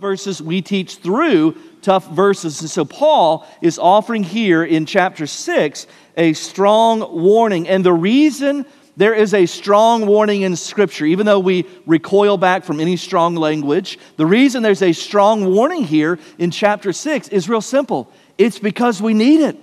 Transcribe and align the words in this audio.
verses, 0.00 0.42
we 0.42 0.62
teach 0.62 0.96
through 0.96 1.56
tough 1.82 2.08
verses. 2.10 2.60
And 2.60 2.70
so 2.70 2.84
Paul 2.84 3.46
is 3.60 3.78
offering 3.78 4.22
here 4.22 4.64
in 4.64 4.86
chapter 4.86 5.26
6 5.26 5.86
a 6.16 6.32
strong 6.34 7.00
warning. 7.22 7.68
And 7.68 7.84
the 7.84 7.92
reason 7.92 8.66
there 8.96 9.14
is 9.14 9.32
a 9.34 9.46
strong 9.46 10.06
warning 10.06 10.42
in 10.42 10.54
Scripture, 10.56 11.06
even 11.06 11.26
though 11.26 11.40
we 11.40 11.66
recoil 11.86 12.36
back 12.36 12.64
from 12.64 12.80
any 12.80 12.96
strong 12.96 13.34
language, 13.34 13.98
the 14.16 14.26
reason 14.26 14.62
there's 14.62 14.82
a 14.82 14.92
strong 14.92 15.54
warning 15.54 15.84
here 15.84 16.18
in 16.38 16.50
chapter 16.50 16.92
6 16.92 17.28
is 17.28 17.48
real 17.48 17.60
simple 17.60 18.12
it's 18.38 18.58
because 18.58 19.00
we 19.00 19.14
need 19.14 19.40
it. 19.40 19.56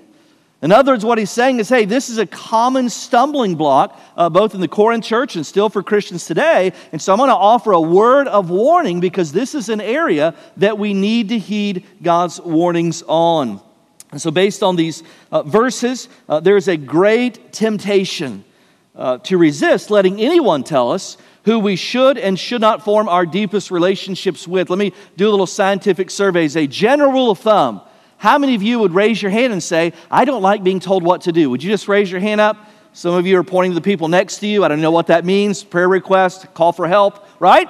In 0.61 0.73
other 0.73 0.91
words, 0.91 1.05
what 1.05 1.17
he's 1.17 1.31
saying 1.31 1.59
is 1.59 1.69
hey, 1.69 1.85
this 1.85 2.09
is 2.09 2.17
a 2.17 2.25
common 2.25 2.89
stumbling 2.89 3.55
block, 3.55 3.97
uh, 4.17 4.29
both 4.29 4.53
in 4.53 4.61
the 4.61 4.67
Corinth 4.67 5.05
church 5.05 5.35
and 5.35 5.45
still 5.45 5.69
for 5.69 5.81
Christians 5.81 6.25
today. 6.25 6.73
And 6.91 7.01
so 7.01 7.13
I'm 7.13 7.17
going 7.17 7.29
to 7.29 7.35
offer 7.35 7.71
a 7.71 7.79
word 7.79 8.27
of 8.27 8.49
warning 8.49 8.99
because 8.99 9.31
this 9.31 9.55
is 9.55 9.69
an 9.69 9.79
area 9.79 10.35
that 10.57 10.77
we 10.77 10.93
need 10.93 11.29
to 11.29 11.39
heed 11.39 11.85
God's 12.01 12.41
warnings 12.41 13.03
on. 13.07 13.61
And 14.11 14.21
so, 14.21 14.31
based 14.31 14.63
on 14.63 14.75
these 14.75 15.03
uh, 15.31 15.43
verses, 15.43 16.09
uh, 16.27 16.39
there's 16.39 16.67
a 16.67 16.77
great 16.77 17.53
temptation 17.53 18.43
uh, 18.95 19.19
to 19.19 19.37
resist 19.37 19.91
letting 19.91 20.19
anyone 20.19 20.63
tell 20.63 20.91
us 20.91 21.15
who 21.45 21.59
we 21.59 21.75
should 21.75 22.17
and 22.17 22.37
should 22.37 22.59
not 22.59 22.83
form 22.83 23.07
our 23.07 23.25
deepest 23.25 23.71
relationships 23.71 24.47
with. 24.47 24.69
Let 24.69 24.79
me 24.79 24.93
do 25.15 25.29
a 25.29 25.31
little 25.31 25.47
scientific 25.47 26.09
survey. 26.09 26.47
surveys. 26.47 26.57
A 26.57 26.67
general 26.67 27.11
rule 27.11 27.31
of 27.31 27.39
thumb 27.39 27.81
how 28.19 28.37
many 28.37 28.53
of 28.53 28.61
you 28.61 28.79
would 28.79 28.93
raise 28.93 29.21
your 29.21 29.31
hand 29.31 29.53
and 29.53 29.63
say, 29.63 29.93
I 30.11 30.25
don't 30.25 30.41
like 30.41 30.61
being 30.61 30.81
told 30.81 31.03
what 31.03 31.21
to 31.21 31.31
do? 31.31 31.49
Would 31.51 31.63
you 31.63 31.69
just 31.71 31.87
raise 31.87 32.11
your 32.11 32.19
hand 32.19 32.41
up? 32.41 32.57
Some 32.91 33.13
of 33.13 33.25
you 33.25 33.39
are 33.39 33.45
pointing 33.45 33.71
to 33.71 33.75
the 33.75 33.81
people 33.81 34.09
next 34.09 34.39
to 34.39 34.47
you. 34.47 34.65
I 34.65 34.67
don't 34.67 34.81
know 34.81 34.91
what 34.91 35.07
that 35.07 35.23
means. 35.23 35.63
Prayer 35.63 35.87
request, 35.87 36.53
call 36.53 36.73
for 36.73 36.85
help, 36.85 37.25
right? 37.39 37.69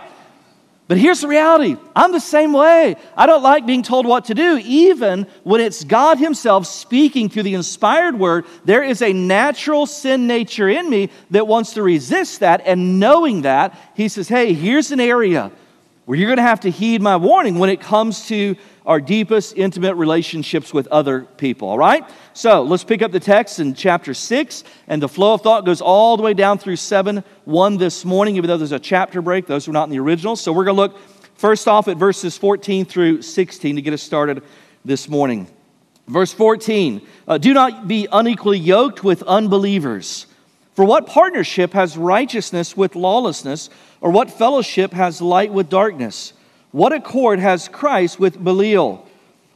But 0.87 0.97
here's 0.97 1.21
the 1.21 1.27
reality 1.27 1.77
I'm 1.95 2.11
the 2.11 2.19
same 2.19 2.51
way. 2.51 2.95
I 3.15 3.27
don't 3.27 3.43
like 3.43 3.67
being 3.67 3.83
told 3.83 4.07
what 4.07 4.25
to 4.25 4.33
do, 4.33 4.59
even 4.65 5.27
when 5.43 5.61
it's 5.61 5.83
God 5.83 6.17
Himself 6.17 6.65
speaking 6.65 7.29
through 7.29 7.43
the 7.43 7.53
inspired 7.53 8.17
word. 8.17 8.45
There 8.65 8.83
is 8.83 9.03
a 9.03 9.13
natural 9.13 9.85
sin 9.85 10.25
nature 10.25 10.67
in 10.67 10.89
me 10.89 11.11
that 11.29 11.45
wants 11.45 11.73
to 11.73 11.83
resist 11.83 12.39
that. 12.39 12.63
And 12.65 12.99
knowing 12.99 13.43
that, 13.43 13.77
He 13.95 14.07
says, 14.07 14.27
Hey, 14.27 14.53
here's 14.53 14.91
an 14.91 14.99
area 14.99 15.51
where 16.05 16.17
you're 16.17 16.27
going 16.27 16.37
to 16.37 16.41
have 16.41 16.61
to 16.61 16.71
heed 16.71 17.03
my 17.03 17.17
warning 17.17 17.59
when 17.59 17.69
it 17.69 17.81
comes 17.81 18.27
to 18.29 18.55
our 18.89 18.99
deepest 18.99 19.55
intimate 19.55 19.93
relationships 19.93 20.73
with 20.73 20.87
other 20.87 21.21
people, 21.21 21.69
all 21.69 21.77
right? 21.77 22.03
So 22.33 22.63
let's 22.63 22.83
pick 22.83 23.03
up 23.03 23.11
the 23.11 23.19
text 23.19 23.59
in 23.59 23.75
chapter 23.75 24.15
6, 24.15 24.63
and 24.87 24.99
the 24.99 25.07
flow 25.07 25.35
of 25.35 25.41
thought 25.41 25.63
goes 25.63 25.79
all 25.79 26.17
the 26.17 26.23
way 26.23 26.33
down 26.33 26.57
through 26.57 26.77
7 26.77 27.23
1 27.45 27.77
this 27.77 28.03
morning, 28.03 28.35
even 28.35 28.47
though 28.47 28.57
there's 28.57 28.71
a 28.71 28.79
chapter 28.79 29.21
break. 29.21 29.45
Those 29.45 29.67
were 29.67 29.73
not 29.73 29.83
in 29.83 29.89
the 29.91 29.99
original. 29.99 30.35
So 30.35 30.51
we're 30.51 30.65
going 30.65 30.75
to 30.75 30.81
look 30.81 30.97
first 31.35 31.67
off 31.67 31.87
at 31.87 31.97
verses 31.97 32.35
14 32.35 32.83
through 32.85 33.21
16 33.21 33.75
to 33.75 33.81
get 33.83 33.93
us 33.93 34.01
started 34.01 34.41
this 34.83 35.07
morning. 35.07 35.47
Verse 36.07 36.33
14 36.33 37.07
uh, 37.27 37.37
Do 37.37 37.53
not 37.53 37.87
be 37.87 38.07
unequally 38.11 38.57
yoked 38.57 39.03
with 39.03 39.21
unbelievers. 39.21 40.25
For 40.73 40.83
what 40.83 41.05
partnership 41.05 41.73
has 41.73 41.95
righteousness 41.95 42.75
with 42.75 42.95
lawlessness, 42.95 43.69
or 44.01 44.09
what 44.09 44.31
fellowship 44.31 44.93
has 44.93 45.21
light 45.21 45.53
with 45.53 45.69
darkness? 45.69 46.33
What 46.71 46.93
accord 46.93 47.39
has 47.39 47.67
Christ 47.67 48.19
with 48.19 48.43
Belial? 48.43 49.07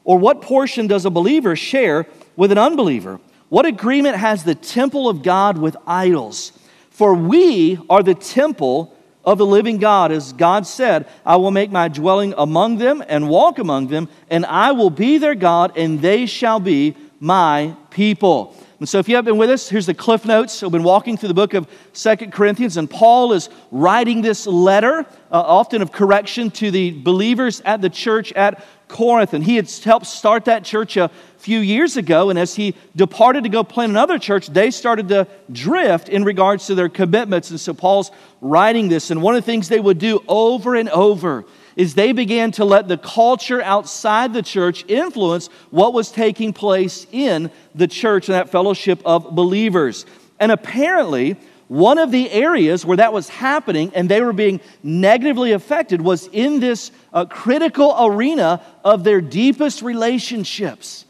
Or 0.04 0.18
what 0.18 0.42
portion 0.42 0.88
does 0.88 1.06
a 1.06 1.10
believer 1.10 1.56
share 1.56 2.08
with 2.36 2.52
an 2.52 2.58
unbeliever? 2.58 3.20
What 3.50 3.66
agreement 3.66 4.18
has 4.18 4.44
the 4.44 4.56
temple 4.56 5.08
of 5.08 5.22
God 5.22 5.58
with 5.58 5.78
idols? 5.86 6.52
For 6.90 7.14
we 7.14 7.80
are 7.90 8.04
the 8.04 8.16
temple 8.16 8.96
of 9.24 9.38
the 9.38 9.46
living 9.46 9.78
God. 9.78 10.12
As 10.12 10.34
God 10.34 10.68
said, 10.68 11.08
I 11.26 11.38
will 11.38 11.52
make 11.52 11.72
my 11.72 11.88
dwelling 11.88 12.34
among 12.38 12.78
them 12.78 13.04
and 13.08 13.30
walk 13.30 13.60
among 13.60 13.88
them, 13.88 14.10
and 14.30 14.46
I 14.46 14.72
will 14.72 14.90
be 14.90 15.18
their 15.18 15.36
God, 15.36 15.78
and 15.78 16.02
they 16.02 16.26
shall 16.26 16.60
be 16.60 16.96
my 17.20 17.76
people. 17.90 18.56
And 18.84 18.90
so, 18.90 19.00
if 19.00 19.08
you 19.08 19.16
have 19.16 19.24
been 19.24 19.38
with 19.38 19.50
us, 19.50 19.70
here's 19.70 19.86
the 19.86 19.94
cliff 19.94 20.26
notes. 20.26 20.62
We've 20.62 20.70
been 20.70 20.84
walking 20.84 21.16
through 21.16 21.30
the 21.30 21.34
book 21.34 21.54
of 21.54 21.70
Second 21.94 22.34
Corinthians, 22.34 22.76
and 22.76 22.90
Paul 22.90 23.32
is 23.32 23.48
writing 23.72 24.22
this 24.22 24.46
letter, 24.46 25.06
uh, 25.32 25.40
often 25.40 25.82
of 25.82 25.94
correction, 25.94 26.52
to 26.52 26.70
the 26.70 26.92
believers 26.92 27.62
at 27.62 27.82
the 27.82 27.90
church 27.90 28.34
at 28.34 28.62
Corinth. 28.90 29.34
And 29.34 29.42
he 29.42 29.56
had 29.56 29.72
helped 29.72 30.06
start 30.06 30.44
that 30.44 30.66
church 30.66 30.98
a 30.98 31.10
few 31.38 31.60
years 31.60 31.96
ago. 31.96 32.30
And 32.30 32.38
as 32.38 32.56
he 32.56 32.76
departed 32.94 33.44
to 33.44 33.50
go 33.50 33.64
plant 33.64 33.92
another 33.92 34.20
church, 34.20 34.48
they 34.48 34.70
started 34.70 35.08
to 35.08 35.30
drift 35.50 36.10
in 36.10 36.26
regards 36.26 36.68
to 36.68 36.76
their 36.76 36.90
commitments. 36.90 37.52
And 37.52 37.62
so, 37.62 37.74
Paul's 37.74 38.12
writing 38.42 38.90
this. 38.90 39.12
And 39.12 39.22
one 39.22 39.34
of 39.34 39.42
the 39.42 39.50
things 39.50 39.70
they 39.70 39.80
would 39.80 39.98
do 39.98 40.22
over 40.28 40.76
and 40.76 40.90
over 40.90 41.46
is 41.76 41.96
they 41.96 42.12
began 42.12 42.52
to 42.52 42.66
let 42.66 42.88
the 42.88 42.98
culture 42.98 43.62
outside 43.62 44.34
the 44.34 44.44
church 44.44 44.86
influence 44.88 45.48
what 45.72 45.94
was 45.94 46.12
taking 46.12 46.54
place 46.54 47.08
in 47.12 47.52
the 47.74 47.88
church 47.88 48.30
and 48.30 48.36
that 48.36 48.50
fellowship 48.50 49.02
of 49.06 49.36
believers. 49.36 50.06
And 50.40 50.52
apparently, 50.52 51.38
one 51.68 51.98
of 51.98 52.12
the 52.12 52.30
areas 52.30 52.86
where 52.86 52.98
that 52.98 53.14
was 53.14 53.30
happening 53.30 53.92
and 53.96 54.08
they 54.08 54.22
were 54.22 54.34
being 54.34 54.62
negatively 54.84 55.54
affected 55.54 56.02
was 56.02 56.28
in 56.32 56.60
this 56.60 56.92
uh, 57.14 57.26
critical 57.26 57.96
arena 58.00 58.62
of 58.84 59.04
their 59.04 59.22
deepest 59.22 59.82
relationships. 59.82 61.06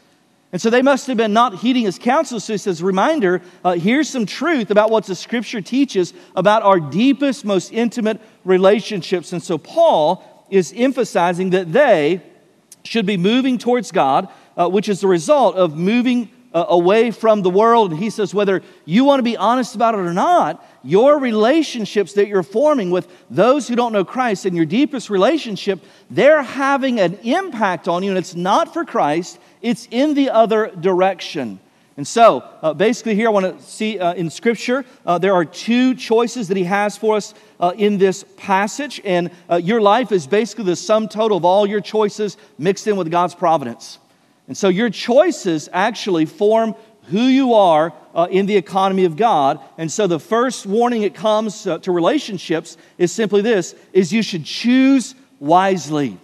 And 0.54 0.62
so 0.62 0.70
they 0.70 0.84
must 0.84 1.08
have 1.08 1.18
been 1.18 1.34
not 1.34 1.56
heeding 1.56 1.86
his 1.86 1.98
counsel. 1.98 2.40
So 2.40 2.54
he 2.54 2.58
says, 2.60 2.84
Reminder, 2.84 3.42
uh, 3.66 3.72
here's 3.74 4.08
some 4.08 4.28
truth 4.28 4.70
about 4.70 4.92
what 4.92 5.06
the 5.06 5.16
scripture 5.16 5.62
teaches 5.62 6.14
about 6.36 6.62
our 6.62 6.80
deepest, 6.80 7.44
most 7.44 7.74
intimate 7.74 8.22
relationships. 8.46 9.34
And 9.34 9.42
so 9.42 9.58
Paul 9.58 10.24
is 10.54 10.72
emphasizing 10.76 11.50
that 11.50 11.74
they 11.74 12.22
should 12.84 13.06
be 13.06 13.18
moving 13.18 13.58
towards 13.58 13.92
God, 13.92 14.30
uh, 14.56 14.70
which 14.70 14.88
is 14.88 15.02
the 15.02 15.08
result 15.08 15.56
of 15.56 15.76
moving 15.76 16.30
uh, 16.54 16.66
away 16.70 17.10
from 17.10 17.42
the 17.42 17.50
world. 17.50 17.92
And 17.92 18.00
he 18.00 18.12
says, 18.12 18.36
whether 18.36 18.62
you 18.86 19.04
want 19.04 19.18
to 19.18 19.24
be 19.24 19.36
honest 19.36 19.74
about 19.74 19.96
it 19.96 20.02
or 20.02 20.14
not, 20.14 20.64
your 20.84 21.18
relationships 21.18 22.14
that 22.14 22.28
you're 22.28 22.44
forming 22.44 22.92
with 22.92 23.08
those 23.32 23.68
who 23.68 23.76
don't 23.76 23.94
know 23.94 24.06
Christ 24.06 24.46
and 24.46 24.56
your 24.56 24.66
deepest 24.66 25.10
relationship, 25.10 25.84
they're 26.12 26.44
having 26.44 27.00
an 27.00 27.16
impact 27.24 27.88
on 27.88 28.04
you, 28.04 28.12
and 28.12 28.18
it's 28.20 28.36
not 28.36 28.74
for 28.74 28.86
Christ, 28.86 29.40
it's 29.64 29.88
in 29.90 30.14
the 30.14 30.30
other 30.30 30.68
direction. 30.68 31.60
And 31.96 32.08
so, 32.08 32.44
uh, 32.64 32.74
basically, 32.74 33.14
here 33.14 33.28
I 33.28 33.32
want 33.32 33.60
to 33.60 33.64
see 33.64 34.00
uh, 34.00 34.16
in 34.16 34.32
Scripture, 34.32 34.84
uh, 35.06 35.20
there 35.20 35.34
are 35.34 35.46
two 35.46 35.94
choices 35.94 36.48
that 36.48 36.58
he 36.58 36.64
has 36.64 36.98
for 36.98 37.16
us 37.18 37.36
uh, 37.60 37.74
in 37.78 38.00
this 38.00 38.26
passage. 38.36 39.00
And 39.06 39.30
uh, 39.48 39.58
your 39.58 39.80
life 39.80 40.12
is 40.12 40.26
basically 40.26 40.66
the 40.66 40.76
sum 40.76 41.08
total 41.08 41.38
of 41.38 41.46
all 41.46 41.68
your 41.68 41.82
choices 41.82 42.38
mixed 42.58 42.88
in 42.88 42.98
with 42.98 43.12
God's 43.12 43.36
providence. 43.36 44.00
And 44.48 44.58
so, 44.58 44.70
your 44.70 44.90
choices 44.90 45.70
actually 45.72 46.26
form 46.26 46.74
who 47.10 47.22
you 47.22 47.54
are 47.54 47.94
uh, 48.16 48.28
in 48.32 48.48
the 48.48 48.56
economy 48.58 49.06
of 49.06 49.16
God. 49.16 49.60
And 49.78 49.92
so, 49.92 50.08
the 50.08 50.20
first 50.20 50.66
warning 50.66 51.04
it 51.04 51.14
comes 51.14 51.62
to 51.64 51.92
relationships 51.92 52.76
is 52.98 53.12
simply 53.12 53.44
this: 53.44 53.76
is 53.94 54.12
you 54.12 54.24
should 54.24 54.46
choose 54.46 55.14
wisely. 55.40 56.18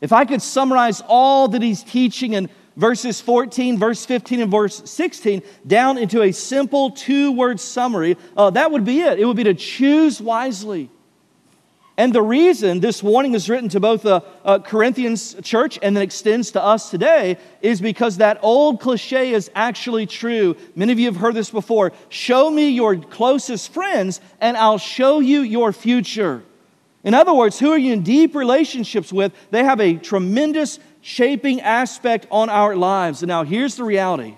If 0.00 0.12
I 0.12 0.26
could 0.26 0.42
summarize 0.42 1.02
all 1.08 1.48
that 1.48 1.62
he's 1.62 1.82
teaching 1.82 2.36
and 2.36 2.48
verses 2.76 3.20
14, 3.20 3.78
verse 3.78 4.04
15, 4.04 4.42
and 4.42 4.50
verse 4.50 4.82
16 4.90 5.42
down 5.66 5.98
into 5.98 6.22
a 6.22 6.32
simple 6.32 6.90
two 6.90 7.32
word 7.32 7.60
summary, 7.60 8.16
uh, 8.36 8.50
that 8.50 8.70
would 8.70 8.84
be 8.84 9.00
it. 9.00 9.18
It 9.18 9.24
would 9.24 9.36
be 9.36 9.44
to 9.44 9.54
choose 9.54 10.20
wisely. 10.20 10.90
And 11.96 12.12
the 12.12 12.22
reason 12.22 12.80
this 12.80 13.04
warning 13.04 13.34
is 13.34 13.48
written 13.48 13.68
to 13.68 13.78
both 13.78 14.02
the 14.02 14.24
uh, 14.44 14.58
Corinthians 14.58 15.36
church 15.42 15.78
and 15.80 15.96
then 15.96 16.02
extends 16.02 16.50
to 16.52 16.62
us 16.62 16.90
today 16.90 17.38
is 17.62 17.80
because 17.80 18.16
that 18.16 18.40
old 18.42 18.80
cliche 18.80 19.32
is 19.32 19.48
actually 19.54 20.06
true. 20.06 20.56
Many 20.74 20.92
of 20.92 20.98
you 20.98 21.06
have 21.06 21.16
heard 21.16 21.34
this 21.34 21.50
before. 21.50 21.92
Show 22.08 22.50
me 22.50 22.70
your 22.70 22.96
closest 22.96 23.72
friends, 23.72 24.20
and 24.40 24.56
I'll 24.56 24.78
show 24.78 25.20
you 25.20 25.42
your 25.42 25.72
future. 25.72 26.42
In 27.04 27.14
other 27.14 27.34
words, 27.34 27.60
who 27.60 27.70
are 27.70 27.78
you 27.78 27.92
in 27.92 28.02
deep 28.02 28.34
relationships 28.34 29.12
with? 29.12 29.32
They 29.50 29.62
have 29.62 29.78
a 29.78 29.94
tremendous 29.94 30.80
shaping 31.04 31.60
aspect 31.60 32.26
on 32.30 32.48
our 32.48 32.74
lives. 32.74 33.22
And 33.22 33.28
now 33.28 33.44
here's 33.44 33.76
the 33.76 33.84
reality 33.84 34.36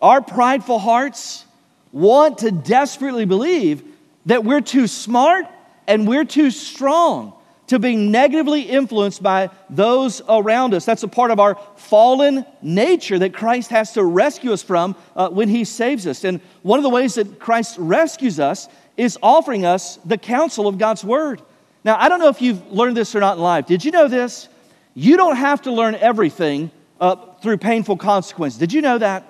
our 0.00 0.22
prideful 0.22 0.78
hearts 0.78 1.44
want 1.92 2.38
to 2.38 2.52
desperately 2.52 3.24
believe 3.24 3.82
that 4.26 4.44
we're 4.44 4.60
too 4.60 4.86
smart 4.86 5.46
and 5.88 6.06
we're 6.06 6.24
too 6.24 6.52
strong 6.52 7.34
to 7.66 7.80
be 7.80 7.96
negatively 7.96 8.62
influenced 8.62 9.20
by 9.20 9.50
those 9.68 10.22
around 10.28 10.74
us. 10.74 10.84
That's 10.84 11.02
a 11.02 11.08
part 11.08 11.32
of 11.32 11.40
our 11.40 11.58
fallen 11.74 12.46
nature 12.62 13.18
that 13.18 13.34
Christ 13.34 13.70
has 13.70 13.92
to 13.94 14.04
rescue 14.04 14.52
us 14.52 14.62
from 14.62 14.94
uh, 15.16 15.28
when 15.28 15.48
He 15.48 15.64
saves 15.64 16.06
us. 16.06 16.22
And 16.22 16.40
one 16.62 16.78
of 16.78 16.84
the 16.84 16.88
ways 16.88 17.14
that 17.14 17.40
Christ 17.40 17.76
rescues 17.78 18.38
us 18.38 18.68
is 18.96 19.18
offering 19.22 19.66
us 19.66 19.96
the 20.04 20.18
counsel 20.18 20.68
of 20.68 20.78
God's 20.78 21.04
Word. 21.04 21.42
Now, 21.84 21.96
I 21.98 22.08
don't 22.08 22.20
know 22.20 22.28
if 22.28 22.40
you've 22.40 22.70
learned 22.70 22.96
this 22.96 23.14
or 23.16 23.20
not 23.20 23.38
in 23.38 23.42
life. 23.42 23.66
Did 23.66 23.84
you 23.84 23.90
know 23.90 24.06
this? 24.06 24.48
You 24.94 25.16
don't 25.16 25.36
have 25.36 25.62
to 25.62 25.72
learn 25.72 25.94
everything 25.94 26.70
uh, 27.00 27.16
through 27.42 27.58
painful 27.58 27.96
consequence. 27.96 28.56
Did 28.56 28.72
you 28.72 28.82
know 28.82 28.98
that? 28.98 29.26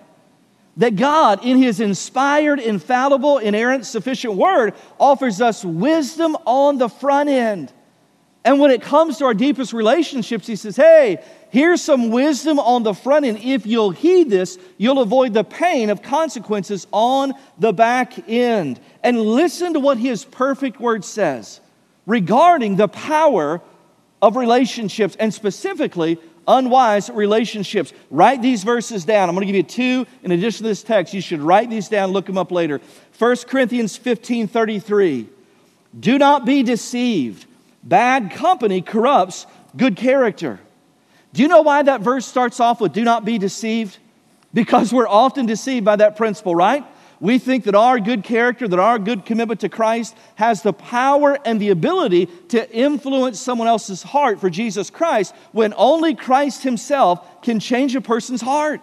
That 0.77 0.97
God, 0.97 1.45
in 1.45 1.59
His 1.59 1.81
inspired, 1.81 2.61
infallible, 2.61 3.39
inerrant, 3.39 3.87
sufficient 3.87 4.35
word, 4.35 4.75
offers 4.99 5.41
us 5.41 5.65
wisdom 5.65 6.37
on 6.47 6.79
the 6.79 6.89
front 6.89 7.29
end. 7.29 7.73
And 8.45 8.59
when 8.59 8.71
it 8.71 8.81
comes 8.81 9.19
to 9.19 9.27
our 9.27 9.35
deepest 9.35 9.73
relationships, 9.73 10.47
he 10.47 10.57
says, 10.57 10.77
hey, 10.77 11.23
here's 11.51 11.83
some 11.83 12.11
wisdom 12.11 12.59
on 12.59 12.83
the 12.83 12.95
front 12.95 13.27
end. 13.27 13.39
If 13.39 13.67
you'll 13.67 13.91
heed 13.91 14.31
this, 14.31 14.59
you'll 14.79 15.01
avoid 15.01 15.35
the 15.35 15.45
pain 15.45 15.91
of 15.91 16.01
consequences 16.01 16.87
on 16.91 17.35
the 17.59 17.73
back 17.73 18.29
end. 18.29 18.81
And 19.03 19.21
listen 19.21 19.75
to 19.75 19.81
what 19.81 19.99
his 19.99 20.25
perfect 20.25 20.81
word 20.81 21.05
says 21.05 21.61
regarding 22.07 22.77
the 22.77 22.89
power 22.89 23.61
of 24.23 24.37
relationships 24.37 25.17
and 25.19 25.33
specifically 25.33 26.19
unwise 26.47 27.11
relationships. 27.11 27.93
Write 28.11 28.43
these 28.43 28.65
verses 28.65 29.05
down. 29.05 29.29
I'm 29.29 29.35
going 29.35 29.47
to 29.47 29.53
give 29.53 29.57
you 29.57 29.63
two 29.63 30.07
in 30.23 30.33
addition 30.33 30.65
to 30.65 30.69
this 30.69 30.83
text. 30.83 31.15
You 31.15 31.21
should 31.21 31.41
write 31.41 31.71
these 31.71 31.89
down, 31.89 32.11
look 32.11 32.27
them 32.27 32.39
up 32.39 32.51
later. 32.51 32.81
1 33.19 33.37
Corinthians 33.47 33.97
15 33.97 34.49
33. 34.49 35.29
Do 35.99 36.19
not 36.19 36.45
be 36.45 36.63
deceived. 36.63 37.47
Bad 37.83 38.33
company 38.33 38.83
corrupts 38.83 39.47
good 39.77 39.97
character. 39.97 40.61
Do 41.33 41.43
you 41.43 41.49
know 41.49 41.63
why 41.63 41.83
that 41.83 42.01
verse 42.01 42.27
starts 42.27 42.61
off 42.61 42.81
with 42.81 42.93
do 42.93 43.05
not 43.05 43.25
be 43.25 43.39
deceived? 43.39 43.99
Because 44.53 44.93
we're 44.93 45.09
often 45.09 45.47
deceived 45.47 45.85
by 45.85 45.97
that 45.97 46.17
principle, 46.17 46.55
right? 46.55 46.85
We 47.21 47.39
think 47.39 47.65
that 47.65 47.75
our 47.75 48.01
good 48.01 48.25
character, 48.25 48.67
that 48.67 48.79
our 48.79 48.99
good 48.99 49.27
commitment 49.27 49.61
to 49.61 49.69
Christ 49.69 50.17
has 50.37 50.63
the 50.63 50.73
power 50.73 51.39
and 51.45 51.61
the 51.61 51.69
ability 51.69 52.27
to 52.49 52.71
influence 52.73 53.39
someone 53.39 53.69
else's 53.69 54.03
heart 54.03 54.41
for 54.41 54.49
Jesus 54.49 54.89
Christ 54.89 55.35
when 55.53 55.75
only 55.77 56.15
Christ 56.15 56.63
Himself 56.63 57.43
can 57.43 57.61
change 57.61 57.95
a 57.95 58.01
person's 58.01 58.41
heart. 58.41 58.81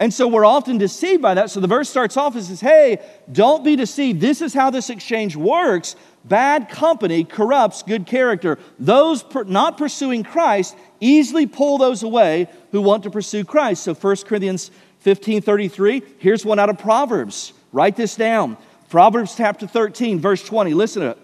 And 0.00 0.14
so 0.14 0.28
we're 0.28 0.44
often 0.44 0.78
deceived 0.78 1.22
by 1.22 1.34
that. 1.34 1.50
So 1.50 1.58
the 1.58 1.66
verse 1.66 1.90
starts 1.90 2.16
off 2.16 2.36
and 2.36 2.44
says, 2.44 2.60
Hey, 2.60 2.98
don't 3.32 3.64
be 3.64 3.74
deceived. 3.74 4.20
This 4.20 4.40
is 4.40 4.54
how 4.54 4.70
this 4.70 4.90
exchange 4.90 5.34
works. 5.34 5.96
Bad 6.24 6.68
company 6.68 7.24
corrupts 7.24 7.82
good 7.82 8.06
character. 8.06 8.58
Those 8.78 9.24
per- 9.24 9.44
not 9.44 9.76
pursuing 9.76 10.22
Christ 10.22 10.76
easily 11.00 11.46
pull 11.46 11.78
those 11.78 12.04
away 12.04 12.48
who 12.70 12.80
want 12.82 13.02
to 13.04 13.10
pursue 13.10 13.44
Christ. 13.44 13.82
So 13.82 13.94
1 13.94 14.16
Corinthians 14.18 14.70
1533, 15.02 16.02
here's 16.18 16.44
one 16.44 16.58
out 16.58 16.70
of 16.70 16.78
Proverbs. 16.78 17.52
Write 17.72 17.96
this 17.96 18.16
down. 18.16 18.56
Proverbs 18.88 19.34
chapter 19.36 19.66
13, 19.66 20.18
verse 20.18 20.42
20. 20.44 20.74
Listen 20.74 21.02
to 21.02 21.10
it. 21.10 21.18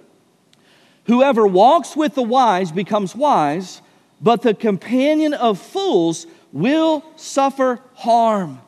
Whoever 1.06 1.46
walks 1.46 1.96
with 1.96 2.14
the 2.14 2.22
wise 2.22 2.72
becomes 2.72 3.14
wise, 3.14 3.82
but 4.20 4.42
the 4.42 4.54
companion 4.54 5.34
of 5.34 5.58
fools 5.58 6.26
will 6.52 7.04
suffer 7.16 7.80
harm. 7.94 8.60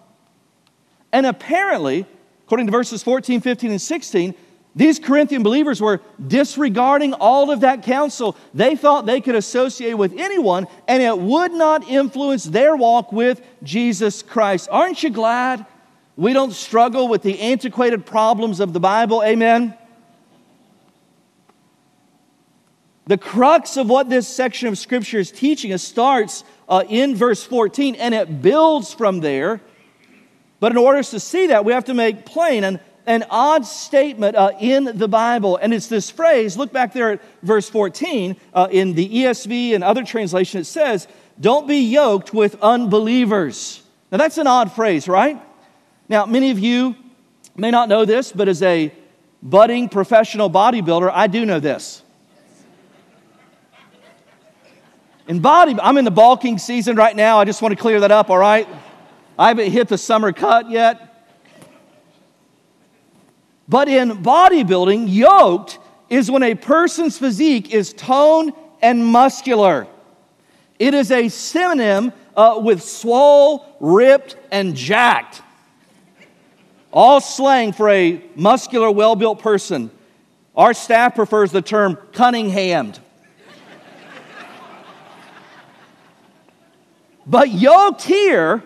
And 1.13 1.25
apparently, 1.25 2.05
according 2.45 2.67
to 2.67 2.73
verses 2.73 3.03
14, 3.03 3.41
15, 3.41 3.71
and 3.71 3.81
16, 3.81 4.35
these 4.77 4.99
Corinthian 4.99 5.43
believers 5.43 5.81
were 5.81 6.03
disregarding 6.25 7.15
all 7.15 7.51
of 7.51 7.61
that 7.61 7.83
counsel. 7.83 8.37
They 8.53 8.77
thought 8.77 9.07
they 9.07 9.23
could 9.23 9.35
associate 9.35 9.95
with 9.95 10.13
anyone 10.13 10.69
and 10.87 11.03
it 11.03 11.17
would 11.17 11.53
not 11.53 11.89
influence 11.89 12.45
their 12.45 12.77
walk 12.77 13.11
with 13.11 13.41
Jesus 13.63 14.23
Christ. 14.23 14.69
Aren't 14.71 15.03
you 15.03 15.09
glad 15.09 15.65
we 16.15 16.35
don't 16.35 16.53
struggle 16.53 17.09
with 17.09 17.23
the 17.23 17.41
antiquated 17.41 18.05
problems 18.05 18.61
of 18.61 18.75
the 18.75 18.81
Bible? 18.81 19.25
Amen. 19.25 19.75
The 23.07 23.17
crux 23.17 23.79
of 23.79 23.89
what 23.89 24.11
this 24.11 24.29
section 24.29 24.69
of 24.69 24.77
Scripture 24.77 25.21
is 25.21 25.31
teaching 25.31 25.73
us 25.73 25.83
starts 25.83 26.45
uh, 26.69 26.85
in 26.87 27.17
verse 27.17 27.43
14 27.43 27.95
and 27.95 28.15
it 28.15 28.43
builds 28.43 28.93
from 28.93 29.21
there. 29.21 29.63
But 30.61 30.73
in 30.73 30.79
order 30.79 31.03
to 31.03 31.21
see 31.21 31.47
that, 31.47 31.65
we 31.65 31.73
have 31.73 31.85
to 31.87 31.95
make 31.95 32.27
plain 32.27 32.63
and 32.63 32.79
an 33.07 33.25
odd 33.31 33.65
statement 33.65 34.37
uh, 34.37 34.53
in 34.61 34.85
the 34.85 35.09
Bible, 35.09 35.57
and 35.57 35.73
it's 35.73 35.87
this 35.87 36.11
phrase. 36.11 36.57
Look 36.57 36.73
back 36.73 36.93
there 36.93 37.13
at 37.13 37.23
verse 37.43 37.69
14 37.71 38.37
uh, 38.53 38.69
in 38.71 38.95
the 38.95 39.09
ESV 39.09 39.75
and 39.75 39.85
other 39.85 40.05
translation. 40.05 40.61
It 40.61 40.65
says, 40.65 41.07
Don't 41.41 41.69
be 41.69 41.79
yoked 41.79 42.35
with 42.35 42.57
unbelievers. 42.61 43.83
Now, 44.11 44.19
that's 44.19 44.39
an 44.39 44.47
odd 44.47 44.73
phrase, 44.73 45.09
right? 45.09 45.41
Now, 46.09 46.27
many 46.27 46.51
of 46.51 46.59
you 46.59 46.97
may 47.57 47.71
not 47.71 47.89
know 47.89 48.05
this, 48.05 48.33
but 48.33 48.49
as 48.49 48.63
a 48.63 48.93
budding 49.43 49.89
professional 49.89 50.51
bodybuilder, 50.51 51.11
I 51.13 51.29
do 51.29 51.47
know 51.47 51.61
this. 51.61 52.03
In 55.29 55.41
body, 55.41 55.77
I'm 55.81 55.99
in 55.99 56.05
the 56.05 56.11
bulking 56.11 56.59
season 56.59 56.97
right 56.97 57.15
now. 57.15 57.41
I 57.41 57.45
just 57.45 57.61
want 57.61 57.73
to 57.73 57.81
clear 57.81 58.01
that 58.01 58.13
up, 58.13 58.31
all 58.31 58.39
right? 58.39 58.69
I 59.39 59.49
haven't 59.49 59.71
hit 59.71 59.89
the 59.89 59.99
summer 59.99 60.33
cut 60.33 60.71
yet. 60.71 61.06
But 63.69 63.89
in 63.89 64.23
bodybuilding, 64.23 65.07
yoked 65.09 65.79
is 66.09 66.31
when 66.31 66.43
a 66.43 66.55
person's 66.55 67.19
physique 67.19 67.73
is 67.73 67.93
toned 67.93 68.53
and 68.81 69.05
muscular. 69.05 69.87
It 70.79 70.95
is 70.95 71.11
a 71.11 71.29
synonym 71.29 72.13
uh, 72.37 72.61
with 72.63 72.83
swole, 72.83 73.77
ripped, 73.81 74.37
and 74.53 74.77
jacked. 74.77 75.43
All 76.93 77.21
slang 77.21 77.73
for 77.73 77.89
a 77.91 78.23
muscular, 78.37 78.91
well 78.91 79.17
built 79.17 79.41
person. 79.41 79.91
Our 80.57 80.73
staff 80.73 81.15
prefers 81.15 81.51
the 81.51 81.63
term 81.63 81.97
Cunninghammed. 82.13 83.01
but 87.27 87.51
yoked 87.51 88.03
here 88.03 88.63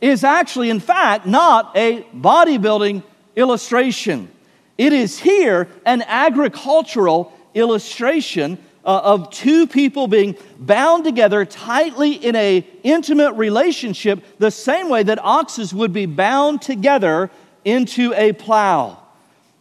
is 0.00 0.24
actually, 0.24 0.70
in 0.70 0.80
fact, 0.80 1.26
not 1.26 1.76
a 1.76 2.02
bodybuilding 2.14 3.02
illustration. 3.36 4.30
It 4.78 4.92
is 4.92 5.18
here 5.18 5.68
an 5.84 6.02
agricultural 6.06 7.32
illustration 7.52 8.58
uh, 8.84 9.00
of 9.04 9.30
two 9.30 9.66
people 9.66 10.06
being 10.06 10.36
bound 10.58 11.04
together 11.04 11.44
tightly 11.44 12.12
in 12.12 12.36
a 12.36 12.66
intimate 12.84 13.32
relationship 13.32 14.22
the 14.38 14.50
same 14.50 14.88
way 14.88 15.02
that 15.02 15.18
oxes 15.22 15.74
would 15.74 15.92
be 15.92 16.06
bound 16.06 16.62
together 16.62 17.30
into 17.64 18.14
a 18.14 18.32
plow. 18.32 19.02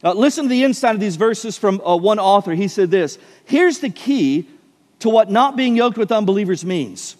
Uh, 0.04 0.14
listen 0.14 0.44
to 0.44 0.50
the 0.50 0.64
inside 0.64 0.94
of 0.94 1.02
these 1.02 1.16
verses 1.16 1.58
from 1.58 1.81
uh, 1.81 1.98
one 1.98 2.19
author. 2.19 2.54
He 2.54 2.68
said 2.68 2.92
this 2.92 3.18
Here's 3.46 3.80
the 3.80 3.90
key 3.90 4.48
to 5.00 5.10
what 5.10 5.31
not 5.31 5.58
being 5.58 5.75
yoked 5.75 5.98
with 5.98 6.12
unbelievers 6.12 6.64
means 6.64 7.18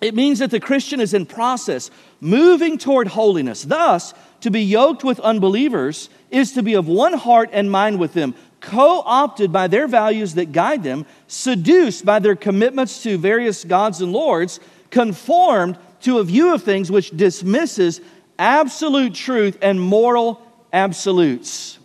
it 0.00 0.14
means 0.14 0.40
that 0.40 0.50
the 0.50 0.60
Christian 0.60 1.00
is 1.00 1.14
in 1.14 1.24
process, 1.24 1.90
moving 2.20 2.78
toward 2.78 3.08
holiness. 3.08 3.62
Thus, 3.62 4.12
to 4.40 4.50
be 4.50 4.62
yoked 4.62 5.04
with 5.04 5.20
unbelievers 5.20 6.10
is 6.34 6.52
to 6.52 6.62
be 6.62 6.74
of 6.74 6.88
one 6.88 7.12
heart 7.14 7.50
and 7.52 7.70
mind 7.70 7.98
with 7.98 8.12
them, 8.12 8.34
co 8.60 9.02
opted 9.04 9.52
by 9.52 9.68
their 9.68 9.86
values 9.86 10.34
that 10.34 10.52
guide 10.52 10.82
them, 10.82 11.06
seduced 11.28 12.04
by 12.04 12.18
their 12.18 12.36
commitments 12.36 13.02
to 13.04 13.16
various 13.16 13.64
gods 13.64 14.00
and 14.00 14.12
lords, 14.12 14.60
conformed 14.90 15.78
to 16.00 16.18
a 16.18 16.24
view 16.24 16.52
of 16.52 16.62
things 16.62 16.90
which 16.90 17.10
dismisses 17.10 18.00
absolute 18.38 19.14
truth 19.14 19.56
and 19.62 19.80
moral 19.80 20.42
absolutes. 20.72 21.78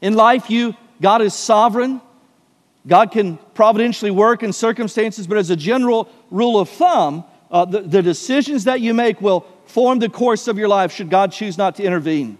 In 0.00 0.14
life, 0.14 0.50
you 0.50 0.74
God 1.00 1.22
is 1.22 1.34
sovereign. 1.34 2.00
God 2.86 3.10
can 3.10 3.36
providentially 3.54 4.10
work 4.10 4.42
in 4.42 4.52
circumstances, 4.52 5.26
but 5.26 5.36
as 5.36 5.50
a 5.50 5.56
general 5.56 6.08
rule 6.30 6.58
of 6.58 6.68
thumb, 6.68 7.24
uh, 7.50 7.64
the, 7.64 7.80
the 7.80 8.02
decisions 8.02 8.64
that 8.64 8.80
you 8.80 8.94
make 8.94 9.20
will 9.20 9.40
form 9.66 9.98
the 9.98 10.08
course 10.08 10.48
of 10.48 10.56
your 10.56 10.68
life 10.68 10.92
should 10.92 11.10
God 11.10 11.32
choose 11.32 11.58
not 11.58 11.74
to 11.76 11.82
intervene. 11.82 12.38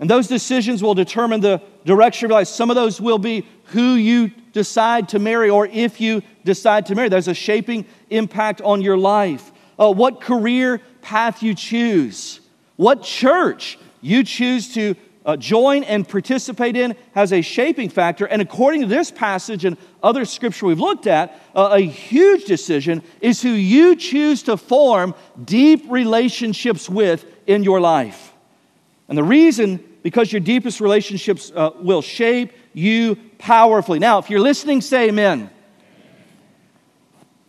And 0.00 0.08
those 0.08 0.28
decisions 0.28 0.82
will 0.82 0.94
determine 0.94 1.40
the 1.40 1.60
direction 1.84 2.26
of 2.26 2.30
your 2.30 2.38
life. 2.38 2.48
Some 2.48 2.70
of 2.70 2.76
those 2.76 3.00
will 3.00 3.18
be 3.18 3.46
who 3.64 3.94
you 3.94 4.30
decide 4.52 5.08
to 5.10 5.18
marry 5.18 5.50
or 5.50 5.66
if 5.66 6.00
you 6.00 6.22
decide 6.44 6.86
to 6.86 6.94
marry. 6.94 7.08
There's 7.08 7.28
a 7.28 7.34
shaping 7.34 7.84
impact 8.10 8.60
on 8.60 8.80
your 8.80 8.96
life. 8.96 9.50
Uh, 9.78 9.92
what 9.92 10.20
career 10.20 10.80
path 11.02 11.42
you 11.42 11.54
choose, 11.54 12.40
what 12.76 13.02
church 13.02 13.78
you 14.00 14.22
choose 14.24 14.74
to 14.74 14.94
uh, 15.26 15.36
join 15.36 15.84
and 15.84 16.08
participate 16.08 16.76
in 16.76 16.96
has 17.14 17.32
a 17.32 17.42
shaping 17.42 17.90
factor. 17.90 18.24
And 18.24 18.40
according 18.40 18.80
to 18.80 18.86
this 18.86 19.10
passage 19.10 19.64
and 19.64 19.76
other 20.02 20.24
scripture 20.24 20.66
we've 20.66 20.80
looked 20.80 21.06
at, 21.06 21.38
uh, 21.54 21.70
a 21.72 21.80
huge 21.80 22.44
decision 22.44 23.02
is 23.20 23.42
who 23.42 23.50
you 23.50 23.94
choose 23.94 24.44
to 24.44 24.56
form 24.56 25.14
deep 25.44 25.84
relationships 25.88 26.88
with 26.88 27.26
in 27.46 27.62
your 27.62 27.80
life. 27.80 28.32
And 29.08 29.18
the 29.18 29.24
reason, 29.24 29.84
because 30.02 30.32
your 30.32 30.40
deepest 30.40 30.80
relationships 30.80 31.52
uh, 31.54 31.70
will 31.80 32.02
shape 32.02 32.52
you 32.72 33.16
powerfully. 33.38 33.98
Now, 33.98 34.18
if 34.18 34.30
you're 34.30 34.40
listening, 34.40 34.80
say 34.80 35.08
amen. 35.08 35.50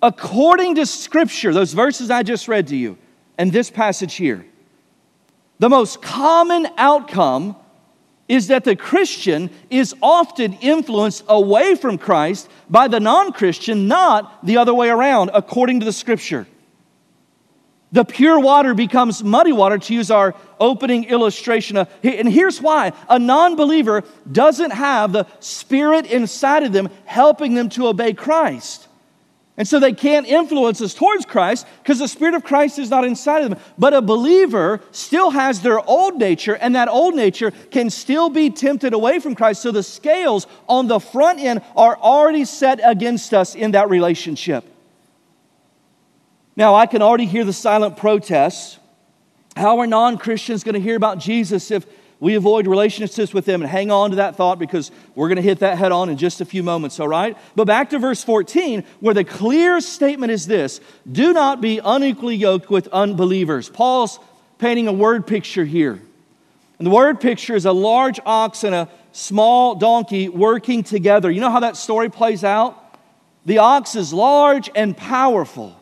According 0.01 0.75
to 0.75 0.85
scripture, 0.85 1.53
those 1.53 1.73
verses 1.73 2.09
I 2.09 2.23
just 2.23 2.47
read 2.47 2.67
to 2.67 2.75
you, 2.75 2.97
and 3.37 3.51
this 3.51 3.69
passage 3.69 4.15
here, 4.15 4.45
the 5.59 5.69
most 5.69 6.01
common 6.01 6.67
outcome 6.77 7.55
is 8.29 8.47
that 8.47 8.63
the 8.63 8.75
Christian 8.75 9.49
is 9.69 9.93
often 10.01 10.53
influenced 10.53 11.25
away 11.27 11.75
from 11.75 11.97
Christ 11.97 12.47
by 12.69 12.87
the 12.87 12.99
non 12.99 13.33
Christian, 13.33 13.87
not 13.87 14.45
the 14.45 14.57
other 14.57 14.73
way 14.73 14.89
around, 14.89 15.31
according 15.33 15.79
to 15.79 15.85
the 15.85 15.91
scripture. 15.91 16.47
The 17.91 18.05
pure 18.05 18.39
water 18.39 18.73
becomes 18.75 19.23
muddy 19.23 19.51
water, 19.51 19.79
to 19.79 19.93
use 19.93 20.11
our 20.11 20.35
opening 20.59 21.05
illustration. 21.05 21.77
Uh, 21.77 21.85
and 22.03 22.29
here's 22.29 22.61
why 22.61 22.93
a 23.07 23.17
non 23.17 23.55
believer 23.55 24.03
doesn't 24.31 24.71
have 24.71 25.11
the 25.11 25.25
Spirit 25.39 26.05
inside 26.05 26.63
of 26.63 26.71
them 26.71 26.89
helping 27.05 27.55
them 27.55 27.69
to 27.69 27.87
obey 27.87 28.13
Christ. 28.13 28.87
And 29.57 29.67
so 29.67 29.77
they 29.77 29.91
can't 29.91 30.25
influence 30.25 30.81
us 30.81 30.93
towards 30.93 31.25
Christ 31.25 31.67
because 31.83 31.99
the 31.99 32.07
Spirit 32.07 32.35
of 32.35 32.43
Christ 32.45 32.79
is 32.79 32.89
not 32.89 33.03
inside 33.03 33.43
of 33.43 33.49
them. 33.49 33.59
But 33.77 33.93
a 33.93 34.01
believer 34.01 34.79
still 34.91 35.31
has 35.31 35.61
their 35.61 35.81
old 35.81 36.17
nature, 36.17 36.55
and 36.55 36.75
that 36.75 36.87
old 36.87 37.15
nature 37.15 37.51
can 37.71 37.89
still 37.89 38.29
be 38.29 38.51
tempted 38.51 38.93
away 38.93 39.19
from 39.19 39.35
Christ. 39.35 39.63
So 39.63 39.71
the 39.71 39.83
scales 39.83 40.47
on 40.69 40.87
the 40.87 40.99
front 40.99 41.39
end 41.39 41.61
are 41.75 41.97
already 41.97 42.45
set 42.45 42.79
against 42.83 43.33
us 43.33 43.55
in 43.55 43.71
that 43.71 43.89
relationship. 43.89 44.63
Now, 46.59 46.75
I 46.75 46.87
can 46.87 47.01
already 47.01 47.25
hear 47.25 47.45
the 47.45 47.53
silent 47.53 47.95
protests. 47.95 48.79
How 49.55 49.79
are 49.79 49.87
non 49.87 50.17
Christians 50.17 50.65
going 50.65 50.73
to 50.73 50.81
hear 50.81 50.97
about 50.97 51.17
Jesus 51.17 51.71
if 51.71 51.85
we 52.19 52.35
avoid 52.35 52.67
relationships 52.67 53.33
with 53.33 53.45
them 53.45 53.61
and 53.61 53.71
hang 53.71 53.91
on 53.91 54.09
to 54.09 54.17
that 54.17 54.35
thought 54.35 54.59
because 54.59 54.91
we're 55.15 55.29
going 55.29 55.37
to 55.37 55.41
hit 55.41 55.59
that 55.59 55.77
head 55.77 55.93
on 55.93 56.09
in 56.09 56.17
just 56.17 56.41
a 56.41 56.45
few 56.45 56.61
moments, 56.61 56.99
all 56.99 57.07
right? 57.07 57.37
But 57.55 57.63
back 57.63 57.91
to 57.91 57.97
verse 57.97 58.25
14, 58.25 58.83
where 58.99 59.13
the 59.13 59.23
clear 59.23 59.79
statement 59.79 60.33
is 60.33 60.47
this 60.47 60.81
do 61.09 61.31
not 61.31 61.61
be 61.61 61.79
unequally 61.81 62.35
yoked 62.35 62.69
with 62.69 62.89
unbelievers. 62.89 63.69
Paul's 63.69 64.19
painting 64.57 64.89
a 64.89 64.93
word 64.93 65.25
picture 65.25 65.63
here. 65.63 66.01
And 66.77 66.85
the 66.85 66.91
word 66.91 67.21
picture 67.21 67.55
is 67.55 67.65
a 67.65 67.71
large 67.71 68.19
ox 68.25 68.65
and 68.65 68.75
a 68.75 68.89
small 69.13 69.75
donkey 69.75 70.27
working 70.27 70.83
together. 70.83 71.31
You 71.31 71.39
know 71.39 71.51
how 71.51 71.61
that 71.61 71.77
story 71.77 72.09
plays 72.09 72.43
out? 72.43 72.97
The 73.45 73.59
ox 73.59 73.95
is 73.95 74.13
large 74.13 74.69
and 74.75 74.97
powerful, 74.97 75.78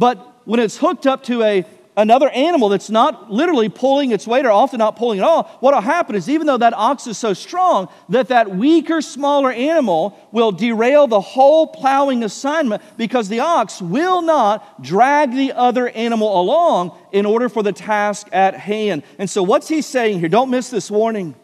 but 0.00 0.46
when 0.46 0.60
it's 0.60 0.78
hooked 0.78 1.06
up 1.06 1.22
to 1.24 1.42
a 1.42 1.66
another 1.94 2.30
animal 2.30 2.70
that's 2.70 2.88
not 2.88 3.30
literally 3.30 3.68
pulling 3.68 4.12
its 4.12 4.26
weight 4.26 4.46
or 4.46 4.50
often 4.50 4.78
not 4.78 4.96
pulling 4.96 5.18
at 5.18 5.24
all, 5.24 5.42
what'll 5.60 5.82
happen 5.82 6.14
is 6.14 6.30
even 6.30 6.46
though 6.46 6.56
that 6.56 6.72
ox 6.72 7.06
is 7.06 7.18
so 7.18 7.34
strong, 7.34 7.86
that 8.08 8.28
that 8.28 8.50
weaker, 8.50 9.02
smaller 9.02 9.52
animal 9.52 10.18
will 10.32 10.52
derail 10.52 11.06
the 11.06 11.20
whole 11.20 11.66
plowing 11.66 12.24
assignment 12.24 12.82
because 12.96 13.28
the 13.28 13.40
ox 13.40 13.82
will 13.82 14.22
not 14.22 14.82
drag 14.82 15.32
the 15.32 15.52
other 15.52 15.90
animal 15.90 16.40
along 16.40 16.96
in 17.12 17.26
order 17.26 17.50
for 17.50 17.62
the 17.62 17.72
task 17.72 18.26
at 18.32 18.54
hand. 18.54 19.02
And 19.18 19.28
so, 19.28 19.42
what's 19.42 19.68
he 19.68 19.82
saying 19.82 20.20
here? 20.20 20.30
Don't 20.30 20.50
miss 20.50 20.70
this 20.70 20.90
warning. 20.90 21.34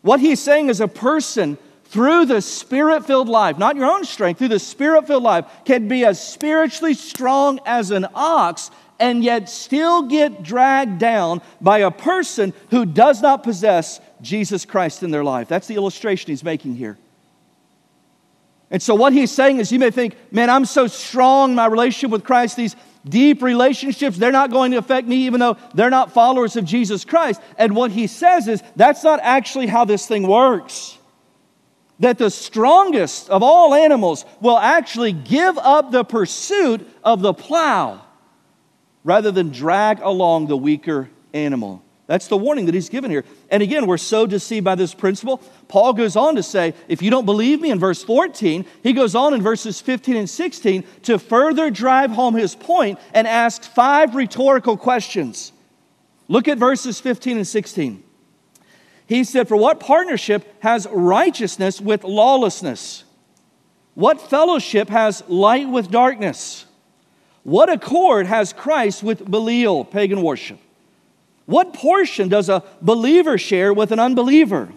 What 0.00 0.20
he's 0.20 0.40
saying 0.40 0.70
is 0.70 0.80
a 0.80 0.88
person 0.88 1.58
through 1.90 2.24
the 2.26 2.40
spirit 2.40 3.04
filled 3.04 3.28
life, 3.28 3.58
not 3.58 3.74
your 3.74 3.90
own 3.90 4.04
strength, 4.04 4.38
through 4.38 4.48
the 4.48 4.60
spirit 4.60 5.08
filled 5.08 5.24
life, 5.24 5.44
can 5.64 5.88
be 5.88 6.04
as 6.04 6.24
spiritually 6.24 6.94
strong 6.94 7.58
as 7.66 7.90
an 7.90 8.06
ox 8.14 8.70
and 9.00 9.24
yet 9.24 9.48
still 9.48 10.02
get 10.02 10.42
dragged 10.42 11.00
down 11.00 11.42
by 11.60 11.78
a 11.78 11.90
person 11.90 12.52
who 12.70 12.86
does 12.86 13.20
not 13.22 13.42
possess 13.42 14.00
Jesus 14.20 14.64
Christ 14.64 15.02
in 15.02 15.10
their 15.10 15.24
life. 15.24 15.48
That's 15.48 15.66
the 15.66 15.74
illustration 15.74 16.30
he's 16.30 16.44
making 16.44 16.76
here. 16.76 16.96
And 18.70 18.80
so, 18.80 18.94
what 18.94 19.12
he's 19.12 19.32
saying 19.32 19.58
is, 19.58 19.72
you 19.72 19.80
may 19.80 19.90
think, 19.90 20.16
man, 20.30 20.48
I'm 20.48 20.66
so 20.66 20.86
strong 20.86 21.56
my 21.56 21.66
relationship 21.66 22.10
with 22.10 22.22
Christ, 22.22 22.56
these 22.56 22.76
deep 23.08 23.42
relationships, 23.42 24.16
they're 24.16 24.30
not 24.30 24.52
going 24.52 24.70
to 24.70 24.78
affect 24.78 25.08
me, 25.08 25.26
even 25.26 25.40
though 25.40 25.56
they're 25.74 25.90
not 25.90 26.12
followers 26.12 26.54
of 26.54 26.66
Jesus 26.66 27.04
Christ. 27.04 27.40
And 27.58 27.74
what 27.74 27.90
he 27.90 28.06
says 28.06 28.46
is, 28.46 28.62
that's 28.76 29.02
not 29.02 29.18
actually 29.24 29.66
how 29.66 29.84
this 29.86 30.06
thing 30.06 30.28
works. 30.28 30.98
That 32.00 32.18
the 32.18 32.30
strongest 32.30 33.30
of 33.30 33.42
all 33.42 33.74
animals 33.74 34.24
will 34.40 34.58
actually 34.58 35.12
give 35.12 35.56
up 35.58 35.90
the 35.90 36.04
pursuit 36.04 36.88
of 37.04 37.20
the 37.20 37.32
plow 37.32 38.02
rather 39.04 39.30
than 39.30 39.50
drag 39.50 40.00
along 40.00 40.48
the 40.48 40.56
weaker 40.56 41.10
animal. 41.32 41.82
That's 42.10 42.26
the 42.26 42.36
warning 42.36 42.66
that 42.66 42.74
he's 42.74 42.88
given 42.88 43.08
here. 43.08 43.24
And 43.50 43.62
again, 43.62 43.86
we're 43.86 43.96
so 43.96 44.26
deceived 44.26 44.64
by 44.64 44.74
this 44.74 44.94
principle. 44.94 45.36
Paul 45.68 45.92
goes 45.92 46.16
on 46.16 46.34
to 46.34 46.42
say, 46.42 46.74
if 46.88 47.02
you 47.02 47.10
don't 47.10 47.24
believe 47.24 47.60
me 47.60 47.70
in 47.70 47.78
verse 47.78 48.02
14, 48.02 48.64
he 48.82 48.92
goes 48.92 49.14
on 49.14 49.32
in 49.32 49.42
verses 49.42 49.80
15 49.80 50.16
and 50.16 50.28
16 50.28 50.84
to 51.04 51.20
further 51.20 51.70
drive 51.70 52.10
home 52.10 52.34
his 52.34 52.56
point 52.56 52.98
and 53.14 53.28
ask 53.28 53.62
five 53.62 54.16
rhetorical 54.16 54.76
questions. 54.76 55.52
Look 56.26 56.48
at 56.48 56.58
verses 56.58 56.98
15 56.98 57.36
and 57.36 57.46
16. 57.46 58.02
He 59.10 59.24
said, 59.24 59.48
For 59.48 59.56
what 59.56 59.80
partnership 59.80 60.46
has 60.60 60.86
righteousness 60.88 61.80
with 61.80 62.04
lawlessness? 62.04 63.02
What 63.94 64.20
fellowship 64.20 64.88
has 64.88 65.24
light 65.26 65.68
with 65.68 65.90
darkness? 65.90 66.64
What 67.42 67.68
accord 67.68 68.26
has 68.26 68.52
Christ 68.52 69.02
with 69.02 69.28
Belial, 69.28 69.84
pagan 69.84 70.22
worship? 70.22 70.60
What 71.46 71.74
portion 71.74 72.28
does 72.28 72.48
a 72.48 72.62
believer 72.80 73.36
share 73.36 73.74
with 73.74 73.90
an 73.90 73.98
unbeliever? 73.98 74.72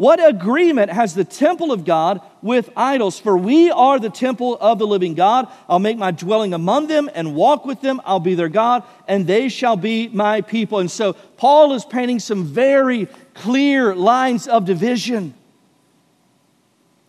What 0.00 0.26
agreement 0.26 0.90
has 0.90 1.12
the 1.12 1.26
temple 1.26 1.72
of 1.72 1.84
God 1.84 2.22
with 2.40 2.70
idols? 2.74 3.20
For 3.20 3.36
we 3.36 3.70
are 3.70 3.98
the 3.98 4.08
temple 4.08 4.56
of 4.58 4.78
the 4.78 4.86
living 4.86 5.12
God. 5.12 5.46
I'll 5.68 5.78
make 5.78 5.98
my 5.98 6.10
dwelling 6.10 6.54
among 6.54 6.86
them 6.86 7.10
and 7.14 7.34
walk 7.34 7.66
with 7.66 7.82
them. 7.82 8.00
I'll 8.06 8.18
be 8.18 8.34
their 8.34 8.48
God, 8.48 8.82
and 9.06 9.26
they 9.26 9.50
shall 9.50 9.76
be 9.76 10.08
my 10.08 10.40
people. 10.40 10.78
And 10.78 10.90
so 10.90 11.12
Paul 11.12 11.74
is 11.74 11.84
painting 11.84 12.18
some 12.18 12.46
very 12.46 13.08
clear 13.34 13.94
lines 13.94 14.48
of 14.48 14.64
division. 14.64 15.34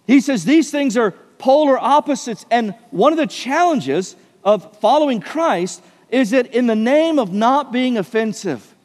He 0.05 0.19
says 0.19 0.43
these 0.43 0.69
things 0.69 0.97
are 0.97 1.11
polar 1.37 1.79
opposites, 1.79 2.45
and 2.51 2.75
one 2.89 3.13
of 3.13 3.17
the 3.17 3.25
challenges 3.25 4.17
of 4.43 4.79
following 4.79 5.21
Christ 5.21 5.81
is 6.09 6.31
that 6.31 6.47
in 6.47 6.67
the 6.67 6.75
name 6.75 7.19
of 7.19 7.31
not 7.31 7.71
being 7.71 7.97
offensive, 7.97 8.75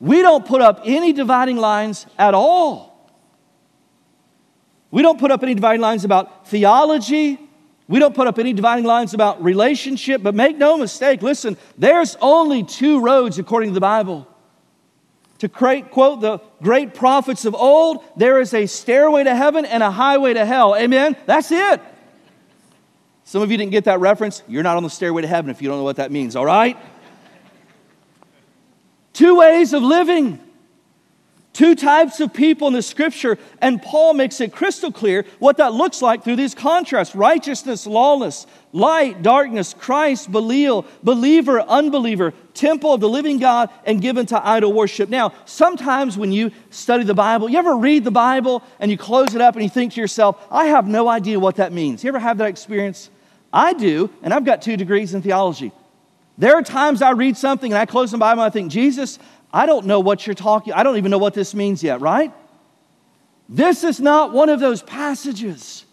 we 0.00 0.20
don't 0.20 0.44
put 0.44 0.62
up 0.62 0.80
any 0.84 1.12
dividing 1.12 1.58
lines 1.58 2.06
at 2.18 2.34
all. 2.34 2.89
We 4.90 5.02
don't 5.02 5.18
put 5.18 5.30
up 5.30 5.42
any 5.42 5.54
dividing 5.54 5.80
lines 5.80 6.04
about 6.04 6.48
theology. 6.48 7.38
We 7.86 7.98
don't 7.98 8.14
put 8.14 8.26
up 8.26 8.38
any 8.38 8.52
dividing 8.52 8.84
lines 8.84 9.14
about 9.14 9.42
relationship, 9.42 10.22
but 10.22 10.34
make 10.34 10.56
no 10.56 10.76
mistake, 10.76 11.22
listen, 11.22 11.56
there's 11.76 12.16
only 12.20 12.62
two 12.62 13.00
roads 13.00 13.38
according 13.38 13.70
to 13.70 13.74
the 13.74 13.80
Bible. 13.80 14.26
To 15.38 15.48
quote 15.48 16.20
the 16.20 16.40
great 16.62 16.94
prophets 16.94 17.46
of 17.46 17.54
old, 17.54 18.04
there 18.16 18.40
is 18.40 18.52
a 18.52 18.66
stairway 18.66 19.24
to 19.24 19.34
heaven 19.34 19.64
and 19.64 19.82
a 19.82 19.90
highway 19.90 20.34
to 20.34 20.44
hell. 20.44 20.76
Amen? 20.76 21.16
That's 21.26 21.50
it. 21.50 21.80
Some 23.24 23.42
of 23.42 23.50
you 23.50 23.56
didn't 23.56 23.72
get 23.72 23.84
that 23.84 24.00
reference. 24.00 24.42
You're 24.48 24.62
not 24.62 24.76
on 24.76 24.82
the 24.82 24.90
stairway 24.90 25.22
to 25.22 25.28
heaven 25.28 25.50
if 25.50 25.62
you 25.62 25.68
don't 25.68 25.78
know 25.78 25.84
what 25.84 25.96
that 25.96 26.12
means, 26.12 26.36
all 26.36 26.44
right? 26.44 26.76
Two 29.12 29.36
ways 29.36 29.72
of 29.72 29.82
living. 29.82 30.40
Two 31.52 31.74
types 31.74 32.20
of 32.20 32.32
people 32.32 32.68
in 32.68 32.74
the 32.74 32.82
scripture, 32.82 33.36
and 33.60 33.82
Paul 33.82 34.14
makes 34.14 34.40
it 34.40 34.52
crystal 34.52 34.92
clear 34.92 35.26
what 35.40 35.56
that 35.56 35.72
looks 35.72 36.00
like 36.00 36.22
through 36.22 36.36
these 36.36 36.54
contrasts 36.54 37.16
righteousness, 37.16 37.88
lawless, 37.88 38.46
light, 38.72 39.22
darkness, 39.22 39.74
Christ, 39.74 40.30
Belial, 40.30 40.86
believer, 41.02 41.60
unbeliever, 41.60 42.32
temple 42.54 42.94
of 42.94 43.00
the 43.00 43.08
living 43.08 43.38
God, 43.38 43.68
and 43.84 44.00
given 44.00 44.26
to 44.26 44.46
idol 44.46 44.72
worship. 44.72 45.08
Now, 45.08 45.32
sometimes 45.44 46.16
when 46.16 46.30
you 46.30 46.52
study 46.70 47.02
the 47.02 47.14
Bible, 47.14 47.50
you 47.50 47.58
ever 47.58 47.76
read 47.76 48.04
the 48.04 48.12
Bible 48.12 48.62
and 48.78 48.88
you 48.88 48.96
close 48.96 49.34
it 49.34 49.40
up 49.40 49.56
and 49.56 49.64
you 49.64 49.70
think 49.70 49.94
to 49.94 50.00
yourself, 50.00 50.40
I 50.52 50.66
have 50.66 50.86
no 50.86 51.08
idea 51.08 51.40
what 51.40 51.56
that 51.56 51.72
means. 51.72 52.04
You 52.04 52.08
ever 52.08 52.20
have 52.20 52.38
that 52.38 52.48
experience? 52.48 53.10
I 53.52 53.72
do, 53.72 54.08
and 54.22 54.32
I've 54.32 54.44
got 54.44 54.62
two 54.62 54.76
degrees 54.76 55.14
in 55.14 55.22
theology. 55.22 55.72
There 56.38 56.54
are 56.54 56.62
times 56.62 57.02
I 57.02 57.10
read 57.10 57.36
something 57.36 57.72
and 57.72 57.78
I 57.78 57.84
close 57.84 58.12
the 58.12 58.18
Bible 58.18 58.42
and 58.42 58.50
I 58.50 58.50
think, 58.50 58.72
Jesus, 58.72 59.18
I 59.52 59.66
don't 59.66 59.86
know 59.86 60.00
what 60.00 60.26
you're 60.26 60.34
talking. 60.34 60.72
I 60.72 60.82
don't 60.82 60.96
even 60.96 61.10
know 61.10 61.18
what 61.18 61.34
this 61.34 61.54
means 61.54 61.82
yet, 61.82 62.00
right? 62.00 62.32
This 63.48 63.82
is 63.82 64.00
not 64.00 64.32
one 64.32 64.48
of 64.48 64.60
those 64.60 64.82
passages. 64.82 65.84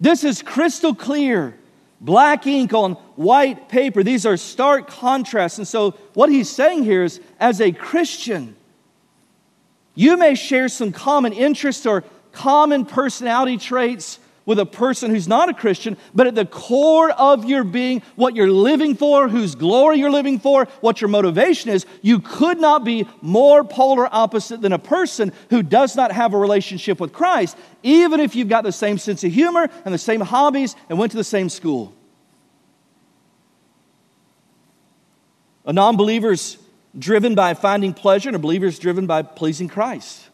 This 0.00 0.24
is 0.24 0.42
crystal 0.42 0.94
clear, 0.94 1.56
black 2.00 2.46
ink 2.46 2.74
on 2.74 2.94
white 3.14 3.68
paper. 3.68 4.02
These 4.02 4.26
are 4.26 4.36
stark 4.36 4.88
contrasts. 4.88 5.58
And 5.58 5.68
so, 5.68 5.92
what 6.14 6.28
he's 6.30 6.50
saying 6.50 6.82
here 6.82 7.04
is 7.04 7.20
as 7.38 7.60
a 7.60 7.70
Christian, 7.70 8.56
you 9.94 10.16
may 10.16 10.34
share 10.34 10.68
some 10.68 10.90
common 10.90 11.32
interests 11.32 11.86
or 11.86 12.02
common 12.32 12.86
personality 12.86 13.58
traits 13.58 14.18
with 14.44 14.58
a 14.58 14.66
person 14.66 15.10
who's 15.10 15.28
not 15.28 15.48
a 15.48 15.54
Christian, 15.54 15.96
but 16.14 16.26
at 16.26 16.34
the 16.34 16.46
core 16.46 17.10
of 17.12 17.44
your 17.44 17.64
being, 17.64 18.02
what 18.16 18.34
you're 18.34 18.50
living 18.50 18.94
for, 18.94 19.28
whose 19.28 19.54
glory 19.54 19.98
you're 19.98 20.10
living 20.10 20.38
for, 20.38 20.66
what 20.80 21.00
your 21.00 21.08
motivation 21.08 21.70
is, 21.70 21.86
you 22.00 22.18
could 22.18 22.60
not 22.60 22.84
be 22.84 23.06
more 23.20 23.64
polar 23.64 24.08
opposite 24.12 24.60
than 24.60 24.72
a 24.72 24.78
person 24.78 25.32
who 25.50 25.62
does 25.62 25.96
not 25.96 26.12
have 26.12 26.34
a 26.34 26.38
relationship 26.38 27.00
with 27.00 27.12
Christ, 27.12 27.56
even 27.82 28.20
if 28.20 28.34
you've 28.34 28.48
got 28.48 28.64
the 28.64 28.72
same 28.72 28.98
sense 28.98 29.22
of 29.24 29.32
humor 29.32 29.68
and 29.84 29.94
the 29.94 29.98
same 29.98 30.20
hobbies 30.20 30.74
and 30.88 30.98
went 30.98 31.12
to 31.12 31.18
the 31.18 31.24
same 31.24 31.48
school. 31.48 31.94
A 35.64 35.72
non 35.72 35.96
believer's 35.96 36.58
driven 36.98 37.34
by 37.34 37.54
finding 37.54 37.94
pleasure, 37.94 38.28
and 38.28 38.36
a 38.36 38.38
believer's 38.38 38.78
driven 38.78 39.06
by 39.06 39.22
pleasing 39.22 39.68
Christ. 39.68 40.28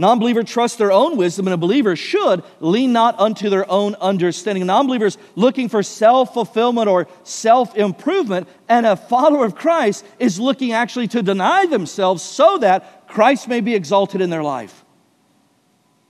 Non 0.00 0.18
believer 0.18 0.42
trusts 0.42 0.78
their 0.78 0.90
own 0.90 1.18
wisdom, 1.18 1.46
and 1.46 1.52
a 1.52 1.58
believer 1.58 1.94
should 1.94 2.42
lean 2.58 2.90
not 2.90 3.20
unto 3.20 3.50
their 3.50 3.70
own 3.70 3.94
understanding. 3.96 4.64
Non 4.64 4.86
believers 4.86 5.18
looking 5.36 5.68
for 5.68 5.82
self 5.82 6.32
fulfillment 6.32 6.88
or 6.88 7.06
self 7.22 7.76
improvement, 7.76 8.48
and 8.66 8.86
a 8.86 8.96
follower 8.96 9.44
of 9.44 9.54
Christ 9.54 10.06
is 10.18 10.40
looking 10.40 10.72
actually 10.72 11.06
to 11.08 11.22
deny 11.22 11.66
themselves 11.66 12.22
so 12.22 12.56
that 12.58 13.06
Christ 13.08 13.46
may 13.46 13.60
be 13.60 13.74
exalted 13.74 14.22
in 14.22 14.30
their 14.30 14.42
life. 14.42 14.84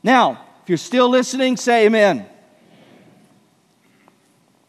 Now, 0.04 0.40
if 0.62 0.68
you're 0.68 0.78
still 0.78 1.09
listening, 1.09 1.56
say 1.56 1.87
amen. 1.87 2.26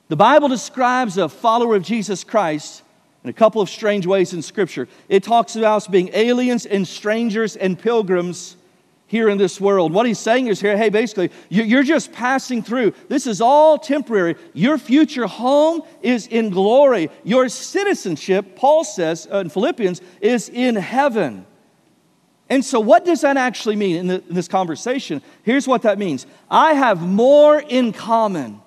The 0.08 0.16
Bible 0.16 0.48
describes 0.48 1.18
a 1.18 1.30
follower 1.30 1.76
of 1.76 1.84
Jesus 1.84 2.24
Christ 2.24 2.82
in 3.24 3.30
a 3.30 3.34
couple 3.34 3.62
of 3.62 3.70
strange 3.70 4.08
ways 4.08 4.34
in 4.34 4.42
Scripture. 4.42 4.88
It 5.08 5.22
talks 5.22 5.56
about 5.56 5.78
us 5.78 5.88
being 5.88 6.10
aliens 6.14 6.66
and 6.66 6.88
strangers 6.88 7.56
and 7.56 7.78
pilgrims 7.78 8.58
here 9.12 9.28
in 9.28 9.38
this 9.38 9.60
world. 9.60 9.92
What 9.92 10.06
he's 10.06 10.20
saying 10.20 10.48
is 10.48 10.62
here, 10.62 10.78
hey, 10.78 10.88
basically, 10.88 11.32
you're 11.50 11.84
just 11.84 12.14
passing 12.14 12.64
through. 12.64 12.94
This 13.10 13.28
is 13.28 13.42
all 13.42 13.78
temporary. 13.78 14.38
Your 14.54 14.78
future 14.78 15.28
home 15.28 15.82
is 16.02 16.28
in 16.28 16.50
glory. 16.50 17.10
Your 17.26 17.50
citizenship, 17.50 18.56
Paul 18.56 18.86
says 18.86 19.28
uh, 19.30 19.40
in 19.40 19.50
Philippians, 19.50 20.00
is 20.22 20.48
in 20.48 20.78
heaven. 20.78 21.46
And 22.50 22.64
so, 22.64 22.80
what 22.80 23.04
does 23.04 23.20
that 23.20 23.36
actually 23.36 23.76
mean 23.76 23.98
in, 23.98 24.08
the, 24.08 24.24
in 24.30 24.34
this 24.34 24.48
conversation? 24.48 25.22
Here's 25.44 25.68
what 25.68 25.82
that 25.82 26.00
means 26.00 26.26
I 26.50 26.72
have 26.74 27.02
more 27.02 27.60
in 27.60 27.92
common 27.92 28.62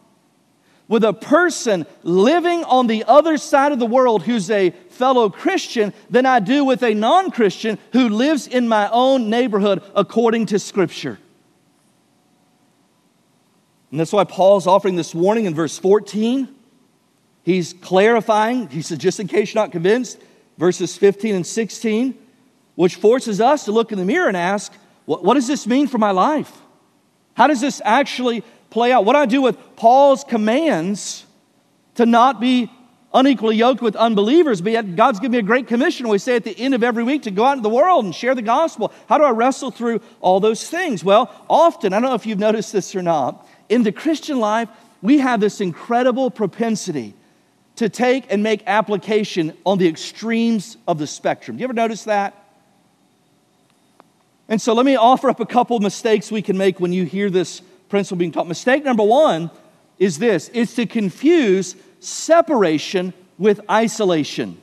with 0.88 1.04
a 1.04 1.12
person 1.12 1.86
living 2.02 2.62
on 2.64 2.86
the 2.86 3.04
other 3.04 3.38
side 3.38 3.72
of 3.72 3.78
the 3.78 3.86
world 3.86 4.22
who's 4.22 4.50
a 4.50 4.70
fellow 4.90 5.30
Christian 5.30 5.92
than 6.10 6.26
I 6.26 6.40
do 6.40 6.64
with 6.64 6.82
a 6.82 6.94
non 6.94 7.30
Christian 7.30 7.78
who 7.92 8.08
lives 8.08 8.46
in 8.46 8.68
my 8.68 8.88
own 8.90 9.30
neighborhood 9.30 9.82
according 9.94 10.46
to 10.46 10.58
Scripture. 10.58 11.18
And 13.90 14.00
that's 14.00 14.12
why 14.12 14.24
Paul's 14.24 14.66
offering 14.66 14.96
this 14.96 15.14
warning 15.14 15.46
in 15.46 15.54
verse 15.54 15.78
14. 15.78 16.48
He's 17.44 17.74
clarifying, 17.74 18.68
he 18.68 18.82
said, 18.82 18.98
just 18.98 19.20
in 19.20 19.28
case 19.28 19.54
you're 19.54 19.62
not 19.62 19.72
convinced, 19.72 20.18
verses 20.58 20.96
15 20.96 21.34
and 21.34 21.46
16 21.46 22.18
which 22.74 22.96
forces 22.96 23.40
us 23.40 23.64
to 23.66 23.72
look 23.72 23.92
in 23.92 23.98
the 23.98 24.04
mirror 24.04 24.28
and 24.28 24.36
ask, 24.36 24.72
what, 25.04 25.24
what 25.24 25.34
does 25.34 25.46
this 25.46 25.66
mean 25.66 25.86
for 25.86 25.98
my 25.98 26.10
life? 26.10 26.52
How 27.34 27.46
does 27.46 27.60
this 27.60 27.80
actually 27.84 28.44
play 28.75 28.90
out? 28.90 29.04
What 29.04 29.12
do 29.12 29.21
I 29.21 29.26
do 29.26 29.40
with 29.40 29.57
Paul's 29.76 30.25
commands 30.25 31.25
to 31.95 32.04
not 32.04 32.40
be 32.40 32.69
unequally 33.14 33.54
yoked 33.54 33.81
with 33.81 33.95
unbelievers, 33.95 34.61
but 34.61 34.73
yet 34.73 34.97
God's 34.97 35.21
given 35.21 35.31
me 35.31 35.38
a 35.38 35.43
great 35.43 35.69
commission. 35.69 36.09
We 36.09 36.19
say 36.19 36.35
at 36.35 36.43
the 36.43 36.59
end 36.59 36.75
of 36.75 36.83
every 36.83 37.04
week 37.04 37.23
to 37.23 37.31
go 37.31 37.45
out 37.45 37.52
into 37.52 37.62
the 37.62 37.75
world 37.75 38.04
and 38.04 38.12
share 38.12 38.35
the 38.35 38.43
gospel. 38.43 38.93
How 39.09 39.16
do 39.16 39.23
I 39.23 39.31
wrestle 39.31 39.71
through 39.71 40.00
all 40.21 40.40
those 40.40 40.69
things? 40.69 41.04
Well, 41.04 41.33
often, 41.49 41.93
I 41.93 42.00
don't 42.00 42.11
know 42.11 42.16
if 42.16 42.26
you've 42.26 42.40
noticed 42.40 42.73
this 42.73 42.97
or 42.97 43.02
not, 43.02 43.47
in 43.69 43.85
the 43.85 43.93
Christian 43.93 44.40
life, 44.40 44.69
we 45.00 45.19
have 45.19 45.38
this 45.38 45.61
incredible 45.61 46.28
propensity 46.28 47.14
to 47.76 47.88
take 47.88 48.25
and 48.28 48.43
make 48.43 48.64
application 48.66 49.57
on 49.64 49.78
the 49.78 49.87
extremes 49.87 50.76
of 50.88 50.99
the 50.99 51.07
spectrum. 51.07 51.57
Do 51.57 51.61
you 51.61 51.66
ever 51.66 51.75
notice 51.75 52.04
that? 52.04 52.35
And 54.49 54.61
so 54.61 54.75
let 54.75 54.85
me 54.85 54.97
offer 54.97 55.31
up 55.31 55.38
a 55.38 55.47
couple 55.47 55.76
of 55.76 55.83
mistakes 55.83 56.33
we 56.33 56.43
can 56.43 56.59
make 56.59 56.81
when 56.81 56.93
you 56.93 57.04
hear 57.04 57.31
this 57.31 57.62
principle 57.94 58.18
being 58.18 58.32
taught. 58.32 58.48
Mistake 58.48 58.82
number 58.82 59.04
one 59.04 59.52
is 60.00 60.18
this 60.18 60.50
it's 60.52 60.74
to 60.74 60.84
confuse 60.84 61.76
separation 62.00 63.14
with 63.38 63.60
isolation. 63.70 64.60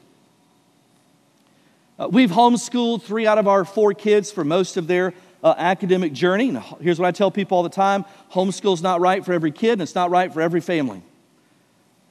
Uh, 1.98 2.10
we've 2.12 2.32
homeschooled 2.32 3.04
three 3.04 3.26
out 3.26 3.38
of 3.38 3.48
our 3.48 3.64
four 3.64 3.94
kids 3.94 4.32
for 4.32 4.44
most 4.44 4.76
of 4.76 4.86
their 4.86 5.14
uh, 5.46 5.54
academic 5.58 6.12
journey. 6.12 6.50
And 6.50 6.58
here's 6.82 7.00
what 7.00 7.08
I 7.08 7.12
tell 7.12 7.32
people 7.32 7.56
all 7.56 7.64
the 7.64 7.70
time 7.70 8.04
homeschool's 8.34 8.82
not 8.82 9.00
right 9.00 9.24
for 9.24 9.32
every 9.32 9.52
kid, 9.54 9.72
and 9.72 9.82
it's 9.82 9.96
not 9.96 10.12
right 10.12 10.34
for 10.34 10.42
every 10.42 10.60
family. 10.60 11.02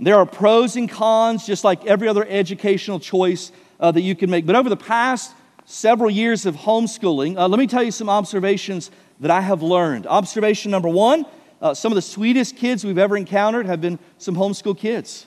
There 0.01 0.17
are 0.17 0.25
pros 0.25 0.75
and 0.75 0.89
cons, 0.89 1.45
just 1.45 1.65
like 1.65 1.85
every 1.85 2.09
other 2.09 2.25
educational 2.27 2.99
choice 2.99 3.53
uh, 3.79 3.91
that 3.91 4.01
you 4.01 4.17
can 4.17 4.31
make. 4.31 4.47
But 4.47 4.57
over 4.57 4.71
the 4.71 4.77
past 4.79 5.35
several 5.67 6.09
years 6.09 6.47
of 6.47 6.57
homeschooling, 6.57 7.37
uh, 7.37 7.47
let 7.47 7.59
me 7.59 7.67
tell 7.67 7.83
you 7.83 7.91
some 7.91 8.09
observations 8.09 8.91
that 9.21 9.31
I 9.31 9.41
have 9.41 9.63
learned. 9.63 10.07
Observation 10.07 10.71
number 10.71 10.89
one 10.89 11.27
uh, 11.61 11.75
some 11.75 11.93
of 11.93 11.97
the 11.97 12.03
sweetest 12.03 12.57
kids 12.57 12.85
we've 12.85 12.99
ever 12.99 13.17
encountered 13.17 13.67
have 13.67 13.81
been 13.81 13.99
some 14.19 14.35
homeschool 14.35 14.77
kids. 14.77 15.27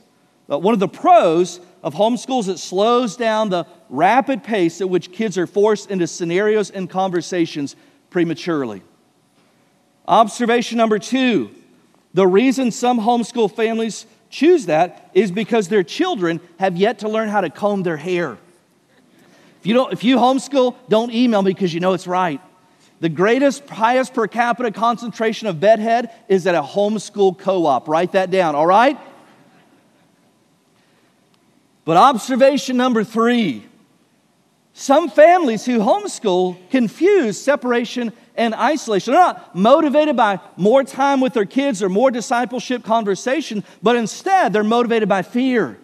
Uh, 0.51 0.57
one 0.57 0.73
of 0.73 0.79
the 0.79 0.87
pros 0.87 1.59
of 1.83 1.93
homeschool 1.93 2.39
is 2.39 2.47
it 2.47 2.57
slows 2.57 3.15
down 3.15 3.49
the 3.49 3.65
rapid 3.89 4.43
pace 4.43 4.81
at 4.81 4.89
which 4.89 5.11
kids 5.11 5.37
are 5.37 5.47
forced 5.47 5.91
into 5.91 6.07
scenarios 6.07 6.71
and 6.71 6.89
conversations 6.89 7.75
prematurely. 8.09 8.81
Observation 10.07 10.77
number 10.77 10.99
two 10.99 11.51
the 12.15 12.27
reason 12.27 12.69
some 12.69 12.99
homeschool 12.99 13.51
families 13.51 14.05
choose 14.29 14.67
that 14.67 15.09
is 15.13 15.31
because 15.31 15.67
their 15.67 15.83
children 15.83 16.39
have 16.59 16.77
yet 16.77 16.99
to 16.99 17.09
learn 17.09 17.29
how 17.29 17.41
to 17.41 17.49
comb 17.49 17.81
their 17.83 17.97
hair. 17.97 18.37
If 19.59 19.67
you, 19.67 19.73
don't, 19.73 19.93
if 19.93 20.03
you 20.03 20.17
homeschool, 20.17 20.75
don't 20.89 21.11
email 21.11 21.41
me 21.41 21.53
because 21.53 21.73
you 21.73 21.79
know 21.79 21.93
it's 21.93 22.05
right. 22.05 22.41
The 23.03 23.09
greatest, 23.09 23.67
highest 23.67 24.13
per 24.13 24.29
capita 24.29 24.71
concentration 24.71 25.49
of 25.49 25.59
bedhead 25.59 26.09
is 26.29 26.47
at 26.47 26.55
a 26.55 26.61
homeschool 26.61 27.37
co 27.37 27.65
op. 27.65 27.89
Write 27.89 28.13
that 28.13 28.31
down, 28.31 28.55
all 28.55 28.65
right? 28.65 28.97
But 31.83 31.97
observation 31.97 32.77
number 32.77 33.03
three 33.03 33.65
some 34.71 35.09
families 35.09 35.65
who 35.65 35.79
homeschool 35.79 36.55
confuse 36.69 37.37
separation 37.37 38.13
and 38.37 38.55
isolation. 38.55 39.11
They're 39.11 39.21
not 39.21 39.53
motivated 39.53 40.15
by 40.15 40.39
more 40.55 40.85
time 40.85 41.19
with 41.19 41.33
their 41.33 41.43
kids 41.43 41.83
or 41.83 41.89
more 41.89 42.09
discipleship 42.09 42.85
conversation, 42.85 43.65
but 43.81 43.97
instead 43.97 44.53
they're 44.53 44.63
motivated 44.63 45.09
by 45.09 45.23
fear. 45.23 45.77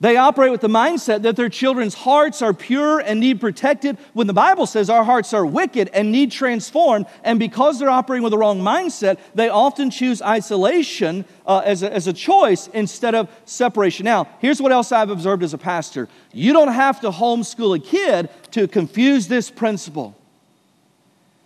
They 0.00 0.16
operate 0.16 0.52
with 0.52 0.60
the 0.60 0.68
mindset 0.68 1.22
that 1.22 1.34
their 1.34 1.48
children's 1.48 1.94
hearts 1.94 2.40
are 2.40 2.54
pure 2.54 3.00
and 3.00 3.18
need 3.18 3.40
protected 3.40 3.98
when 4.12 4.28
the 4.28 4.32
Bible 4.32 4.66
says 4.66 4.88
our 4.88 5.02
hearts 5.02 5.34
are 5.34 5.44
wicked 5.44 5.90
and 5.92 6.12
need 6.12 6.30
transformed. 6.30 7.06
And 7.24 7.38
because 7.38 7.78
they're 7.78 7.90
operating 7.90 8.22
with 8.22 8.30
the 8.30 8.38
wrong 8.38 8.60
mindset, 8.60 9.18
they 9.34 9.48
often 9.48 9.90
choose 9.90 10.22
isolation 10.22 11.24
uh, 11.46 11.62
as, 11.64 11.82
a, 11.82 11.92
as 11.92 12.06
a 12.06 12.12
choice 12.12 12.68
instead 12.68 13.16
of 13.16 13.28
separation. 13.44 14.04
Now, 14.04 14.28
here's 14.38 14.62
what 14.62 14.70
else 14.70 14.92
I've 14.92 15.10
observed 15.10 15.42
as 15.42 15.54
a 15.54 15.58
pastor 15.58 16.08
you 16.32 16.52
don't 16.52 16.72
have 16.72 17.00
to 17.00 17.10
homeschool 17.10 17.76
a 17.76 17.80
kid 17.80 18.28
to 18.52 18.68
confuse 18.68 19.26
this 19.26 19.50
principle. 19.50 20.17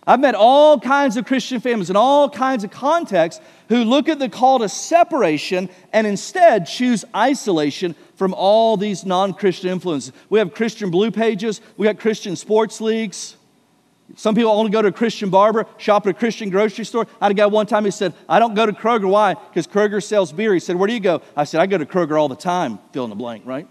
I've 0.05 0.19
met 0.19 0.35
all 0.35 0.79
kinds 0.79 1.15
of 1.15 1.25
Christian 1.25 1.61
families 1.61 1.89
in 1.89 1.95
all 1.95 2.29
kinds 2.29 2.63
of 2.63 2.71
contexts 2.71 3.41
who 3.69 3.83
look 3.83 4.09
at 4.09 4.19
the 4.19 4.27
call 4.27 4.59
to 4.59 4.67
separation 4.67 5.69
and 5.93 6.05
instead 6.05 6.65
choose 6.67 7.05
isolation 7.15 7.95
from 8.15 8.33
all 8.33 8.75
these 8.75 9.05
non 9.05 9.33
Christian 9.33 9.69
influences. 9.69 10.11
We 10.29 10.39
have 10.39 10.53
Christian 10.53 10.91
blue 10.91 11.11
pages, 11.11 11.61
we 11.77 11.85
got 11.85 11.99
Christian 11.99 12.35
sports 12.35 12.81
leagues. 12.81 13.37
Some 14.15 14.35
people 14.35 14.51
only 14.51 14.69
go 14.69 14.81
to 14.81 14.89
a 14.89 14.91
Christian 14.91 15.29
barber, 15.29 15.65
shop 15.77 16.05
at 16.05 16.09
a 16.09 16.13
Christian 16.13 16.49
grocery 16.49 16.85
store. 16.85 17.07
I 17.21 17.25
had 17.25 17.31
a 17.31 17.35
guy 17.35 17.45
one 17.45 17.65
time, 17.65 17.85
he 17.85 17.91
said, 17.91 18.13
I 18.27 18.37
don't 18.37 18.53
go 18.53 18.65
to 18.65 18.73
Kroger. 18.73 19.09
Why? 19.09 19.33
Because 19.33 19.65
Kroger 19.65 20.03
sells 20.03 20.31
beer. 20.31 20.53
He 20.53 20.59
said, 20.59 20.75
Where 20.75 20.87
do 20.87 20.93
you 20.93 20.99
go? 20.99 21.21
I 21.35 21.45
said, 21.45 21.61
I 21.61 21.65
go 21.65 21.77
to 21.77 21.85
Kroger 21.85 22.19
all 22.19 22.27
the 22.27 22.35
time. 22.35 22.79
Fill 22.91 23.05
in 23.05 23.09
the 23.09 23.15
blank, 23.15 23.43
right? 23.45 23.67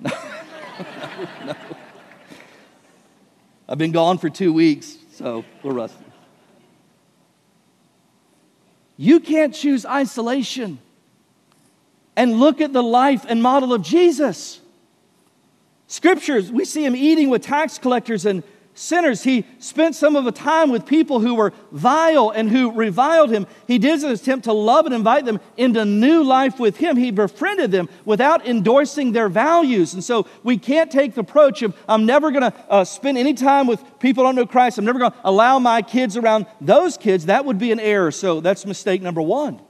no. 0.00 0.10
no. 1.44 1.56
I've 3.68 3.78
been 3.78 3.92
gone 3.92 4.18
for 4.18 4.30
two 4.30 4.52
weeks, 4.52 4.96
so 5.14 5.44
we're 5.62 5.72
rusty. 5.72 6.04
You 8.96 9.20
can't 9.20 9.54
choose 9.54 9.84
isolation 9.84 10.78
and 12.16 12.40
look 12.40 12.60
at 12.60 12.72
the 12.72 12.82
life 12.82 13.26
and 13.28 13.42
model 13.42 13.72
of 13.74 13.82
Jesus. 13.82 14.60
Scriptures, 15.86 16.50
we 16.50 16.64
see 16.64 16.84
him 16.84 16.96
eating 16.96 17.28
with 17.28 17.42
tax 17.42 17.78
collectors 17.78 18.24
and 18.24 18.42
sinners. 18.76 19.24
He 19.24 19.44
spent 19.58 19.94
some 19.94 20.14
of 20.14 20.24
the 20.24 20.32
time 20.32 20.70
with 20.70 20.86
people 20.86 21.20
who 21.20 21.34
were 21.34 21.52
vile 21.72 22.30
and 22.30 22.50
who 22.50 22.70
reviled 22.72 23.30
him. 23.30 23.46
He 23.66 23.78
did 23.78 24.02
an 24.02 24.12
attempt 24.12 24.44
to 24.44 24.52
love 24.52 24.86
and 24.86 24.94
invite 24.94 25.24
them 25.24 25.40
into 25.56 25.84
new 25.84 26.22
life 26.22 26.60
with 26.60 26.76
him. 26.76 26.96
He 26.96 27.10
befriended 27.10 27.70
them 27.70 27.88
without 28.04 28.46
endorsing 28.46 29.12
their 29.12 29.28
values. 29.28 29.94
And 29.94 30.04
so 30.04 30.26
we 30.42 30.58
can't 30.58 30.90
take 30.90 31.14
the 31.14 31.22
approach 31.22 31.62
of, 31.62 31.76
I'm 31.88 32.06
never 32.06 32.30
going 32.30 32.50
to 32.50 32.54
uh, 32.68 32.84
spend 32.84 33.18
any 33.18 33.34
time 33.34 33.66
with 33.66 33.82
people 33.98 34.22
who 34.22 34.28
don't 34.28 34.36
know 34.36 34.46
Christ. 34.46 34.78
I'm 34.78 34.84
never 34.84 34.98
going 34.98 35.12
to 35.12 35.18
allow 35.24 35.58
my 35.58 35.82
kids 35.82 36.16
around 36.16 36.46
those 36.60 36.96
kids. 36.96 37.26
That 37.26 37.44
would 37.44 37.58
be 37.58 37.72
an 37.72 37.80
error. 37.80 38.10
So 38.10 38.40
that's 38.40 38.66
mistake 38.66 39.02
number 39.02 39.22
one. 39.22 39.60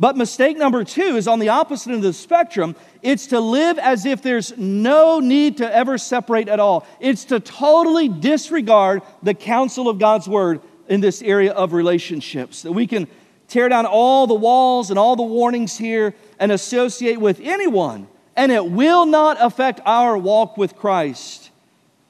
But 0.00 0.16
mistake 0.16 0.56
number 0.56 0.84
two 0.84 1.16
is 1.16 1.28
on 1.28 1.38
the 1.38 1.50
opposite 1.50 1.90
end 1.90 1.98
of 1.98 2.02
the 2.02 2.12
spectrum. 2.12 2.74
It's 3.02 3.28
to 3.28 3.40
live 3.40 3.78
as 3.78 4.04
if 4.04 4.22
there's 4.22 4.56
no 4.56 5.20
need 5.20 5.58
to 5.58 5.74
ever 5.74 5.98
separate 5.98 6.48
at 6.48 6.58
all. 6.58 6.86
It's 6.98 7.26
to 7.26 7.38
totally 7.38 8.08
disregard 8.08 9.02
the 9.22 9.34
counsel 9.34 9.88
of 9.88 9.98
God's 9.98 10.28
word 10.28 10.60
in 10.88 11.00
this 11.00 11.22
area 11.22 11.52
of 11.52 11.72
relationships. 11.72 12.62
That 12.62 12.72
we 12.72 12.86
can 12.86 13.06
tear 13.48 13.68
down 13.68 13.86
all 13.86 14.26
the 14.26 14.34
walls 14.34 14.90
and 14.90 14.98
all 14.98 15.14
the 15.14 15.22
warnings 15.22 15.76
here 15.76 16.14
and 16.40 16.50
associate 16.50 17.20
with 17.20 17.38
anyone, 17.40 18.08
and 18.34 18.50
it 18.50 18.66
will 18.66 19.06
not 19.06 19.36
affect 19.40 19.80
our 19.84 20.16
walk 20.16 20.56
with 20.56 20.74
Christ 20.74 21.50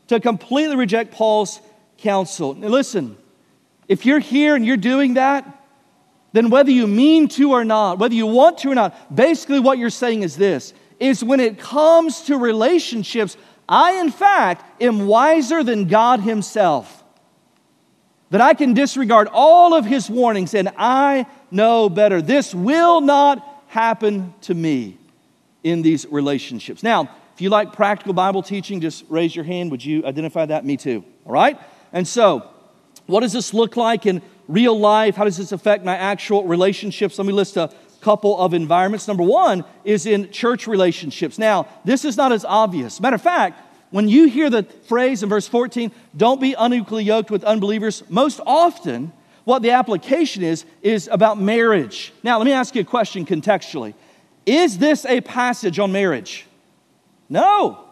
to 0.06 0.20
completely 0.20 0.76
reject 0.76 1.12
Paul's 1.12 1.60
counsel. 1.98 2.54
Now, 2.54 2.68
listen, 2.68 3.16
if 3.88 4.06
you're 4.06 4.20
here 4.20 4.54
and 4.54 4.64
you're 4.64 4.76
doing 4.76 5.14
that, 5.14 5.61
then 6.32 6.50
whether 6.50 6.70
you 6.70 6.86
mean 6.86 7.28
to 7.28 7.52
or 7.52 7.64
not, 7.64 7.98
whether 7.98 8.14
you 8.14 8.26
want 8.26 8.58
to 8.58 8.70
or 8.70 8.74
not, 8.74 9.14
basically 9.14 9.60
what 9.60 9.78
you're 9.78 9.90
saying 9.90 10.22
is 10.22 10.36
this 10.36 10.74
is 10.98 11.24
when 11.24 11.40
it 11.40 11.58
comes 11.58 12.22
to 12.22 12.38
relationships, 12.38 13.36
I 13.68 13.94
in 14.00 14.10
fact 14.10 14.80
am 14.80 15.06
wiser 15.06 15.64
than 15.64 15.88
God 15.88 16.20
Himself. 16.20 17.02
That 18.30 18.40
I 18.40 18.54
can 18.54 18.72
disregard 18.72 19.28
all 19.32 19.74
of 19.74 19.84
His 19.84 20.08
warnings 20.08 20.54
and 20.54 20.70
I 20.76 21.26
know 21.50 21.88
better. 21.88 22.22
This 22.22 22.54
will 22.54 23.00
not 23.00 23.46
happen 23.66 24.32
to 24.42 24.54
me 24.54 24.96
in 25.64 25.82
these 25.82 26.06
relationships. 26.06 26.82
Now, 26.82 27.10
if 27.34 27.40
you 27.40 27.50
like 27.50 27.72
practical 27.72 28.12
Bible 28.12 28.42
teaching, 28.42 28.80
just 28.80 29.04
raise 29.08 29.34
your 29.34 29.44
hand. 29.44 29.70
Would 29.70 29.84
you 29.84 30.04
identify 30.04 30.46
that? 30.46 30.64
Me 30.64 30.76
too. 30.76 31.04
All 31.24 31.32
right? 31.32 31.58
And 31.92 32.06
so, 32.06 32.48
what 33.06 33.20
does 33.20 33.32
this 33.32 33.52
look 33.52 33.76
like 33.76 34.06
in 34.06 34.22
real 34.48 34.78
life? 34.78 35.16
How 35.16 35.24
does 35.24 35.36
this 35.36 35.52
affect 35.52 35.84
my 35.84 35.96
actual 35.96 36.44
relationships? 36.44 37.18
Let 37.18 37.26
me 37.26 37.32
list 37.32 37.56
a 37.56 37.70
couple 38.00 38.38
of 38.38 38.52
environments. 38.54 39.08
Number 39.08 39.22
one 39.22 39.64
is 39.84 40.06
in 40.06 40.30
church 40.30 40.66
relationships. 40.66 41.38
Now, 41.38 41.68
this 41.84 42.04
is 42.04 42.16
not 42.16 42.32
as 42.32 42.44
obvious. 42.44 43.00
Matter 43.00 43.16
of 43.16 43.22
fact, 43.22 43.60
when 43.90 44.08
you 44.08 44.28
hear 44.28 44.50
the 44.50 44.62
phrase 44.62 45.22
in 45.22 45.28
verse 45.28 45.46
14, 45.46 45.92
don't 46.16 46.40
be 46.40 46.54
unequally 46.54 47.04
yoked 47.04 47.30
with 47.30 47.44
unbelievers, 47.44 48.02
most 48.08 48.40
often 48.46 49.12
what 49.44 49.62
the 49.62 49.70
application 49.70 50.42
is, 50.42 50.64
is 50.82 51.08
about 51.12 51.38
marriage. 51.38 52.12
Now, 52.22 52.38
let 52.38 52.44
me 52.44 52.52
ask 52.52 52.74
you 52.74 52.80
a 52.80 52.84
question 52.84 53.26
contextually. 53.26 53.94
Is 54.46 54.78
this 54.78 55.04
a 55.04 55.20
passage 55.20 55.78
on 55.78 55.92
marriage? 55.92 56.46
No. 57.28 57.84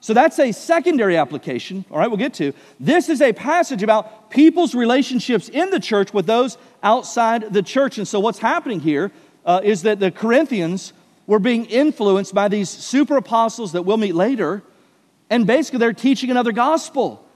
So 0.00 0.14
that's 0.14 0.38
a 0.38 0.52
secondary 0.52 1.16
application, 1.16 1.84
all 1.90 1.98
right, 1.98 2.06
we'll 2.06 2.18
get 2.18 2.34
to. 2.34 2.52
This 2.78 3.08
is 3.08 3.20
a 3.20 3.32
passage 3.32 3.82
about 3.82 4.30
people's 4.30 4.74
relationships 4.74 5.48
in 5.48 5.70
the 5.70 5.80
church 5.80 6.14
with 6.14 6.26
those 6.26 6.56
outside 6.82 7.52
the 7.52 7.62
church. 7.62 7.98
And 7.98 8.06
so 8.06 8.20
what's 8.20 8.38
happening 8.38 8.78
here 8.78 9.10
uh, 9.44 9.60
is 9.64 9.82
that 9.82 9.98
the 9.98 10.12
Corinthians 10.12 10.92
were 11.26 11.40
being 11.40 11.66
influenced 11.66 12.32
by 12.32 12.48
these 12.48 12.70
super 12.70 13.16
apostles 13.16 13.72
that 13.72 13.82
we'll 13.82 13.96
meet 13.96 14.14
later, 14.14 14.62
and 15.30 15.46
basically 15.46 15.80
they're 15.80 15.92
teaching 15.92 16.30
another 16.30 16.52
gospel. 16.52 17.27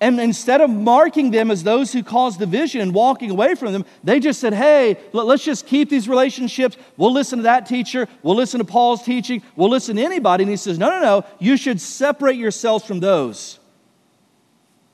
And 0.00 0.20
instead 0.20 0.60
of 0.60 0.70
marking 0.70 1.32
them 1.32 1.50
as 1.50 1.64
those 1.64 1.92
who 1.92 2.04
cause 2.04 2.36
division 2.36 2.80
and 2.80 2.94
walking 2.94 3.30
away 3.30 3.56
from 3.56 3.72
them, 3.72 3.84
they 4.04 4.20
just 4.20 4.38
said, 4.40 4.54
hey, 4.54 4.96
let's 5.12 5.44
just 5.44 5.66
keep 5.66 5.90
these 5.90 6.08
relationships. 6.08 6.76
We'll 6.96 7.12
listen 7.12 7.38
to 7.38 7.42
that 7.44 7.66
teacher. 7.66 8.06
We'll 8.22 8.36
listen 8.36 8.58
to 8.58 8.64
Paul's 8.64 9.02
teaching. 9.02 9.42
We'll 9.56 9.70
listen 9.70 9.96
to 9.96 10.02
anybody. 10.02 10.44
And 10.44 10.50
he 10.50 10.56
says, 10.56 10.78
no, 10.78 10.88
no, 10.88 11.00
no. 11.00 11.24
You 11.40 11.56
should 11.56 11.80
separate 11.80 12.36
yourselves 12.36 12.84
from 12.84 13.00
those 13.00 13.58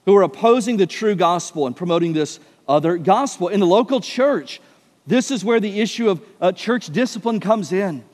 who 0.07 0.17
are 0.17 0.23
opposing 0.23 0.79
the 0.79 0.87
true 0.87 1.14
gospel 1.14 1.67
and 1.67 1.77
promoting 1.77 2.14
this 2.14 2.40
other 2.67 2.97
gospel. 2.97 3.49
In 3.49 3.61
the 3.61 3.67
local 3.67 4.01
church, 4.01 4.61
this 5.07 5.31
is 5.31 5.45
where 5.45 5.61
the 5.61 5.81
issue 5.81 6.09
of 6.09 6.23
uh, 6.40 6.53
church 6.53 6.87
discipline 6.87 7.40
comes 7.40 7.73
in. 7.73 8.05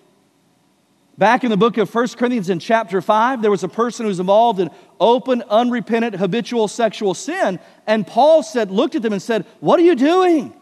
Back 1.20 1.44
in 1.44 1.50
the 1.50 1.56
book 1.58 1.76
of 1.76 1.94
1 1.94 2.08
Corinthians 2.16 2.48
in 2.48 2.60
chapter 2.60 3.02
5, 3.02 3.42
there 3.42 3.50
was 3.50 3.62
a 3.62 3.68
person 3.68 4.04
who 4.04 4.08
was 4.08 4.20
involved 4.20 4.58
in 4.58 4.70
open, 4.98 5.42
unrepentant, 5.50 6.16
habitual 6.16 6.66
sexual 6.66 7.12
sin. 7.12 7.60
And 7.86 8.06
Paul 8.06 8.42
said, 8.42 8.70
looked 8.70 8.94
at 8.94 9.02
them 9.02 9.12
and 9.12 9.20
said, 9.20 9.44
What 9.60 9.78
are 9.78 9.82
you 9.82 9.94
doing? 9.94 10.54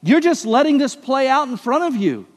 You're 0.00 0.20
just 0.20 0.46
letting 0.46 0.78
this 0.78 0.94
play 0.94 1.28
out 1.28 1.48
in 1.48 1.56
front 1.56 1.82
of 1.82 2.00
you. 2.00 2.28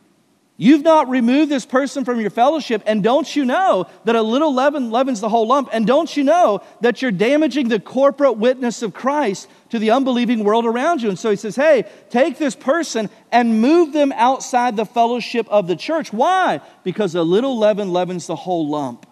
You've 0.58 0.84
not 0.84 1.10
removed 1.10 1.52
this 1.52 1.66
person 1.66 2.06
from 2.06 2.22
your 2.22 2.30
fellowship, 2.30 2.82
and 2.86 3.04
don't 3.04 3.36
you 3.36 3.44
know 3.44 3.88
that 4.06 4.16
a 4.16 4.22
little 4.22 4.54
leaven 4.54 4.90
leavens 4.90 5.20
the 5.20 5.28
whole 5.28 5.48
lump? 5.48 5.68
And 5.74 5.86
don't 5.86 6.16
you 6.16 6.24
know 6.24 6.62
that 6.80 7.02
you're 7.02 7.12
damaging 7.12 7.68
the 7.68 7.80
corporate 7.80 8.38
witness 8.38 8.82
of 8.82 8.94
Christ 8.94 9.50
to 9.72 9.80
the 9.80 9.92
unbelieving 9.92 10.46
world 10.46 10.66
around 10.66 11.02
you? 11.02 11.10
And 11.10 11.20
so 11.20 11.30
he 11.30 11.36
says, 11.36 11.58
Hey, 11.58 11.84
take 12.10 12.38
this 12.38 12.56
person 12.56 13.10
and 13.34 13.60
move 13.60 13.92
them 13.92 14.14
outside 14.14 14.78
the 14.78 14.86
fellowship 14.86 15.46
of 15.50 15.68
the 15.68 15.76
church. 15.76 16.14
Why? 16.14 16.62
Because 16.86 17.16
a 17.16 17.24
little 17.24 17.58
leaven 17.58 17.92
leavens 17.92 18.26
the 18.26 18.38
whole 18.38 18.70
lump. 18.70 19.06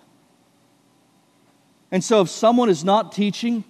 And 1.92 2.02
so 2.02 2.22
if 2.22 2.30
someone 2.30 2.70
is 2.70 2.86
not 2.86 3.12
teaching 3.12 3.66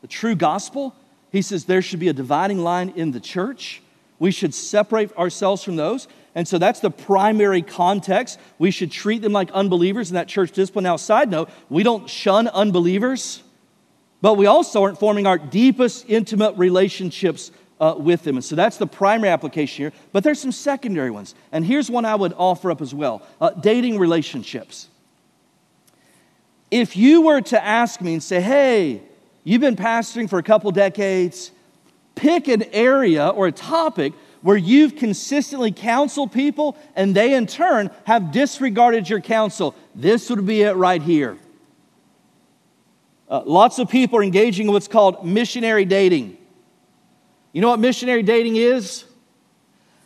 the 0.00 0.06
true 0.06 0.36
gospel, 0.36 0.94
he 1.32 1.42
says 1.42 1.64
there 1.64 1.82
should 1.82 2.00
be 2.00 2.08
a 2.08 2.12
dividing 2.12 2.60
line 2.60 2.90
in 2.94 3.10
the 3.10 3.20
church. 3.20 3.82
We 4.20 4.30
should 4.30 4.54
separate 4.54 5.12
ourselves 5.16 5.64
from 5.64 5.76
those. 5.76 6.06
And 6.34 6.46
so 6.46 6.58
that's 6.58 6.80
the 6.80 6.90
primary 6.90 7.62
context. 7.62 8.38
We 8.58 8.70
should 8.70 8.90
treat 8.90 9.22
them 9.22 9.32
like 9.32 9.50
unbelievers 9.50 10.10
in 10.10 10.14
that 10.14 10.28
church 10.28 10.52
discipline. 10.52 10.84
Now, 10.84 10.96
side 10.96 11.30
note, 11.30 11.50
we 11.68 11.82
don't 11.82 12.08
shun 12.08 12.46
unbelievers, 12.48 13.42
but 14.20 14.36
we 14.36 14.46
also 14.46 14.82
aren't 14.82 14.98
forming 14.98 15.26
our 15.26 15.38
deepest 15.38 16.04
intimate 16.08 16.56
relationships 16.56 17.50
uh, 17.80 17.94
with 17.98 18.22
them. 18.22 18.36
And 18.36 18.44
so 18.44 18.54
that's 18.54 18.76
the 18.76 18.86
primary 18.86 19.30
application 19.30 19.84
here. 19.84 19.92
But 20.12 20.22
there's 20.22 20.40
some 20.40 20.52
secondary 20.52 21.10
ones. 21.10 21.34
And 21.50 21.64
here's 21.64 21.90
one 21.90 22.04
I 22.04 22.14
would 22.14 22.34
offer 22.34 22.70
up 22.70 22.80
as 22.80 22.94
well 22.94 23.22
uh, 23.40 23.50
dating 23.50 23.98
relationships. 23.98 24.88
If 26.70 26.96
you 26.96 27.22
were 27.22 27.40
to 27.40 27.64
ask 27.64 28.00
me 28.00 28.12
and 28.12 28.22
say, 28.22 28.40
hey, 28.40 29.02
you've 29.42 29.62
been 29.62 29.76
pastoring 29.76 30.30
for 30.30 30.38
a 30.38 30.42
couple 30.42 30.70
decades, 30.70 31.50
pick 32.14 32.46
an 32.46 32.62
area 32.72 33.28
or 33.28 33.48
a 33.48 33.52
topic 33.52 34.12
where 34.42 34.56
you've 34.56 34.96
consistently 34.96 35.72
counseled 35.72 36.32
people 36.32 36.76
and 36.96 37.14
they 37.14 37.34
in 37.34 37.46
turn 37.46 37.90
have 38.04 38.32
disregarded 38.32 39.08
your 39.08 39.20
counsel. 39.20 39.74
This 39.94 40.30
would 40.30 40.46
be 40.46 40.62
it 40.62 40.72
right 40.72 41.02
here. 41.02 41.38
Uh, 43.28 43.42
lots 43.44 43.78
of 43.78 43.88
people 43.88 44.18
are 44.18 44.22
engaging 44.22 44.66
in 44.66 44.72
what's 44.72 44.88
called 44.88 45.24
missionary 45.24 45.84
dating. 45.84 46.36
You 47.52 47.60
know 47.60 47.68
what 47.68 47.80
missionary 47.80 48.22
dating 48.22 48.56
is? 48.56 49.04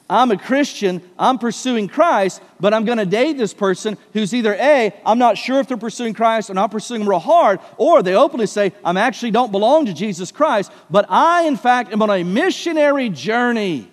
I'm 0.09 0.31
a 0.31 0.37
Christian, 0.37 1.01
I'm 1.18 1.38
pursuing 1.38 1.88
Christ, 1.88 2.42
but 2.61 2.75
I'm 2.75 2.85
going 2.85 2.99
to 2.99 3.07
date 3.07 3.38
this 3.38 3.55
person 3.55 3.97
who's 4.12 4.35
either 4.35 4.55
A, 4.55 4.92
I'm 5.07 5.18
not 5.18 5.38
sure 5.38 5.61
if 5.61 5.68
they're 5.68 5.79
pursuing 5.79 6.12
Christ 6.12 6.51
or 6.51 6.55
not 6.55 6.70
pursuing 6.70 7.01
him 7.01 7.09
real 7.09 7.18
hard, 7.18 7.61
or 7.79 8.03
they 8.03 8.14
openly 8.14 8.47
say, 8.47 8.75
I'm 8.85 8.99
actually 8.99 9.31
don't 9.31 9.51
belong 9.51 9.87
to 9.87 9.94
Jesus 9.94 10.31
Christ, 10.31 10.70
but 10.90 11.07
I, 11.09 11.44
in 11.44 11.57
fact, 11.57 11.90
am 11.90 12.03
on 12.03 12.11
a 12.11 12.23
missionary 12.23 13.09
journey. 13.09 13.90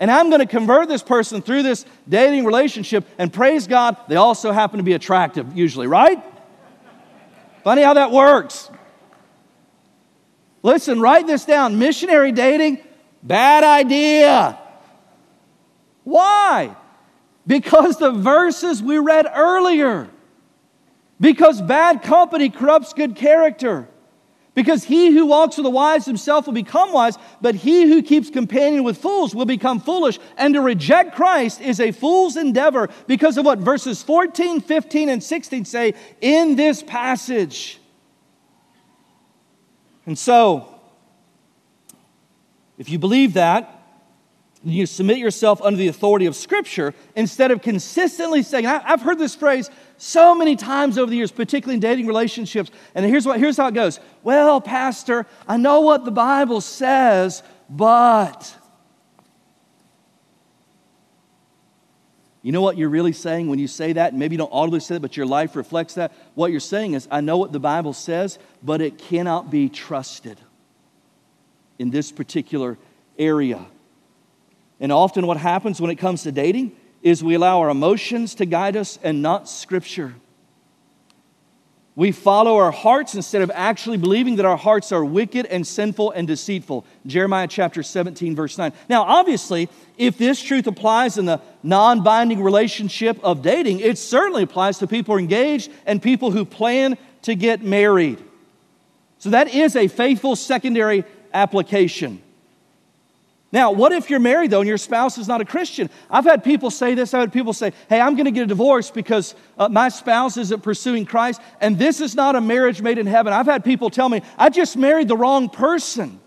And 0.00 0.10
I'm 0.10 0.30
going 0.30 0.40
to 0.40 0.46
convert 0.46 0.88
this 0.88 1.02
person 1.02 1.42
through 1.42 1.64
this 1.64 1.84
dating 2.08 2.44
relationship, 2.44 3.04
and 3.18 3.32
praise 3.32 3.66
God, 3.66 3.96
they 4.08 4.16
also 4.16 4.52
happen 4.52 4.78
to 4.78 4.84
be 4.84 4.92
attractive, 4.92 5.56
usually, 5.56 5.86
right? 5.86 6.22
Funny 7.64 7.82
how 7.82 7.94
that 7.94 8.12
works. 8.12 8.70
Listen, 10.62 11.00
write 11.00 11.26
this 11.26 11.44
down. 11.44 11.78
Missionary 11.78 12.32
dating, 12.32 12.78
bad 13.22 13.64
idea. 13.64 14.58
Why? 16.04 16.76
Because 17.46 17.98
the 17.98 18.12
verses 18.12 18.82
we 18.82 18.98
read 18.98 19.26
earlier. 19.34 20.08
Because 21.20 21.60
bad 21.60 22.02
company 22.02 22.50
corrupts 22.50 22.92
good 22.92 23.16
character. 23.16 23.88
Because 24.58 24.82
he 24.82 25.12
who 25.12 25.24
walks 25.24 25.56
with 25.56 25.62
the 25.62 25.70
wise 25.70 26.04
himself 26.04 26.46
will 26.46 26.52
become 26.52 26.92
wise, 26.92 27.16
but 27.40 27.54
he 27.54 27.84
who 27.84 28.02
keeps 28.02 28.28
companion 28.28 28.82
with 28.82 28.98
fools 28.98 29.32
will 29.32 29.44
become 29.44 29.78
foolish. 29.78 30.18
And 30.36 30.52
to 30.54 30.60
reject 30.60 31.14
Christ 31.14 31.60
is 31.60 31.78
a 31.78 31.92
fool's 31.92 32.36
endeavor 32.36 32.88
because 33.06 33.38
of 33.38 33.44
what 33.44 33.60
verses 33.60 34.02
14, 34.02 34.60
15, 34.60 35.10
and 35.10 35.22
16 35.22 35.64
say 35.64 35.94
in 36.20 36.56
this 36.56 36.82
passage. 36.82 37.78
And 40.06 40.18
so, 40.18 40.74
if 42.78 42.90
you 42.90 42.98
believe 42.98 43.34
that, 43.34 43.80
you 44.64 44.86
submit 44.86 45.18
yourself 45.18 45.62
under 45.62 45.78
the 45.78 45.86
authority 45.86 46.26
of 46.26 46.34
Scripture 46.34 46.94
instead 47.14 47.52
of 47.52 47.62
consistently 47.62 48.42
saying, 48.42 48.66
I've 48.66 49.02
heard 49.02 49.20
this 49.20 49.36
phrase 49.36 49.70
so 49.98 50.34
many 50.34 50.56
times 50.56 50.96
over 50.96 51.10
the 51.10 51.16
years, 51.16 51.32
particularly 51.32 51.74
in 51.74 51.80
dating 51.80 52.06
relationships. 52.06 52.70
And 52.94 53.04
here's, 53.04 53.26
what, 53.26 53.38
here's 53.38 53.56
how 53.56 53.66
it 53.66 53.74
goes 53.74 54.00
Well, 54.22 54.60
Pastor, 54.60 55.26
I 55.46 55.56
know 55.56 55.80
what 55.80 56.04
the 56.04 56.10
Bible 56.10 56.60
says, 56.60 57.42
but. 57.68 58.54
You 62.40 62.52
know 62.52 62.62
what 62.62 62.78
you're 62.78 62.88
really 62.88 63.12
saying 63.12 63.48
when 63.48 63.58
you 63.58 63.66
say 63.66 63.94
that? 63.94 64.14
Maybe 64.14 64.34
you 64.34 64.38
don't 64.38 64.52
audibly 64.52 64.80
say 64.80 64.96
it, 64.96 65.02
but 65.02 65.16
your 65.16 65.26
life 65.26 65.56
reflects 65.56 65.94
that. 65.94 66.12
What 66.34 66.52
you're 66.52 66.60
saying 66.60 66.94
is, 66.94 67.08
I 67.10 67.20
know 67.20 67.36
what 67.36 67.52
the 67.52 67.60
Bible 67.60 67.92
says, 67.92 68.38
but 68.62 68.80
it 68.80 68.96
cannot 68.96 69.50
be 69.50 69.68
trusted 69.68 70.38
in 71.78 71.90
this 71.90 72.12
particular 72.12 72.78
area. 73.18 73.66
And 74.80 74.92
often, 74.92 75.26
what 75.26 75.36
happens 75.36 75.80
when 75.80 75.90
it 75.90 75.96
comes 75.96 76.22
to 76.22 76.32
dating 76.32 76.76
is 77.08 77.22
we 77.22 77.34
allow 77.34 77.60
our 77.60 77.70
emotions 77.70 78.34
to 78.36 78.46
guide 78.46 78.76
us 78.76 78.98
and 79.02 79.22
not 79.22 79.48
Scripture. 79.48 80.14
We 81.98 82.12
follow 82.12 82.58
our 82.58 82.70
hearts 82.70 83.16
instead 83.16 83.42
of 83.42 83.50
actually 83.52 83.96
believing 83.96 84.36
that 84.36 84.46
our 84.46 84.56
hearts 84.56 84.92
are 84.92 85.04
wicked 85.04 85.46
and 85.46 85.66
sinful 85.66 86.12
and 86.12 86.28
deceitful. 86.28 86.86
Jeremiah 87.06 87.48
chapter 87.48 87.82
17, 87.82 88.36
verse 88.36 88.56
9. 88.56 88.72
Now, 88.88 89.02
obviously, 89.02 89.68
if 89.96 90.16
this 90.16 90.40
truth 90.40 90.68
applies 90.68 91.18
in 91.18 91.24
the 91.24 91.40
non 91.64 92.04
binding 92.04 92.40
relationship 92.40 93.18
of 93.24 93.42
dating, 93.42 93.80
it 93.80 93.98
certainly 93.98 94.44
applies 94.44 94.78
to 94.78 94.86
people 94.86 95.12
who 95.12 95.16
are 95.16 95.20
engaged 95.20 95.72
and 95.86 96.00
people 96.00 96.30
who 96.30 96.44
plan 96.44 96.96
to 97.22 97.34
get 97.34 97.64
married. 97.64 98.22
So 99.18 99.30
that 99.30 99.52
is 99.52 99.74
a 99.74 99.88
faithful 99.88 100.36
secondary 100.36 101.04
application. 101.34 102.22
Now, 103.50 103.72
what 103.72 103.92
if 103.92 104.10
you're 104.10 104.20
married 104.20 104.50
though 104.50 104.60
and 104.60 104.68
your 104.68 104.76
spouse 104.76 105.16
is 105.16 105.26
not 105.26 105.40
a 105.40 105.44
Christian? 105.44 105.88
I've 106.10 106.24
had 106.24 106.44
people 106.44 106.70
say 106.70 106.94
this. 106.94 107.14
I've 107.14 107.20
had 107.20 107.32
people 107.32 107.54
say, 107.54 107.72
hey, 107.88 107.98
I'm 108.00 108.14
going 108.14 108.26
to 108.26 108.30
get 108.30 108.42
a 108.42 108.46
divorce 108.46 108.90
because 108.90 109.34
uh, 109.56 109.68
my 109.68 109.88
spouse 109.88 110.36
isn't 110.36 110.62
pursuing 110.62 111.06
Christ, 111.06 111.40
and 111.60 111.78
this 111.78 112.00
is 112.00 112.14
not 112.14 112.36
a 112.36 112.40
marriage 112.40 112.82
made 112.82 112.98
in 112.98 113.06
heaven. 113.06 113.32
I've 113.32 113.46
had 113.46 113.64
people 113.64 113.88
tell 113.88 114.08
me, 114.08 114.20
I 114.36 114.50
just 114.50 114.76
married 114.76 115.08
the 115.08 115.16
wrong 115.16 115.48
person. 115.48 116.20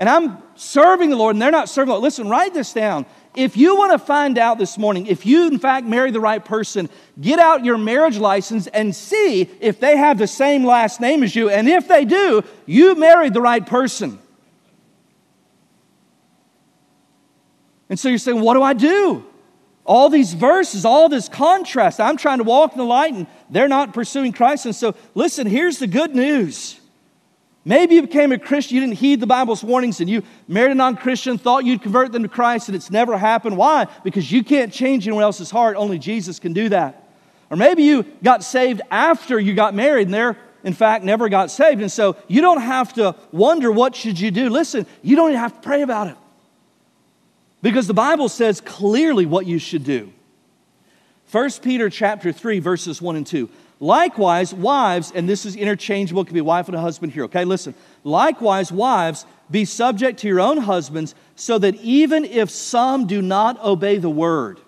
And 0.00 0.08
I'm 0.08 0.38
serving 0.56 1.10
the 1.10 1.16
Lord 1.16 1.36
and 1.36 1.40
they're 1.40 1.52
not 1.52 1.68
serving 1.68 1.86
the 1.86 1.92
Lord. 1.92 2.02
Listen, 2.02 2.28
write 2.28 2.54
this 2.54 2.72
down. 2.72 3.06
If 3.36 3.56
you 3.56 3.76
want 3.76 3.92
to 3.92 4.04
find 4.04 4.36
out 4.36 4.58
this 4.58 4.76
morning, 4.76 5.06
if 5.06 5.24
you 5.24 5.46
in 5.46 5.60
fact 5.60 5.86
marry 5.86 6.10
the 6.10 6.18
right 6.18 6.44
person, 6.44 6.90
get 7.20 7.38
out 7.38 7.64
your 7.64 7.78
marriage 7.78 8.18
license 8.18 8.66
and 8.66 8.94
see 8.96 9.42
if 9.60 9.78
they 9.78 9.96
have 9.96 10.18
the 10.18 10.26
same 10.26 10.64
last 10.64 11.00
name 11.00 11.22
as 11.22 11.36
you. 11.36 11.50
And 11.50 11.68
if 11.68 11.86
they 11.86 12.04
do, 12.04 12.42
you 12.66 12.96
married 12.96 13.32
the 13.32 13.40
right 13.40 13.64
person. 13.64 14.18
And 17.92 18.00
so 18.00 18.08
you're 18.08 18.16
saying, 18.16 18.40
what 18.40 18.54
do 18.54 18.62
I 18.62 18.72
do? 18.72 19.22
All 19.84 20.08
these 20.08 20.32
verses, 20.32 20.86
all 20.86 21.10
this 21.10 21.28
contrast. 21.28 22.00
I'm 22.00 22.16
trying 22.16 22.38
to 22.38 22.44
walk 22.44 22.72
in 22.72 22.78
the 22.78 22.84
light 22.84 23.12
and 23.12 23.26
they're 23.50 23.68
not 23.68 23.92
pursuing 23.92 24.32
Christ. 24.32 24.64
And 24.64 24.74
so, 24.74 24.94
listen, 25.14 25.46
here's 25.46 25.78
the 25.78 25.86
good 25.86 26.14
news. 26.14 26.80
Maybe 27.66 27.96
you 27.96 28.00
became 28.00 28.32
a 28.32 28.38
Christian, 28.38 28.76
you 28.76 28.80
didn't 28.80 28.96
heed 28.96 29.20
the 29.20 29.26
Bible's 29.26 29.62
warnings, 29.62 30.00
and 30.00 30.08
you 30.08 30.22
married 30.48 30.72
a 30.72 30.74
non 30.74 30.96
Christian, 30.96 31.36
thought 31.36 31.66
you'd 31.66 31.82
convert 31.82 32.12
them 32.12 32.22
to 32.22 32.30
Christ, 32.30 32.70
and 32.70 32.74
it's 32.74 32.90
never 32.90 33.18
happened. 33.18 33.58
Why? 33.58 33.86
Because 34.02 34.32
you 34.32 34.42
can't 34.42 34.72
change 34.72 35.06
anyone 35.06 35.22
else's 35.22 35.50
heart, 35.50 35.76
only 35.76 35.98
Jesus 35.98 36.38
can 36.38 36.54
do 36.54 36.70
that. 36.70 37.12
Or 37.50 37.58
maybe 37.58 37.82
you 37.82 38.04
got 38.22 38.42
saved 38.42 38.80
after 38.90 39.38
you 39.38 39.52
got 39.52 39.74
married, 39.74 40.06
and 40.06 40.14
they're, 40.14 40.38
in 40.64 40.72
fact, 40.72 41.04
never 41.04 41.28
got 41.28 41.50
saved. 41.50 41.82
And 41.82 41.92
so 41.92 42.16
you 42.26 42.40
don't 42.40 42.62
have 42.62 42.94
to 42.94 43.14
wonder 43.32 43.70
what 43.70 43.94
should 43.94 44.18
you 44.18 44.30
do. 44.30 44.48
Listen, 44.48 44.86
you 45.02 45.14
don't 45.14 45.28
even 45.28 45.40
have 45.40 45.52
to 45.52 45.60
pray 45.60 45.82
about 45.82 46.06
it. 46.06 46.16
Because 47.62 47.86
the 47.86 47.94
Bible 47.94 48.28
says 48.28 48.60
clearly 48.60 49.24
what 49.24 49.46
you 49.46 49.58
should 49.58 49.84
do. 49.84 50.12
1 51.30 51.50
Peter 51.62 51.88
chapter 51.88 52.32
3 52.32 52.58
verses 52.58 53.00
1 53.00 53.16
and 53.16 53.26
2. 53.26 53.48
Likewise, 53.80 54.54
wives, 54.54 55.10
and 55.12 55.28
this 55.28 55.44
is 55.44 55.56
interchangeable, 55.56 56.22
it 56.22 56.26
could 56.26 56.34
be 56.34 56.40
wife 56.40 56.68
and 56.68 56.76
a 56.76 56.80
husband 56.80 57.12
here, 57.12 57.24
okay? 57.24 57.44
Listen. 57.44 57.74
Likewise, 58.04 58.70
wives, 58.70 59.26
be 59.50 59.64
subject 59.64 60.20
to 60.20 60.28
your 60.28 60.40
own 60.40 60.58
husbands, 60.58 61.16
so 61.34 61.58
that 61.58 61.74
even 61.76 62.24
if 62.24 62.48
some 62.48 63.08
do 63.08 63.20
not 63.20 63.60
obey 63.60 63.96
the 63.96 64.10
word, 64.10 64.60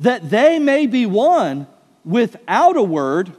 that 0.00 0.28
they 0.28 0.58
may 0.58 0.86
be 0.86 1.06
won 1.06 1.66
without 2.04 2.76
a 2.76 2.82
word 2.82 3.32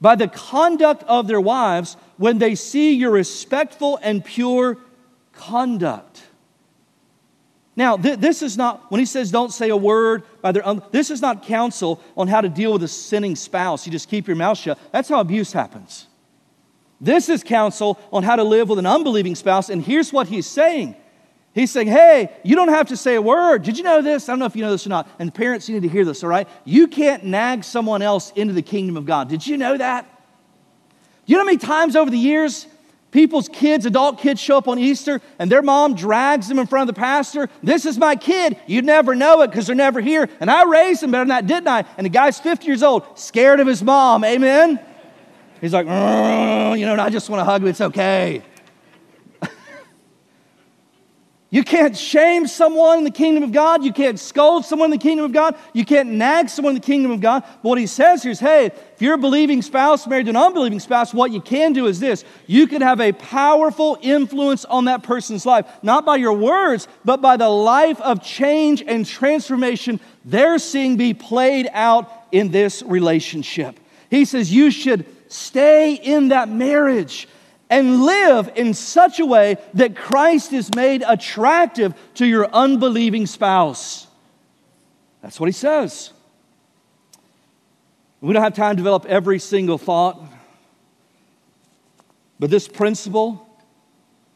by 0.00 0.14
the 0.14 0.28
conduct 0.28 1.02
of 1.02 1.26
their 1.26 1.40
wives 1.40 1.98
when 2.16 2.38
they 2.38 2.54
see 2.54 2.94
your 2.94 3.10
respectful 3.10 3.98
and 4.02 4.24
pure 4.24 4.78
conduct. 5.32 6.22
Now, 7.76 7.96
th- 7.96 8.18
this 8.18 8.42
is 8.42 8.56
not, 8.56 8.90
when 8.90 8.98
he 8.98 9.06
says 9.06 9.30
don't 9.30 9.52
say 9.52 9.68
a 9.68 9.76
word 9.76 10.24
by 10.42 10.52
their 10.52 10.66
own, 10.66 10.82
this 10.90 11.10
is 11.10 11.22
not 11.22 11.44
counsel 11.44 12.02
on 12.16 12.28
how 12.28 12.40
to 12.40 12.48
deal 12.48 12.72
with 12.72 12.82
a 12.82 12.88
sinning 12.88 13.36
spouse. 13.36 13.86
You 13.86 13.92
just 13.92 14.08
keep 14.08 14.26
your 14.26 14.36
mouth 14.36 14.58
shut. 14.58 14.78
That's 14.92 15.08
how 15.08 15.20
abuse 15.20 15.52
happens. 15.52 16.06
This 17.00 17.28
is 17.28 17.42
counsel 17.42 17.98
on 18.12 18.22
how 18.22 18.36
to 18.36 18.44
live 18.44 18.68
with 18.68 18.78
an 18.78 18.86
unbelieving 18.86 19.34
spouse. 19.34 19.70
And 19.70 19.82
here's 19.82 20.12
what 20.12 20.28
he's 20.28 20.46
saying 20.46 20.96
He's 21.52 21.72
saying, 21.72 21.88
hey, 21.88 22.30
you 22.44 22.54
don't 22.54 22.68
have 22.68 22.88
to 22.88 22.96
say 22.96 23.16
a 23.16 23.22
word. 23.22 23.64
Did 23.64 23.76
you 23.76 23.82
know 23.82 24.02
this? 24.02 24.28
I 24.28 24.32
don't 24.32 24.38
know 24.38 24.46
if 24.46 24.54
you 24.54 24.62
know 24.62 24.70
this 24.70 24.86
or 24.86 24.90
not. 24.90 25.08
And 25.18 25.34
parents, 25.34 25.68
you 25.68 25.74
need 25.74 25.82
to 25.82 25.88
hear 25.88 26.04
this, 26.04 26.22
all 26.22 26.30
right? 26.30 26.48
You 26.64 26.86
can't 26.86 27.24
nag 27.24 27.64
someone 27.64 28.02
else 28.02 28.30
into 28.36 28.54
the 28.54 28.62
kingdom 28.62 28.96
of 28.96 29.04
God. 29.04 29.28
Did 29.28 29.44
you 29.44 29.56
know 29.56 29.76
that? 29.76 30.04
Do 31.26 31.32
you 31.32 31.36
know 31.36 31.42
how 31.42 31.46
many 31.46 31.58
times 31.58 31.96
over 31.96 32.10
the 32.10 32.18
years 32.18 32.66
People's 33.10 33.48
kids, 33.48 33.86
adult 33.86 34.18
kids, 34.18 34.40
show 34.40 34.56
up 34.56 34.68
on 34.68 34.78
Easter 34.78 35.20
and 35.38 35.50
their 35.50 35.62
mom 35.62 35.94
drags 35.94 36.46
them 36.48 36.58
in 36.58 36.66
front 36.66 36.88
of 36.88 36.94
the 36.94 37.00
pastor. 37.00 37.48
This 37.62 37.84
is 37.84 37.98
my 37.98 38.14
kid. 38.14 38.56
You'd 38.66 38.84
never 38.84 39.16
know 39.16 39.42
it 39.42 39.48
because 39.48 39.66
they're 39.66 39.74
never 39.74 40.00
here. 40.00 40.28
And 40.38 40.50
I 40.50 40.64
raised 40.64 41.02
them 41.02 41.10
better 41.10 41.22
than 41.22 41.28
that, 41.28 41.46
didn't 41.46 41.68
I? 41.68 41.84
And 41.96 42.04
the 42.04 42.10
guy's 42.10 42.38
50 42.38 42.66
years 42.66 42.82
old, 42.84 43.18
scared 43.18 43.58
of 43.58 43.66
his 43.66 43.82
mom. 43.82 44.24
Amen? 44.24 44.78
He's 45.60 45.72
like, 45.72 45.86
mm, 45.86 46.78
you 46.78 46.86
know, 46.86 46.94
I 47.02 47.10
just 47.10 47.28
want 47.28 47.40
to 47.40 47.44
hug 47.44 47.62
him. 47.62 47.68
It's 47.68 47.80
okay. 47.80 48.42
You 51.52 51.64
can't 51.64 51.96
shame 51.96 52.46
someone 52.46 52.98
in 52.98 53.04
the 53.04 53.10
kingdom 53.10 53.42
of 53.42 53.50
God. 53.50 53.82
You 53.82 53.92
can't 53.92 54.20
scold 54.20 54.64
someone 54.64 54.92
in 54.92 54.98
the 54.98 55.02
kingdom 55.02 55.24
of 55.24 55.32
God. 55.32 55.56
You 55.72 55.84
can't 55.84 56.10
nag 56.10 56.48
someone 56.48 56.76
in 56.76 56.80
the 56.80 56.86
kingdom 56.86 57.10
of 57.10 57.20
God. 57.20 57.42
But 57.42 57.64
what 57.70 57.78
he 57.78 57.88
says 57.88 58.22
here 58.22 58.30
is 58.30 58.38
hey, 58.38 58.66
if 58.66 59.02
you're 59.02 59.14
a 59.14 59.18
believing 59.18 59.60
spouse 59.60 60.06
married 60.06 60.26
to 60.26 60.30
an 60.30 60.36
unbelieving 60.36 60.78
spouse, 60.78 61.12
what 61.12 61.32
you 61.32 61.40
can 61.40 61.72
do 61.72 61.88
is 61.88 61.98
this 61.98 62.24
you 62.46 62.68
can 62.68 62.82
have 62.82 63.00
a 63.00 63.10
powerful 63.12 63.98
influence 64.00 64.64
on 64.64 64.84
that 64.84 65.02
person's 65.02 65.44
life, 65.44 65.66
not 65.82 66.06
by 66.06 66.16
your 66.16 66.34
words, 66.34 66.86
but 67.04 67.20
by 67.20 67.36
the 67.36 67.48
life 67.48 68.00
of 68.00 68.22
change 68.22 68.84
and 68.86 69.04
transformation 69.04 69.98
they're 70.24 70.58
seeing 70.58 70.96
be 70.96 71.14
played 71.14 71.68
out 71.72 72.10
in 72.30 72.52
this 72.52 72.80
relationship. 72.84 73.80
He 74.08 74.24
says 74.24 74.52
you 74.52 74.70
should 74.70 75.04
stay 75.26 75.94
in 75.94 76.28
that 76.28 76.48
marriage 76.48 77.26
and 77.70 78.02
live 78.02 78.50
in 78.56 78.74
such 78.74 79.20
a 79.20 79.24
way 79.24 79.56
that 79.74 79.96
Christ 79.96 80.52
is 80.52 80.74
made 80.74 81.04
attractive 81.06 81.94
to 82.14 82.26
your 82.26 82.48
unbelieving 82.52 83.26
spouse. 83.26 84.08
That's 85.22 85.38
what 85.38 85.46
he 85.46 85.52
says. 85.52 86.12
We 88.20 88.34
don't 88.34 88.42
have 88.42 88.54
time 88.54 88.72
to 88.72 88.76
develop 88.76 89.06
every 89.06 89.38
single 89.38 89.78
thought, 89.78 90.20
but 92.38 92.50
this 92.50 92.68
principle 92.68 93.46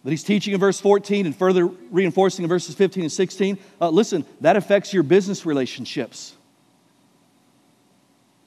that 0.05 0.11
he's 0.11 0.23
teaching 0.23 0.55
in 0.55 0.61
verse 0.61 0.81
14 0.81 1.27
and 1.27 1.35
further 1.35 1.67
reinforcing 1.67 2.45
in 2.45 2.49
verses 2.49 2.75
15 2.75 3.05
and 3.05 3.13
16, 3.13 3.59
uh, 3.81 3.89
listen, 3.89 4.25
that 4.43 4.57
affects 4.57 4.93
your 4.93 5.03
business 5.03 5.45
relationships. 5.45 6.35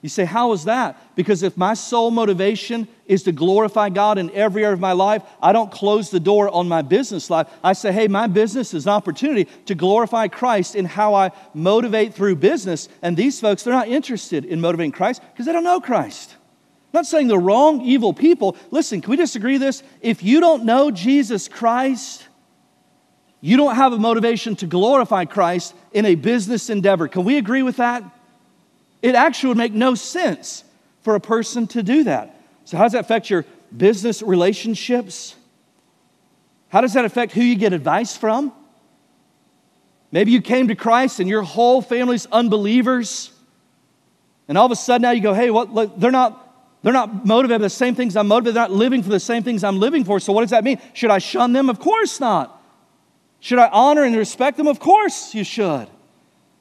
You 0.02 0.10
say, 0.10 0.26
How 0.26 0.52
is 0.52 0.66
that? 0.66 1.16
Because 1.16 1.44
if 1.44 1.58
my 1.58 1.74
sole 1.74 2.12
motivation 2.12 2.88
is 3.08 3.24
to 3.24 3.32
glorify 3.32 3.90
God 3.90 4.18
in 4.18 4.30
every 4.32 4.64
area 4.64 4.74
of 4.74 4.80
my 4.80 4.92
life, 4.92 5.24
I 5.42 5.54
don't 5.54 5.72
close 5.72 6.12
the 6.12 6.20
door 6.20 6.50
on 6.50 6.68
my 6.68 6.82
business 6.82 7.30
life. 7.30 7.48
I 7.64 7.74
say, 7.74 7.92
Hey, 7.92 8.08
my 8.08 8.28
business 8.28 8.74
is 8.74 8.86
an 8.86 8.94
opportunity 8.94 9.46
to 9.66 9.76
glorify 9.76 10.28
Christ 10.28 10.76
in 10.76 10.86
how 10.86 11.16
I 11.16 11.32
motivate 11.54 12.14
through 12.14 12.36
business. 12.36 12.90
And 13.02 13.18
these 13.18 13.40
folks, 13.40 13.64
they're 13.64 13.74
not 13.74 13.88
interested 13.88 14.46
in 14.46 14.62
motivating 14.62 14.92
Christ 14.92 15.22
because 15.32 15.46
they 15.48 15.54
don't 15.54 15.64
know 15.64 15.82
Christ. 15.82 16.36
I'm 16.94 17.00
not 17.00 17.06
saying 17.06 17.28
the 17.28 17.40
wrong, 17.40 17.82
evil 17.82 18.14
people. 18.14 18.56
Listen, 18.72 19.02
can 19.02 19.12
we 19.12 19.18
disagree 19.18 19.58
this? 19.58 19.84
If 20.02 20.24
you 20.24 20.40
don't 20.40 20.64
know 20.64 20.92
Jesus 20.92 21.48
Christ, 21.48 22.26
you 23.42 23.58
don't 23.58 23.76
have 23.76 23.94
a 23.94 24.00
motivation 24.00 24.56
to 24.58 24.68
glorify 24.68 25.26
Christ 25.26 25.76
in 25.92 26.06
a 26.06 26.16
business 26.16 26.70
endeavor. 26.70 27.08
Can 27.08 27.24
we 27.24 27.38
agree 27.38 27.64
with 27.64 27.78
that? 27.78 28.04
It 29.02 29.16
actually 29.16 29.50
would 29.50 29.58
make 29.58 29.74
no 29.74 29.96
sense 29.96 30.64
for 31.02 31.16
a 31.16 31.20
person 31.20 31.68
to 31.68 31.84
do 31.84 32.04
that. 32.06 32.40
So, 32.66 32.78
how 32.78 32.84
does 32.84 32.94
that 32.94 33.06
affect 33.06 33.30
your 33.30 33.46
business 33.76 34.22
relationships? 34.22 35.36
How 36.70 36.82
does 36.82 36.94
that 36.94 37.06
affect 37.06 37.32
who 37.32 37.42
you 37.42 37.56
get 37.56 37.74
advice 37.74 38.18
from? 38.18 38.52
Maybe 40.12 40.32
you 40.32 40.42
came 40.42 40.70
to 40.70 40.76
Christ 40.76 41.20
and 41.20 41.30
your 41.30 41.44
whole 41.44 41.82
family's 41.82 42.26
unbelievers. 42.28 43.32
And 44.48 44.58
all 44.58 44.66
of 44.66 44.72
a 44.72 44.76
sudden 44.76 45.04
now 45.04 45.12
you 45.12 45.22
go, 45.22 45.34
hey, 45.34 45.50
what, 45.50 45.74
look, 45.74 46.00
they're 46.00 46.12
not, 46.12 46.44
they're 46.82 46.94
not 46.94 47.26
motivated 47.26 47.60
by 47.62 47.66
the 47.66 47.70
same 47.70 47.96
things 47.96 48.16
I'm 48.16 48.28
motivated. 48.28 48.56
They're 48.56 48.64
not 48.64 48.72
living 48.72 49.04
for 49.04 49.10
the 49.10 49.20
same 49.20 49.44
things 49.44 49.64
I'm 49.64 49.80
living 49.80 50.06
for. 50.06 50.20
So 50.20 50.32
what 50.32 50.42
does 50.42 50.52
that 50.52 50.64
mean? 50.64 50.82
Should 50.94 51.12
I 51.12 51.20
shun 51.20 51.54
them? 51.54 51.70
Of 51.70 51.80
course 51.80 52.20
not. 52.20 52.54
Should 53.40 53.60
I 53.60 53.68
honor 53.68 54.04
and 54.04 54.16
respect 54.16 54.58
them? 54.58 54.68
Of 54.68 54.80
course 54.80 55.36
you 55.36 55.44
should. 55.44 55.88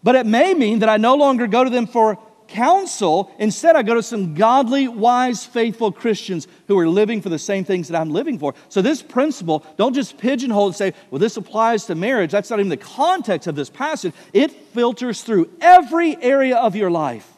But 0.03 0.15
it 0.15 0.27
may 0.27 0.55
mean 0.55 0.81
that 0.81 0.89
I 0.89 0.99
no 0.99 1.15
longer 1.15 1.47
go 1.47 1.65
to 1.65 1.71
them 1.71 1.87
for 1.87 2.19
counsel. 2.49 3.31
Instead, 3.39 3.77
I 3.77 3.83
go 3.83 3.95
to 3.95 4.03
some 4.03 4.35
godly, 4.35 4.89
wise, 4.89 5.45
faithful 5.45 5.93
Christians 5.93 6.49
who 6.69 6.79
are 6.79 6.89
living 6.89 7.21
for 7.21 7.29
the 7.29 7.39
same 7.39 7.65
things 7.65 7.89
that 7.89 8.01
I'm 8.01 8.11
living 8.11 8.39
for. 8.39 8.55
So, 8.69 8.83
this 8.83 9.03
principle, 9.03 9.65
don't 9.77 9.95
just 9.95 10.19
pigeonhole 10.19 10.67
and 10.67 10.77
say, 10.77 10.95
well, 11.11 11.19
this 11.19 11.37
applies 11.37 11.87
to 11.87 11.95
marriage. 11.95 12.31
That's 12.31 12.51
not 12.51 12.59
even 12.59 12.71
the 12.71 12.77
context 12.77 13.47
of 13.47 13.57
this 13.57 13.71
passage. 13.71 14.15
It 14.33 14.51
filters 14.51 15.23
through 15.23 15.51
every 15.61 16.17
area 16.23 16.57
of 16.57 16.77
your 16.77 16.91
life. 16.91 17.31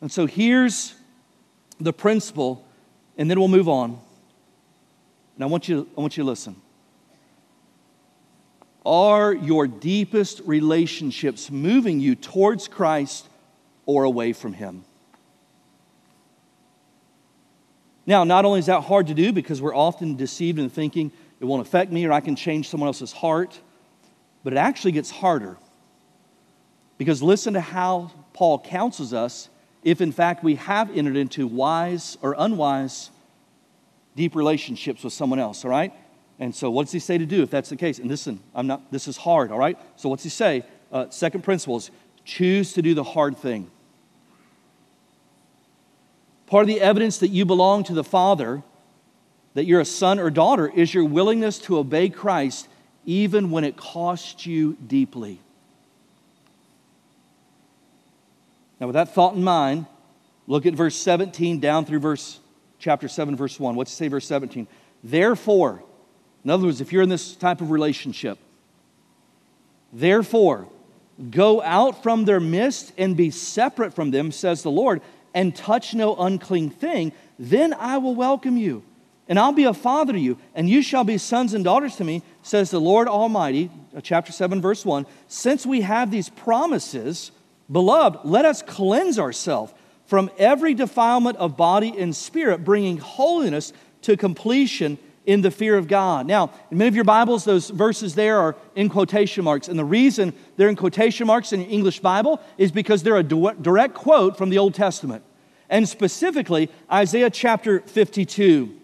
And 0.00 0.10
so, 0.10 0.26
here's 0.26 0.94
the 1.80 1.92
principle, 1.92 2.66
and 3.16 3.30
then 3.30 3.38
we'll 3.38 3.48
move 3.48 3.68
on. 3.68 3.98
And 5.34 5.44
I 5.44 5.46
want 5.46 5.68
you, 5.68 5.88
I 5.96 6.00
want 6.00 6.16
you 6.16 6.22
to 6.22 6.28
listen. 6.28 6.56
Are 8.84 9.32
your 9.32 9.66
deepest 9.66 10.42
relationships 10.44 11.50
moving 11.50 12.00
you 12.00 12.14
towards 12.14 12.68
Christ 12.68 13.28
or 13.86 14.04
away 14.04 14.32
from 14.32 14.52
Him? 14.52 14.84
Now, 18.06 18.24
not 18.24 18.44
only 18.44 18.58
is 18.58 18.66
that 18.66 18.82
hard 18.82 19.06
to 19.06 19.14
do 19.14 19.32
because 19.32 19.62
we're 19.62 19.74
often 19.74 20.16
deceived 20.16 20.58
in 20.58 20.68
thinking 20.68 21.10
it 21.40 21.44
won't 21.46 21.66
affect 21.66 21.90
me 21.90 22.04
or 22.04 22.12
I 22.12 22.20
can 22.20 22.36
change 22.36 22.68
someone 22.68 22.88
else's 22.88 23.12
heart, 23.12 23.58
but 24.42 24.52
it 24.52 24.56
actually 24.56 24.92
gets 24.92 25.10
harder 25.10 25.56
Because 26.98 27.22
listen 27.22 27.54
to 27.54 27.60
how 27.60 28.10
Paul 28.34 28.58
counsels 28.58 29.12
us 29.12 29.48
if, 29.82 30.00
in 30.00 30.12
fact, 30.12 30.44
we 30.44 30.54
have 30.56 30.96
entered 30.96 31.16
into 31.16 31.46
wise 31.46 32.16
or 32.22 32.34
unwise 32.38 33.10
deep 34.16 34.36
relationships 34.36 35.02
with 35.02 35.12
someone 35.12 35.38
else, 35.38 35.64
all 35.64 35.70
right? 35.70 35.92
And 36.38 36.54
so, 36.54 36.70
what 36.70 36.84
does 36.84 36.92
he 36.92 36.98
say 36.98 37.18
to 37.18 37.26
do 37.26 37.42
if 37.42 37.50
that's 37.50 37.68
the 37.68 37.76
case? 37.76 37.98
And 37.98 38.08
listen, 38.08 38.40
I'm 38.54 38.66
not, 38.66 38.90
this 38.90 39.06
is 39.06 39.16
hard, 39.16 39.52
all 39.52 39.58
right? 39.58 39.78
So, 39.96 40.08
what's 40.08 40.24
he 40.24 40.28
say? 40.28 40.64
Uh, 40.90 41.08
second 41.10 41.42
principle 41.42 41.76
is 41.76 41.90
choose 42.24 42.72
to 42.72 42.82
do 42.82 42.94
the 42.94 43.04
hard 43.04 43.36
thing. 43.36 43.70
Part 46.46 46.62
of 46.62 46.68
the 46.68 46.80
evidence 46.80 47.18
that 47.18 47.28
you 47.28 47.44
belong 47.44 47.84
to 47.84 47.94
the 47.94 48.04
Father, 48.04 48.62
that 49.54 49.64
you're 49.64 49.80
a 49.80 49.84
son 49.84 50.18
or 50.18 50.30
daughter, 50.30 50.68
is 50.68 50.92
your 50.92 51.04
willingness 51.04 51.58
to 51.60 51.78
obey 51.78 52.08
Christ 52.08 52.68
even 53.06 53.50
when 53.50 53.64
it 53.64 53.76
costs 53.76 54.46
you 54.46 54.76
deeply. 54.86 55.40
Now, 58.80 58.88
with 58.88 58.94
that 58.94 59.14
thought 59.14 59.34
in 59.34 59.44
mind, 59.44 59.86
look 60.46 60.66
at 60.66 60.74
verse 60.74 60.96
17 60.96 61.60
down 61.60 61.84
through 61.84 62.00
verse 62.00 62.40
chapter 62.78 63.08
7, 63.08 63.36
verse 63.36 63.58
1. 63.58 63.76
What's 63.76 63.92
it 63.92 63.96
say, 63.96 64.08
verse 64.08 64.26
17? 64.26 64.66
Therefore, 65.02 65.82
in 66.44 66.50
other 66.50 66.66
words, 66.66 66.80
if 66.80 66.92
you're 66.92 67.02
in 67.02 67.08
this 67.08 67.34
type 67.34 67.60
of 67.60 67.70
relationship, 67.70 68.38
therefore, 69.92 70.68
go 71.30 71.62
out 71.62 72.02
from 72.02 72.24
their 72.24 72.40
midst 72.40 72.92
and 72.98 73.16
be 73.16 73.30
separate 73.30 73.94
from 73.94 74.10
them, 74.10 74.30
says 74.30 74.62
the 74.62 74.70
Lord, 74.70 75.00
and 75.32 75.54
touch 75.54 75.94
no 75.94 76.14
unclean 76.16 76.70
thing, 76.70 77.12
then 77.38 77.72
I 77.74 77.98
will 77.98 78.14
welcome 78.14 78.56
you. 78.56 78.82
And 79.26 79.38
I'll 79.38 79.52
be 79.52 79.64
a 79.64 79.72
father 79.72 80.12
to 80.12 80.20
you, 80.20 80.38
and 80.54 80.68
you 80.68 80.82
shall 80.82 81.04
be 81.04 81.16
sons 81.16 81.54
and 81.54 81.64
daughters 81.64 81.96
to 81.96 82.04
me, 82.04 82.22
says 82.42 82.70
the 82.70 82.80
Lord 82.80 83.08
Almighty, 83.08 83.70
uh, 83.96 84.02
chapter 84.02 84.32
7, 84.32 84.60
verse 84.60 84.84
1. 84.84 85.06
Since 85.28 85.64
we 85.64 85.80
have 85.80 86.10
these 86.10 86.28
promises, 86.28 87.30
beloved, 87.72 88.18
let 88.24 88.44
us 88.44 88.60
cleanse 88.60 89.18
ourselves 89.18 89.72
from 90.04 90.30
every 90.36 90.74
defilement 90.74 91.38
of 91.38 91.56
body 91.56 91.94
and 91.98 92.14
spirit, 92.14 92.64
bringing 92.64 92.98
holiness 92.98 93.72
to 94.02 94.18
completion 94.18 94.98
in 95.26 95.40
the 95.40 95.50
fear 95.50 95.76
of 95.76 95.88
God. 95.88 96.26
Now, 96.26 96.50
in 96.70 96.78
many 96.78 96.88
of 96.88 96.94
your 96.94 97.04
Bibles, 97.04 97.44
those 97.44 97.70
verses 97.70 98.14
there 98.14 98.38
are 98.38 98.56
in 98.74 98.88
quotation 98.88 99.44
marks. 99.44 99.68
And 99.68 99.78
the 99.78 99.84
reason 99.84 100.34
they're 100.56 100.68
in 100.68 100.76
quotation 100.76 101.26
marks 101.26 101.52
in 101.52 101.62
your 101.62 101.70
English 101.70 102.00
Bible 102.00 102.40
is 102.58 102.70
because 102.72 103.02
they're 103.02 103.16
a 103.16 103.22
direct 103.22 103.94
quote 103.94 104.36
from 104.36 104.50
the 104.50 104.58
Old 104.58 104.74
Testament. 104.74 105.24
And 105.70 105.88
specifically, 105.88 106.70
Isaiah 106.92 107.30
chapter 107.30 107.80
52. 107.80 108.74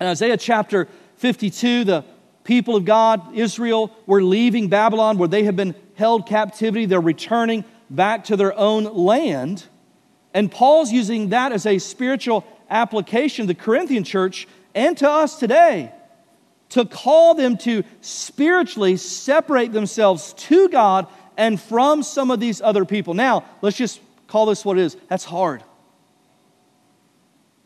In 0.00 0.06
Isaiah 0.06 0.36
chapter 0.36 0.86
52, 1.16 1.84
the 1.84 2.04
people 2.44 2.76
of 2.76 2.84
God, 2.84 3.34
Israel, 3.34 3.94
were 4.06 4.22
leaving 4.22 4.68
Babylon 4.68 5.18
where 5.18 5.28
they 5.28 5.44
had 5.44 5.56
been 5.56 5.74
held 5.96 6.26
captivity. 6.26 6.86
They're 6.86 7.00
returning 7.00 7.64
back 7.90 8.24
to 8.24 8.36
their 8.36 8.56
own 8.56 8.84
land. 8.84 9.64
And 10.32 10.50
Paul's 10.50 10.92
using 10.92 11.30
that 11.30 11.52
as 11.52 11.66
a 11.66 11.78
spiritual 11.78 12.46
application 12.70 13.46
to 13.46 13.52
the 13.52 13.60
Corinthian 13.60 14.04
church 14.04 14.46
and 14.74 14.96
to 14.98 15.10
us 15.10 15.38
today 15.38 15.92
to 16.70 16.84
call 16.84 17.34
them 17.34 17.56
to 17.58 17.82
spiritually 18.00 18.96
separate 18.96 19.72
themselves 19.72 20.32
to 20.34 20.68
God 20.68 21.06
and 21.36 21.60
from 21.60 22.02
some 22.02 22.30
of 22.30 22.40
these 22.40 22.60
other 22.60 22.84
people. 22.84 23.14
Now, 23.14 23.44
let's 23.62 23.76
just 23.76 24.00
call 24.26 24.46
this 24.46 24.64
what 24.64 24.78
it 24.78 24.82
is. 24.82 24.96
That's 25.08 25.24
hard. 25.24 25.64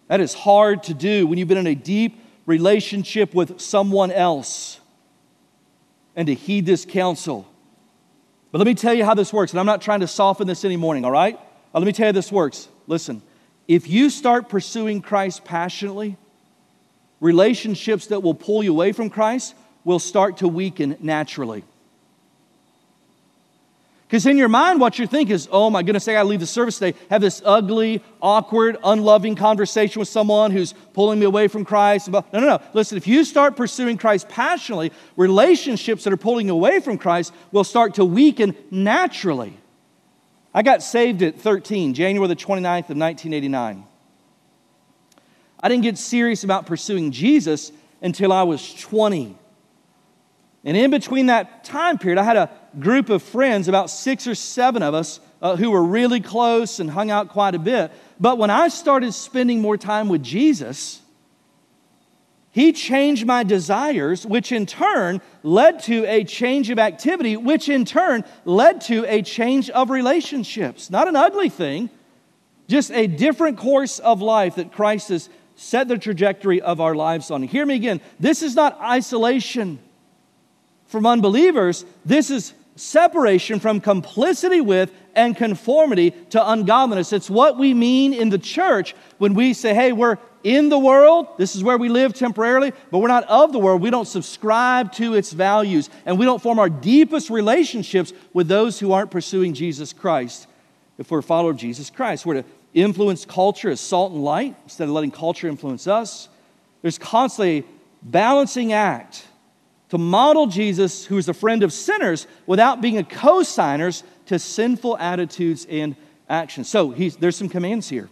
That 0.08 0.20
is 0.20 0.34
hard 0.34 0.84
to 0.84 0.94
do 0.94 1.26
when 1.26 1.38
you've 1.38 1.48
been 1.48 1.58
in 1.58 1.66
a 1.66 1.74
deep 1.74 2.20
relationship 2.46 3.34
with 3.34 3.60
someone 3.60 4.10
else 4.10 4.80
and 6.14 6.26
to 6.26 6.34
heed 6.34 6.66
this 6.66 6.84
counsel. 6.84 7.46
But 8.52 8.58
let 8.58 8.66
me 8.66 8.74
tell 8.74 8.94
you 8.94 9.04
how 9.04 9.14
this 9.14 9.32
works, 9.32 9.52
and 9.52 9.60
I'm 9.60 9.66
not 9.66 9.82
trying 9.82 10.00
to 10.00 10.06
soften 10.06 10.46
this 10.46 10.64
any 10.64 10.76
morning, 10.76 11.04
all 11.04 11.10
right? 11.10 11.38
Let 11.72 11.82
me 11.82 11.92
tell 11.92 12.04
you 12.04 12.08
how 12.08 12.12
this 12.12 12.30
works. 12.30 12.68
Listen, 12.86 13.22
if 13.66 13.88
you 13.88 14.10
start 14.10 14.48
pursuing 14.48 15.02
Christ 15.02 15.44
passionately, 15.44 16.16
relationships 17.20 18.08
that 18.08 18.22
will 18.22 18.34
pull 18.34 18.62
you 18.62 18.72
away 18.72 18.92
from 18.92 19.10
Christ 19.10 19.54
will 19.84 19.98
start 19.98 20.38
to 20.38 20.48
weaken 20.48 20.96
naturally. 21.00 21.64
Because 24.06 24.26
in 24.26 24.36
your 24.36 24.48
mind, 24.48 24.80
what 24.80 24.98
you 24.98 25.06
think 25.06 25.30
is, 25.30 25.48
oh 25.50 25.70
my 25.70 25.82
goodness, 25.82 26.06
I 26.06 26.12
gotta 26.12 26.28
leave 26.28 26.40
the 26.40 26.46
service 26.46 26.78
today, 26.78 26.96
have 27.10 27.20
this 27.20 27.42
ugly, 27.44 28.02
awkward, 28.22 28.76
unloving 28.84 29.34
conversation 29.34 29.98
with 29.98 30.08
someone 30.08 30.50
who's 30.50 30.72
pulling 30.92 31.18
me 31.18 31.26
away 31.26 31.48
from 31.48 31.64
Christ. 31.64 32.08
No, 32.08 32.24
no, 32.32 32.40
no. 32.40 32.60
Listen, 32.74 32.96
if 32.96 33.06
you 33.06 33.24
start 33.24 33.56
pursuing 33.56 33.96
Christ 33.96 34.28
passionately, 34.28 34.92
relationships 35.16 36.04
that 36.04 36.12
are 36.12 36.18
pulling 36.18 36.46
you 36.46 36.52
away 36.52 36.80
from 36.80 36.96
Christ 36.96 37.32
will 37.50 37.64
start 37.64 37.94
to 37.94 38.04
weaken 38.04 38.54
naturally. 38.70 39.58
I 40.54 40.62
got 40.62 40.82
saved 40.82 41.22
at 41.22 41.40
13, 41.40 41.94
January 41.94 42.28
the 42.28 42.36
29th 42.36 42.90
of 42.90 42.96
1989. 42.96 43.84
I 45.64 45.68
didn't 45.68 45.84
get 45.84 45.96
serious 45.96 46.44
about 46.44 46.66
pursuing 46.66 47.10
Jesus 47.10 47.72
until 48.02 48.34
I 48.34 48.42
was 48.42 48.74
20. 48.74 49.34
And 50.62 50.76
in 50.76 50.90
between 50.90 51.26
that 51.26 51.64
time 51.64 51.96
period, 51.96 52.18
I 52.18 52.22
had 52.22 52.36
a 52.36 52.50
group 52.78 53.08
of 53.08 53.22
friends, 53.22 53.66
about 53.66 53.88
six 53.88 54.26
or 54.26 54.34
seven 54.34 54.82
of 54.82 54.92
us, 54.92 55.20
uh, 55.40 55.56
who 55.56 55.70
were 55.70 55.82
really 55.82 56.20
close 56.20 56.80
and 56.80 56.90
hung 56.90 57.10
out 57.10 57.30
quite 57.30 57.54
a 57.54 57.58
bit. 57.58 57.90
But 58.20 58.36
when 58.36 58.50
I 58.50 58.68
started 58.68 59.14
spending 59.14 59.62
more 59.62 59.78
time 59.78 60.10
with 60.10 60.22
Jesus, 60.22 61.00
he 62.50 62.74
changed 62.74 63.24
my 63.24 63.42
desires, 63.42 64.26
which 64.26 64.52
in 64.52 64.66
turn 64.66 65.22
led 65.42 65.82
to 65.84 66.04
a 66.04 66.24
change 66.24 66.68
of 66.68 66.78
activity, 66.78 67.38
which 67.38 67.70
in 67.70 67.86
turn 67.86 68.24
led 68.44 68.82
to 68.82 69.06
a 69.06 69.22
change 69.22 69.70
of 69.70 69.88
relationships. 69.88 70.90
Not 70.90 71.08
an 71.08 71.16
ugly 71.16 71.48
thing, 71.48 71.88
just 72.68 72.90
a 72.90 73.06
different 73.06 73.56
course 73.56 73.98
of 73.98 74.20
life 74.20 74.56
that 74.56 74.70
Christ 74.70 75.08
has 75.08 75.30
set 75.56 75.88
the 75.88 75.98
trajectory 75.98 76.60
of 76.60 76.80
our 76.80 76.94
lives 76.94 77.30
on. 77.30 77.42
Hear 77.42 77.66
me 77.66 77.74
again. 77.74 78.00
This 78.18 78.42
is 78.42 78.54
not 78.54 78.80
isolation 78.80 79.78
from 80.86 81.06
unbelievers, 81.06 81.84
this 82.04 82.30
is 82.30 82.52
separation 82.76 83.60
from 83.60 83.80
complicity 83.80 84.60
with 84.60 84.92
and 85.14 85.36
conformity 85.36 86.10
to 86.30 86.50
ungodliness. 86.50 87.12
It's 87.12 87.30
what 87.30 87.56
we 87.56 87.72
mean 87.72 88.12
in 88.12 88.30
the 88.30 88.38
church 88.38 88.94
when 89.18 89.34
we 89.34 89.54
say, 89.54 89.74
hey, 89.74 89.92
we're 89.92 90.18
in 90.42 90.68
the 90.68 90.78
world, 90.78 91.26
this 91.38 91.56
is 91.56 91.64
where 91.64 91.78
we 91.78 91.88
live 91.88 92.12
temporarily, 92.12 92.72
but 92.90 92.98
we're 92.98 93.08
not 93.08 93.24
of 93.24 93.52
the 93.52 93.58
world. 93.58 93.80
We 93.80 93.90
don't 93.90 94.06
subscribe 94.06 94.92
to 94.92 95.14
its 95.14 95.32
values, 95.32 95.88
and 96.04 96.18
we 96.18 96.26
don't 96.26 96.42
form 96.42 96.58
our 96.58 96.68
deepest 96.68 97.30
relationships 97.30 98.12
with 98.32 98.48
those 98.48 98.78
who 98.78 98.92
aren't 98.92 99.10
pursuing 99.10 99.54
Jesus 99.54 99.92
Christ. 99.92 100.46
If 100.98 101.10
we're 101.10 101.20
a 101.20 101.22
follower 101.22 101.50
of 101.50 101.56
Jesus 101.56 101.88
Christ, 101.90 102.26
we're 102.26 102.42
to 102.42 102.44
influence 102.74 103.24
culture 103.24 103.70
as 103.70 103.80
salt 103.80 104.12
and 104.12 104.22
light 104.22 104.56
instead 104.64 104.84
of 104.84 104.90
letting 104.90 105.12
culture 105.12 105.48
influence 105.48 105.86
us. 105.86 106.28
There's 106.82 106.98
constantly 106.98 107.58
a 107.58 107.64
balancing 108.02 108.72
act 108.72 109.24
to 109.90 109.98
model 109.98 110.48
Jesus, 110.48 111.04
who 111.04 111.16
is 111.18 111.28
a 111.28 111.34
friend 111.34 111.62
of 111.62 111.72
sinners, 111.72 112.26
without 112.46 112.80
being 112.80 112.98
a 112.98 113.04
co-signers 113.04 114.02
to 114.26 114.38
sinful 114.38 114.98
attitudes 114.98 115.66
and 115.70 115.94
actions. 116.28 116.68
So 116.68 116.92
there's 117.20 117.36
some 117.36 117.48
commands 117.48 117.88
here. 117.88 118.10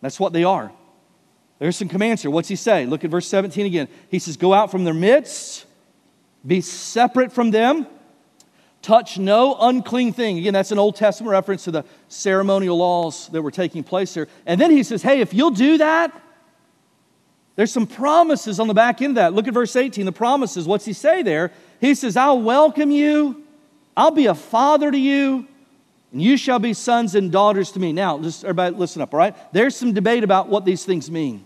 That's 0.00 0.18
what 0.18 0.32
they 0.32 0.44
are. 0.44 0.72
There's 1.58 1.76
some 1.76 1.88
commands 1.88 2.22
here. 2.22 2.30
What's 2.30 2.48
he 2.48 2.56
say? 2.56 2.86
Look 2.86 3.04
at 3.04 3.10
verse 3.10 3.26
17 3.28 3.66
again. 3.66 3.88
He 4.10 4.18
says, 4.18 4.36
Go 4.36 4.52
out 4.52 4.70
from 4.70 4.84
their 4.84 4.94
midst, 4.94 5.66
be 6.46 6.60
separate 6.60 7.32
from 7.32 7.50
them, 7.50 7.86
touch 8.82 9.18
no 9.18 9.56
unclean 9.60 10.12
thing. 10.12 10.38
Again, 10.38 10.54
that's 10.54 10.72
an 10.72 10.78
Old 10.78 10.96
Testament 10.96 11.30
reference 11.30 11.64
to 11.64 11.70
the 11.70 11.84
ceremonial 12.08 12.76
laws 12.78 13.28
that 13.28 13.42
were 13.42 13.50
taking 13.50 13.82
place 13.82 14.14
there. 14.14 14.28
And 14.46 14.60
then 14.60 14.70
he 14.70 14.82
says, 14.82 15.02
Hey, 15.02 15.20
if 15.20 15.34
you'll 15.34 15.50
do 15.50 15.78
that, 15.78 16.22
there's 17.56 17.72
some 17.72 17.88
promises 17.88 18.60
on 18.60 18.68
the 18.68 18.74
back 18.74 19.02
end 19.02 19.12
of 19.12 19.14
that. 19.16 19.34
Look 19.34 19.48
at 19.48 19.54
verse 19.54 19.74
18, 19.74 20.06
the 20.06 20.12
promises. 20.12 20.66
What's 20.66 20.84
he 20.84 20.92
say 20.92 21.22
there? 21.22 21.50
He 21.80 21.94
says, 21.96 22.16
I'll 22.16 22.40
welcome 22.40 22.90
you, 22.92 23.42
I'll 23.96 24.12
be 24.12 24.26
a 24.26 24.34
father 24.34 24.92
to 24.92 24.98
you, 24.98 25.46
and 26.12 26.22
you 26.22 26.36
shall 26.36 26.60
be 26.60 26.72
sons 26.72 27.16
and 27.16 27.32
daughters 27.32 27.72
to 27.72 27.80
me. 27.80 27.92
Now, 27.92 28.18
just 28.20 28.44
everybody 28.44 28.76
listen 28.76 29.02
up, 29.02 29.12
all 29.12 29.18
right? 29.18 29.34
There's 29.52 29.74
some 29.74 29.92
debate 29.92 30.22
about 30.22 30.48
what 30.48 30.64
these 30.64 30.84
things 30.84 31.10
mean. 31.10 31.44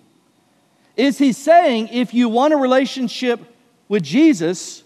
Is 0.97 1.17
he 1.17 1.33
saying 1.33 1.89
if 1.89 2.13
you 2.13 2.29
want 2.29 2.53
a 2.53 2.59
relationship 2.59 3.41
with 3.89 4.03
Jesus 4.03 4.85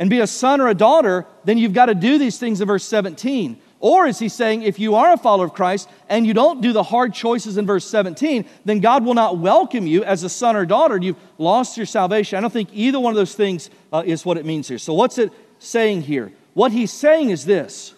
and 0.00 0.08
be 0.08 0.18
a 0.18 0.26
son 0.26 0.60
or 0.62 0.68
a 0.68 0.74
daughter, 0.74 1.26
then 1.44 1.58
you've 1.58 1.74
got 1.74 1.86
to 1.86 1.94
do 1.94 2.18
these 2.18 2.38
things 2.38 2.60
in 2.60 2.66
verse 2.66 2.84
17? 2.84 3.60
Or 3.80 4.06
is 4.06 4.18
he 4.18 4.30
saying 4.30 4.62
if 4.62 4.78
you 4.78 4.94
are 4.94 5.12
a 5.12 5.18
follower 5.18 5.44
of 5.44 5.52
Christ 5.52 5.88
and 6.08 6.26
you 6.26 6.32
don't 6.34 6.62
do 6.62 6.72
the 6.72 6.82
hard 6.82 7.12
choices 7.12 7.58
in 7.58 7.66
verse 7.66 7.86
17, 7.86 8.46
then 8.64 8.80
God 8.80 9.04
will 9.04 9.14
not 9.14 9.38
welcome 9.38 9.86
you 9.86 10.02
as 10.02 10.22
a 10.22 10.28
son 10.28 10.56
or 10.56 10.64
daughter 10.64 10.96
you've 10.96 11.16
lost 11.36 11.76
your 11.76 11.86
salvation? 11.86 12.38
I 12.38 12.40
don't 12.40 12.52
think 12.52 12.70
either 12.72 12.98
one 12.98 13.12
of 13.12 13.16
those 13.16 13.34
things 13.34 13.68
uh, 13.92 14.02
is 14.04 14.24
what 14.24 14.38
it 14.38 14.46
means 14.46 14.68
here. 14.68 14.78
So, 14.78 14.94
what's 14.94 15.18
it 15.18 15.32
saying 15.58 16.02
here? 16.02 16.32
What 16.54 16.72
he's 16.72 16.92
saying 16.92 17.30
is 17.30 17.44
this 17.44 17.94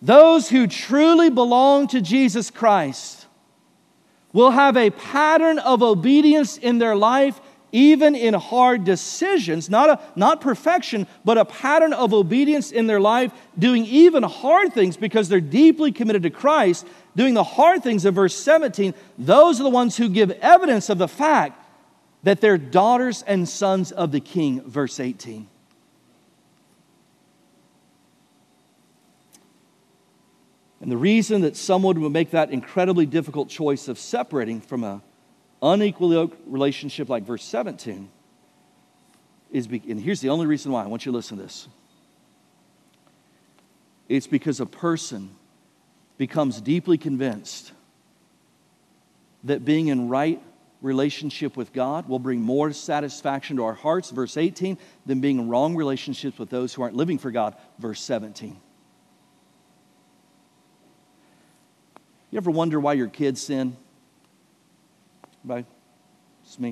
those 0.00 0.50
who 0.50 0.66
truly 0.66 1.30
belong 1.30 1.86
to 1.88 2.00
Jesus 2.00 2.50
Christ 2.50 3.26
will 4.32 4.50
have 4.50 4.76
a 4.76 4.90
pattern 4.90 5.58
of 5.58 5.82
obedience 5.82 6.56
in 6.56 6.78
their 6.78 6.96
life 6.96 7.40
even 7.72 8.14
in 8.14 8.34
hard 8.34 8.84
decisions, 8.84 9.70
not, 9.70 9.88
a, 9.88 10.00
not 10.14 10.42
perfection, 10.42 11.06
but 11.24 11.38
a 11.38 11.44
pattern 11.46 11.94
of 11.94 12.12
obedience 12.12 12.70
in 12.70 12.86
their 12.86 13.00
life, 13.00 13.32
doing 13.58 13.86
even 13.86 14.22
hard 14.22 14.74
things 14.74 14.98
because 14.98 15.30
they're 15.30 15.40
deeply 15.40 15.90
committed 15.90 16.22
to 16.22 16.30
Christ, 16.30 16.86
doing 17.16 17.32
the 17.32 17.42
hard 17.42 17.82
things 17.82 18.04
of 18.04 18.14
verse 18.14 18.36
17, 18.36 18.94
those 19.16 19.58
are 19.58 19.62
the 19.62 19.70
ones 19.70 19.96
who 19.96 20.10
give 20.10 20.30
evidence 20.30 20.90
of 20.90 20.98
the 20.98 21.08
fact 21.08 21.58
that 22.22 22.40
they're 22.42 22.58
daughters 22.58 23.22
and 23.22 23.48
sons 23.48 23.90
of 23.90 24.12
the 24.12 24.20
king, 24.20 24.60
verse 24.62 25.00
18. 25.00 25.48
And 30.82 30.90
the 30.90 30.96
reason 30.96 31.42
that 31.42 31.56
someone 31.56 32.00
would 32.00 32.12
make 32.12 32.32
that 32.32 32.50
incredibly 32.50 33.06
difficult 33.06 33.48
choice 33.48 33.88
of 33.88 33.98
separating 33.98 34.60
from 34.60 34.84
a 34.84 35.00
unequally 35.62 36.16
yoked 36.16 36.36
relationship 36.46 37.08
like 37.08 37.22
verse 37.22 37.44
17 37.44 38.10
is, 39.52 39.66
be, 39.66 39.82
and 39.88 40.00
here's 40.00 40.20
the 40.20 40.30
only 40.30 40.46
reason 40.46 40.72
why. 40.72 40.82
I 40.82 40.86
want 40.86 41.06
you 41.06 41.12
to 41.12 41.16
listen 41.16 41.36
to 41.36 41.42
this. 41.44 41.68
It's 44.08 44.26
because 44.26 44.60
a 44.60 44.66
person 44.66 45.30
becomes 46.18 46.60
deeply 46.60 46.98
convinced 46.98 47.72
that 49.44 49.64
being 49.64 49.88
in 49.88 50.08
right 50.08 50.42
relationship 50.80 51.56
with 51.56 51.72
God 51.72 52.08
will 52.08 52.18
bring 52.18 52.40
more 52.40 52.72
satisfaction 52.72 53.56
to 53.56 53.64
our 53.64 53.74
hearts, 53.74 54.10
verse 54.10 54.36
18, 54.36 54.78
than 55.06 55.20
being 55.20 55.38
in 55.38 55.48
wrong 55.48 55.76
relationships 55.76 56.38
with 56.38 56.50
those 56.50 56.74
who 56.74 56.82
aren't 56.82 56.96
living 56.96 57.18
for 57.18 57.30
God, 57.30 57.56
verse 57.78 58.00
17. 58.00 58.56
You 62.30 62.36
ever 62.36 62.50
wonder 62.50 62.80
why 62.80 62.94
your 62.94 63.08
kids 63.08 63.42
sin? 63.42 63.76
Right? 65.44 65.66
It's 66.44 66.58
me. 66.58 66.70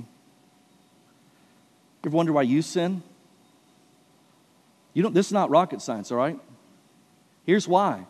You 2.03 2.09
ever 2.09 2.17
wonder 2.17 2.33
why 2.33 2.43
you 2.43 2.63
sin? 2.63 3.03
You 4.95 5.03
don't, 5.03 5.15
this 5.15 5.27
is 5.27 5.33
not 5.33 5.51
rocket 5.51 5.83
science, 5.83 6.11
all 6.11 6.19
right? 6.19 6.39
Here's 7.45 7.69
why. 7.69 8.07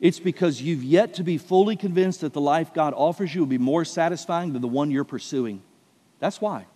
It's 0.00 0.20
because 0.20 0.60
you've 0.60 0.84
yet 0.84 1.14
to 1.14 1.22
be 1.22 1.38
fully 1.38 1.76
convinced 1.76 2.20
that 2.20 2.32
the 2.32 2.40
life 2.40 2.74
God 2.74 2.94
offers 2.96 3.34
you 3.34 3.40
will 3.40 3.46
be 3.46 3.58
more 3.58 3.84
satisfying 3.84 4.52
than 4.52 4.62
the 4.62 4.68
one 4.68 4.90
you're 4.90 5.04
pursuing. 5.04 5.62
That's 6.18 6.40
why. 6.40 6.66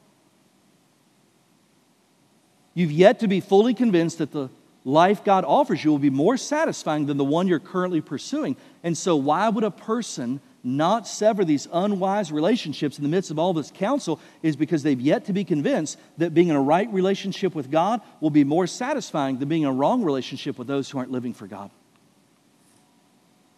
You've 2.75 2.93
yet 2.93 3.21
to 3.21 3.29
be 3.29 3.41
fully 3.41 3.75
convinced 3.75 4.19
that 4.19 4.33
the 4.33 4.49
life 4.85 5.25
God 5.25 5.45
offers 5.45 5.83
you 5.83 5.91
will 5.91 5.99
be 5.99 6.11
more 6.11 6.37
satisfying 6.37 7.07
than 7.07 7.17
the 7.17 7.25
one 7.25 7.49
you're 7.49 7.59
currently 7.59 8.01
pursuing. 8.01 8.57
And 8.83 8.97
so, 8.97 9.17
why 9.17 9.49
would 9.49 9.65
a 9.65 9.71
person 9.71 10.41
not 10.65 11.07
sever 11.07 11.45
these 11.45 11.69
unwise 11.73 12.33
relationships 12.33 12.99
in 12.99 13.05
the 13.05 13.09
midst 13.09 13.31
of 13.31 13.39
all 13.39 13.53
this 13.53 13.71
counsel 13.71 14.21
is 14.43 14.57
because 14.57 14.83
they've 14.83 15.01
yet 15.01 15.25
to 15.27 15.33
be 15.33 15.45
convinced 15.45 15.99
that 16.19 16.35
being 16.35 16.49
in 16.49 16.57
a 16.57 16.61
right 16.61 16.93
relationship 16.93 17.55
with 17.55 17.71
God 17.71 18.01
will 18.21 18.31
be 18.31 18.45
more 18.45 18.67
satisfying 18.67 19.39
than 19.39 19.49
being 19.49 19.63
in 19.63 19.69
a 19.69 19.73
wrong 19.73 20.03
relationship 20.03 20.59
with 20.59 20.67
those 20.67 20.91
who 20.91 20.99
aren't 20.99 21.13
living 21.13 21.33
for 21.33 21.47
God. 21.47 21.71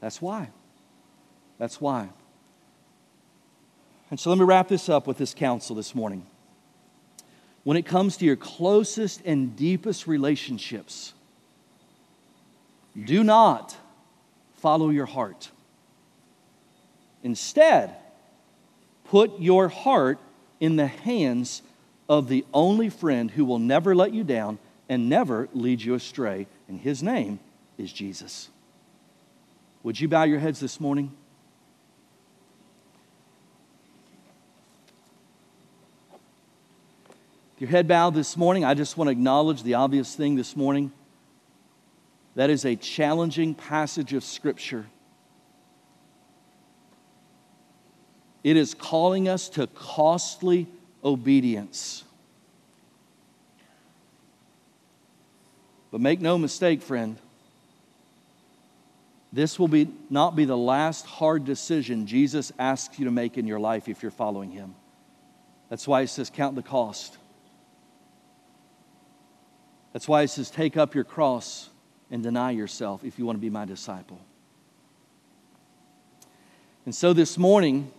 That's 0.01 0.21
why. 0.21 0.51
That's 1.59 1.81
why. 1.81 2.11
And 4.11 4.19
so 4.19 4.31
let 4.31 4.39
me 4.39 4.45
wrap 4.45 4.69
this 4.69 4.89
up 4.89 5.07
with 5.07 5.19
this 5.19 5.35
counsel 5.35 5.77
this 5.77 5.95
morning. 5.95 6.27
When 7.63 7.77
it 7.77 7.87
comes 7.87 8.17
to 8.19 8.25
your 8.25 8.37
closest 8.37 9.23
and 9.25 9.55
deepest 9.55 10.07
relationships, 10.07 11.13
do 13.05 13.23
not 13.23 13.77
follow 14.55 14.91
your 14.91 15.07
heart. 15.07 15.51
Instead, 17.23 17.95
put 19.05 19.39
your 19.39 19.68
heart 19.68 20.18
in 20.59 20.77
the 20.77 20.87
hands 20.87 21.62
of 22.09 22.29
the 22.29 22.45
only 22.53 22.89
friend 22.89 23.31
who 23.31 23.45
will 23.45 23.59
never 23.59 23.95
let 23.95 24.12
you 24.12 24.25
down 24.25 24.59
and 24.89 25.09
never 25.09 25.49
lead 25.55 25.81
you 25.81 25.95
astray, 25.95 26.47
and 26.68 26.81
his 26.81 27.03
name 27.03 27.39
is 27.79 27.93
Jesus. 27.93 28.49
Would 29.83 30.01
you 30.01 30.09
bow 30.09 30.25
your 30.25 30.39
heads 30.39 30.61
this 30.61 30.81
morning? 30.81 31.12
Your 37.59 37.68
head 37.68 37.87
bowed 37.87 38.14
this 38.14 38.39
morning, 38.39 38.64
I 38.64 38.73
just 38.73 38.97
want 38.97 39.09
to 39.09 39.12
acknowledge 39.12 39.62
the 39.62 39.75
obvious 39.75 40.14
thing 40.14 40.35
this 40.35 40.57
morning. 40.57 40.93
That 42.35 42.49
is 42.49 42.64
a 42.64 42.75
challenging 42.75 43.55
passage 43.55 44.14
of 44.14 44.25
Scripture. 44.25 44.87
It 48.43 48.57
is 48.57 48.74
calling 48.74 49.28
us 49.28 49.49
to 49.51 49.66
costly 49.66 50.66
obedience. 51.05 52.05
But 55.91 56.01
make 56.01 56.20
no 56.20 56.38
mistake, 56.38 56.82
friend, 56.82 57.18
this 59.32 59.59
will 59.59 59.68
be, 59.68 59.88
not 60.09 60.34
be 60.34 60.45
the 60.45 60.57
last 60.57 61.07
hard 61.07 61.45
decision 61.45 62.07
Jesus 62.07 62.53
asks 62.59 62.99
you 62.99 63.05
to 63.05 63.11
make 63.11 63.38
in 63.38 63.47
your 63.47 63.61
life 63.61 63.88
if 63.88 64.03
you're 64.03 64.11
following 64.11 64.51
Him. 64.51 64.74
That's 65.68 65.86
why 65.86 66.01
He 66.01 66.07
says, 66.07 66.30
Count 66.30 66.57
the 66.57 66.62
cost. 66.62 67.16
That's 69.93 70.09
why 70.09 70.22
He 70.22 70.26
says, 70.26 70.51
Take 70.51 70.76
up 70.76 70.95
your 70.95 71.05
cross 71.05 71.68
and 72.11 72.22
deny 72.22 72.51
yourself 72.51 73.05
if 73.05 73.18
you 73.18 73.26
want 73.26 73.36
to 73.36 73.41
be 73.41 73.51
my 73.51 73.64
disciple. 73.64 74.20
And 76.84 76.95
so 76.95 77.12
this 77.12 77.38
morning, 77.38 77.93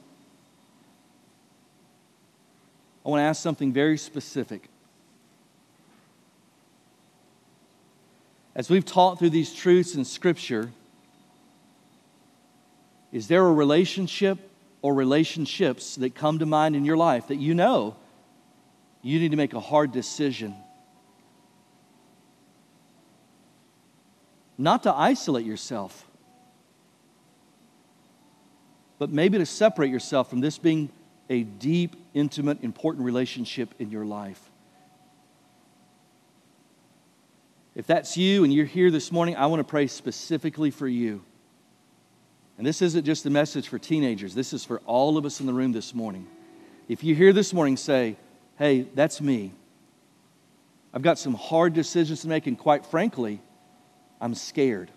I 3.06 3.10
want 3.10 3.22
to 3.22 3.24
ask 3.24 3.42
something 3.42 3.74
very 3.74 3.98
specific. 3.98 4.70
As 8.54 8.70
we've 8.70 8.86
taught 8.86 9.18
through 9.18 9.32
these 9.32 9.54
truths 9.54 9.96
in 9.96 10.06
Scripture, 10.06 10.72
is 13.12 13.28
there 13.28 13.46
a 13.46 13.52
relationship 13.52 14.38
or 14.82 14.94
relationships 14.94 15.96
that 15.96 16.16
come 16.16 16.40
to 16.40 16.46
mind 16.46 16.76
in 16.76 16.86
your 16.86 16.98
life 16.98 17.28
that 17.28 17.38
you 17.38 17.54
know 17.56 17.96
you 19.02 19.20
need 19.20 19.32
to 19.32 19.38
make 19.38 19.54
a 19.54 19.60
hard 19.60 19.92
decision? 19.92 20.56
Not 24.58 24.84
to 24.84 24.94
isolate 24.94 25.46
yourself, 25.46 26.06
but 29.00 29.10
maybe 29.10 29.40
to 29.40 29.46
separate 29.46 29.90
yourself 29.90 30.30
from 30.30 30.42
this 30.42 30.60
being 30.60 30.90
a 31.32 31.44
deep, 31.44 31.96
intimate, 32.14 32.62
important 32.62 33.06
relationship 33.06 33.74
in 33.80 33.90
your 33.90 34.04
life. 34.04 34.52
If 37.74 37.88
that's 37.88 38.18
you 38.18 38.44
and 38.44 38.54
you're 38.54 38.66
here 38.66 38.92
this 38.92 39.14
morning, 39.14 39.38
I 39.38 39.46
want 39.46 39.62
to 39.62 39.64
pray 39.64 39.88
specifically 39.88 40.72
for 40.72 40.90
you. 40.90 41.24
And 42.58 42.68
this 42.68 42.82
isn't 42.82 43.06
just 43.06 43.26
a 43.26 43.30
message 43.30 43.70
for 43.70 43.80
teenagers, 43.80 44.36
this 44.36 44.52
is 44.52 44.66
for 44.66 44.80
all 44.86 45.18
of 45.18 45.26
us 45.26 45.40
in 45.40 45.46
the 45.46 45.54
room 45.54 45.72
this 45.72 45.96
morning. 45.96 46.28
If 46.90 47.02
you 47.02 47.16
hear 47.16 47.32
this 47.32 47.54
morning 47.54 47.78
say, 47.78 48.18
hey, 48.60 48.82
that's 48.94 49.22
me, 49.22 49.54
I've 50.94 51.02
got 51.02 51.18
some 51.18 51.34
hard 51.34 51.74
decisions 51.74 52.24
to 52.24 52.28
make, 52.28 52.46
and 52.46 52.60
quite 52.60 52.86
frankly, 52.86 53.42
I'm 54.20 54.36
scared. 54.36 54.92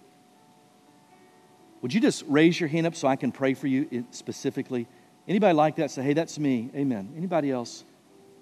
Would 1.81 1.95
you 1.95 2.01
just 2.01 2.25
raise 2.27 2.59
your 2.59 2.69
hand 2.69 2.89
up 2.89 2.97
so 2.97 3.07
I 3.07 3.15
can 3.15 3.31
pray 3.31 3.55
for 3.55 3.69
you 3.69 4.05
specifically? 4.11 4.89
Anybody 5.27 5.55
like 5.55 5.77
that? 5.77 5.91
Say, 5.91 6.03
hey, 6.03 6.13
that's 6.13 6.39
me. 6.39 6.71
Amen. 6.75 7.13
Anybody 7.17 7.51
else? 7.51 7.85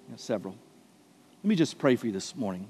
Yeah, 0.08 0.16
several. 0.16 0.56
Let 1.42 1.48
me 1.48 1.54
just 1.54 1.78
pray 1.78 1.96
for 1.96 2.06
you 2.06 2.12
this 2.12 2.34
morning. 2.34 2.68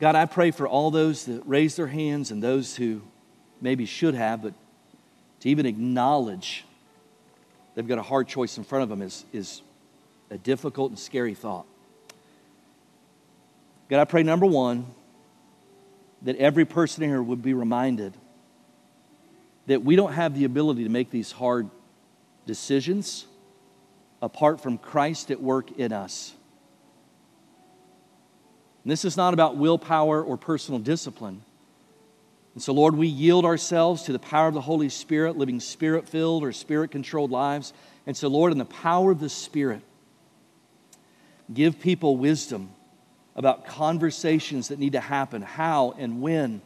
God, 0.00 0.16
I 0.16 0.26
pray 0.26 0.50
for 0.50 0.66
all 0.66 0.90
those 0.90 1.26
that 1.26 1.42
raise 1.46 1.76
their 1.76 1.86
hands 1.86 2.30
and 2.30 2.42
those 2.42 2.76
who 2.76 3.02
maybe 3.60 3.86
should 3.86 4.14
have, 4.14 4.42
but 4.42 4.54
to 5.40 5.48
even 5.48 5.66
acknowledge 5.66 6.64
they've 7.74 7.86
got 7.86 7.98
a 7.98 8.02
hard 8.02 8.28
choice 8.28 8.58
in 8.58 8.64
front 8.64 8.82
of 8.82 8.88
them 8.88 9.02
is, 9.02 9.24
is 9.32 9.62
a 10.30 10.38
difficult 10.38 10.90
and 10.90 10.98
scary 10.98 11.34
thought. 11.34 11.66
God, 13.88 14.00
I 14.00 14.04
pray, 14.04 14.22
number 14.22 14.46
one, 14.46 14.86
that 16.22 16.36
every 16.36 16.64
person 16.64 17.04
here 17.04 17.22
would 17.22 17.42
be 17.42 17.54
reminded 17.54 18.14
that 19.66 19.82
we 19.82 19.96
don't 19.96 20.12
have 20.12 20.34
the 20.34 20.44
ability 20.44 20.84
to 20.84 20.90
make 20.90 21.10
these 21.10 21.32
hard 21.32 21.70
decisions 22.46 23.26
apart 24.20 24.60
from 24.60 24.78
Christ 24.78 25.30
at 25.30 25.40
work 25.40 25.72
in 25.72 25.92
us. 25.92 26.34
And 28.82 28.90
this 28.90 29.04
is 29.04 29.16
not 29.16 29.34
about 29.34 29.56
willpower 29.56 30.22
or 30.22 30.36
personal 30.36 30.78
discipline. 30.78 31.42
And 32.54 32.62
so, 32.62 32.72
Lord, 32.72 32.94
we 32.96 33.08
yield 33.08 33.44
ourselves 33.44 34.02
to 34.04 34.12
the 34.12 34.18
power 34.18 34.46
of 34.46 34.54
the 34.54 34.60
Holy 34.60 34.88
Spirit, 34.88 35.36
living 35.36 35.58
spirit 35.58 36.08
filled 36.08 36.44
or 36.44 36.52
spirit 36.52 36.90
controlled 36.90 37.30
lives. 37.30 37.72
And 38.06 38.16
so, 38.16 38.28
Lord, 38.28 38.52
in 38.52 38.58
the 38.58 38.64
power 38.64 39.10
of 39.10 39.18
the 39.18 39.28
Spirit, 39.28 39.80
give 41.52 41.80
people 41.80 42.16
wisdom 42.16 42.70
about 43.34 43.66
conversations 43.66 44.68
that 44.68 44.78
need 44.78 44.92
to 44.92 45.00
happen, 45.00 45.42
how 45.42 45.94
and 45.98 46.22
when 46.22 46.62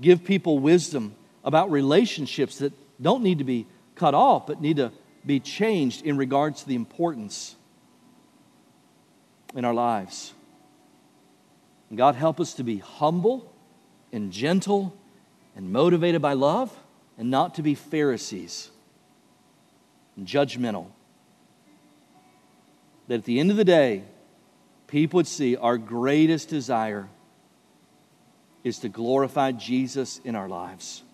give 0.00 0.24
people 0.24 0.58
wisdom 0.58 1.14
about 1.44 1.70
relationships 1.70 2.58
that 2.58 2.72
don't 3.00 3.22
need 3.22 3.38
to 3.38 3.44
be 3.44 3.66
cut 3.94 4.14
off, 4.14 4.46
but 4.46 4.60
need 4.60 4.76
to 4.76 4.92
be 5.24 5.40
changed 5.40 6.04
in 6.04 6.16
regards 6.16 6.62
to 6.62 6.68
the 6.68 6.74
importance 6.74 7.56
in 9.54 9.64
our 9.64 9.74
lives. 9.74 10.32
And 11.88 11.98
God, 11.98 12.14
help 12.14 12.40
us 12.40 12.54
to 12.54 12.64
be 12.64 12.78
humble 12.78 13.52
and 14.12 14.32
gentle 14.32 14.96
and 15.54 15.72
motivated 15.72 16.20
by 16.20 16.34
love 16.34 16.76
and 17.16 17.30
not 17.30 17.54
to 17.54 17.62
be 17.62 17.74
Pharisees 17.74 18.70
and 20.16 20.26
judgmental. 20.26 20.86
That 23.08 23.16
at 23.16 23.24
the 23.24 23.38
end 23.38 23.50
of 23.50 23.56
the 23.56 23.64
day, 23.64 24.02
people 24.86 25.18
would 25.18 25.26
see 25.26 25.56
our 25.56 25.78
greatest 25.78 26.48
desire 26.48 27.08
is 28.66 28.80
to 28.80 28.88
glorify 28.88 29.52
Jesus 29.52 30.20
in 30.24 30.34
our 30.34 30.48
lives. 30.48 31.04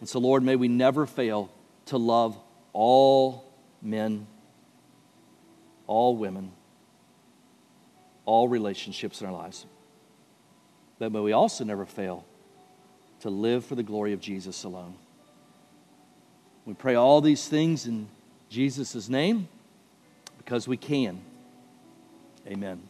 And 0.00 0.08
so, 0.08 0.18
Lord, 0.18 0.42
may 0.42 0.56
we 0.56 0.66
never 0.66 1.06
fail 1.06 1.48
to 1.86 1.96
love 1.96 2.36
all 2.72 3.44
men, 3.80 4.26
all 5.86 6.16
women, 6.16 6.50
all 8.24 8.48
relationships 8.48 9.20
in 9.20 9.28
our 9.28 9.32
lives. 9.32 9.64
But 10.98 11.12
may 11.12 11.20
we 11.20 11.30
also 11.30 11.62
never 11.62 11.86
fail 11.86 12.24
to 13.20 13.30
live 13.30 13.64
for 13.64 13.76
the 13.76 13.84
glory 13.84 14.12
of 14.12 14.20
Jesus 14.20 14.64
alone. 14.64 14.96
We 16.64 16.74
pray 16.74 16.96
all 16.96 17.20
these 17.20 17.46
things 17.46 17.86
in 17.86 18.08
Jesus' 18.50 19.08
name 19.08 19.46
because 20.36 20.66
we 20.66 20.76
can. 20.76 21.20
Amen. 22.44 22.87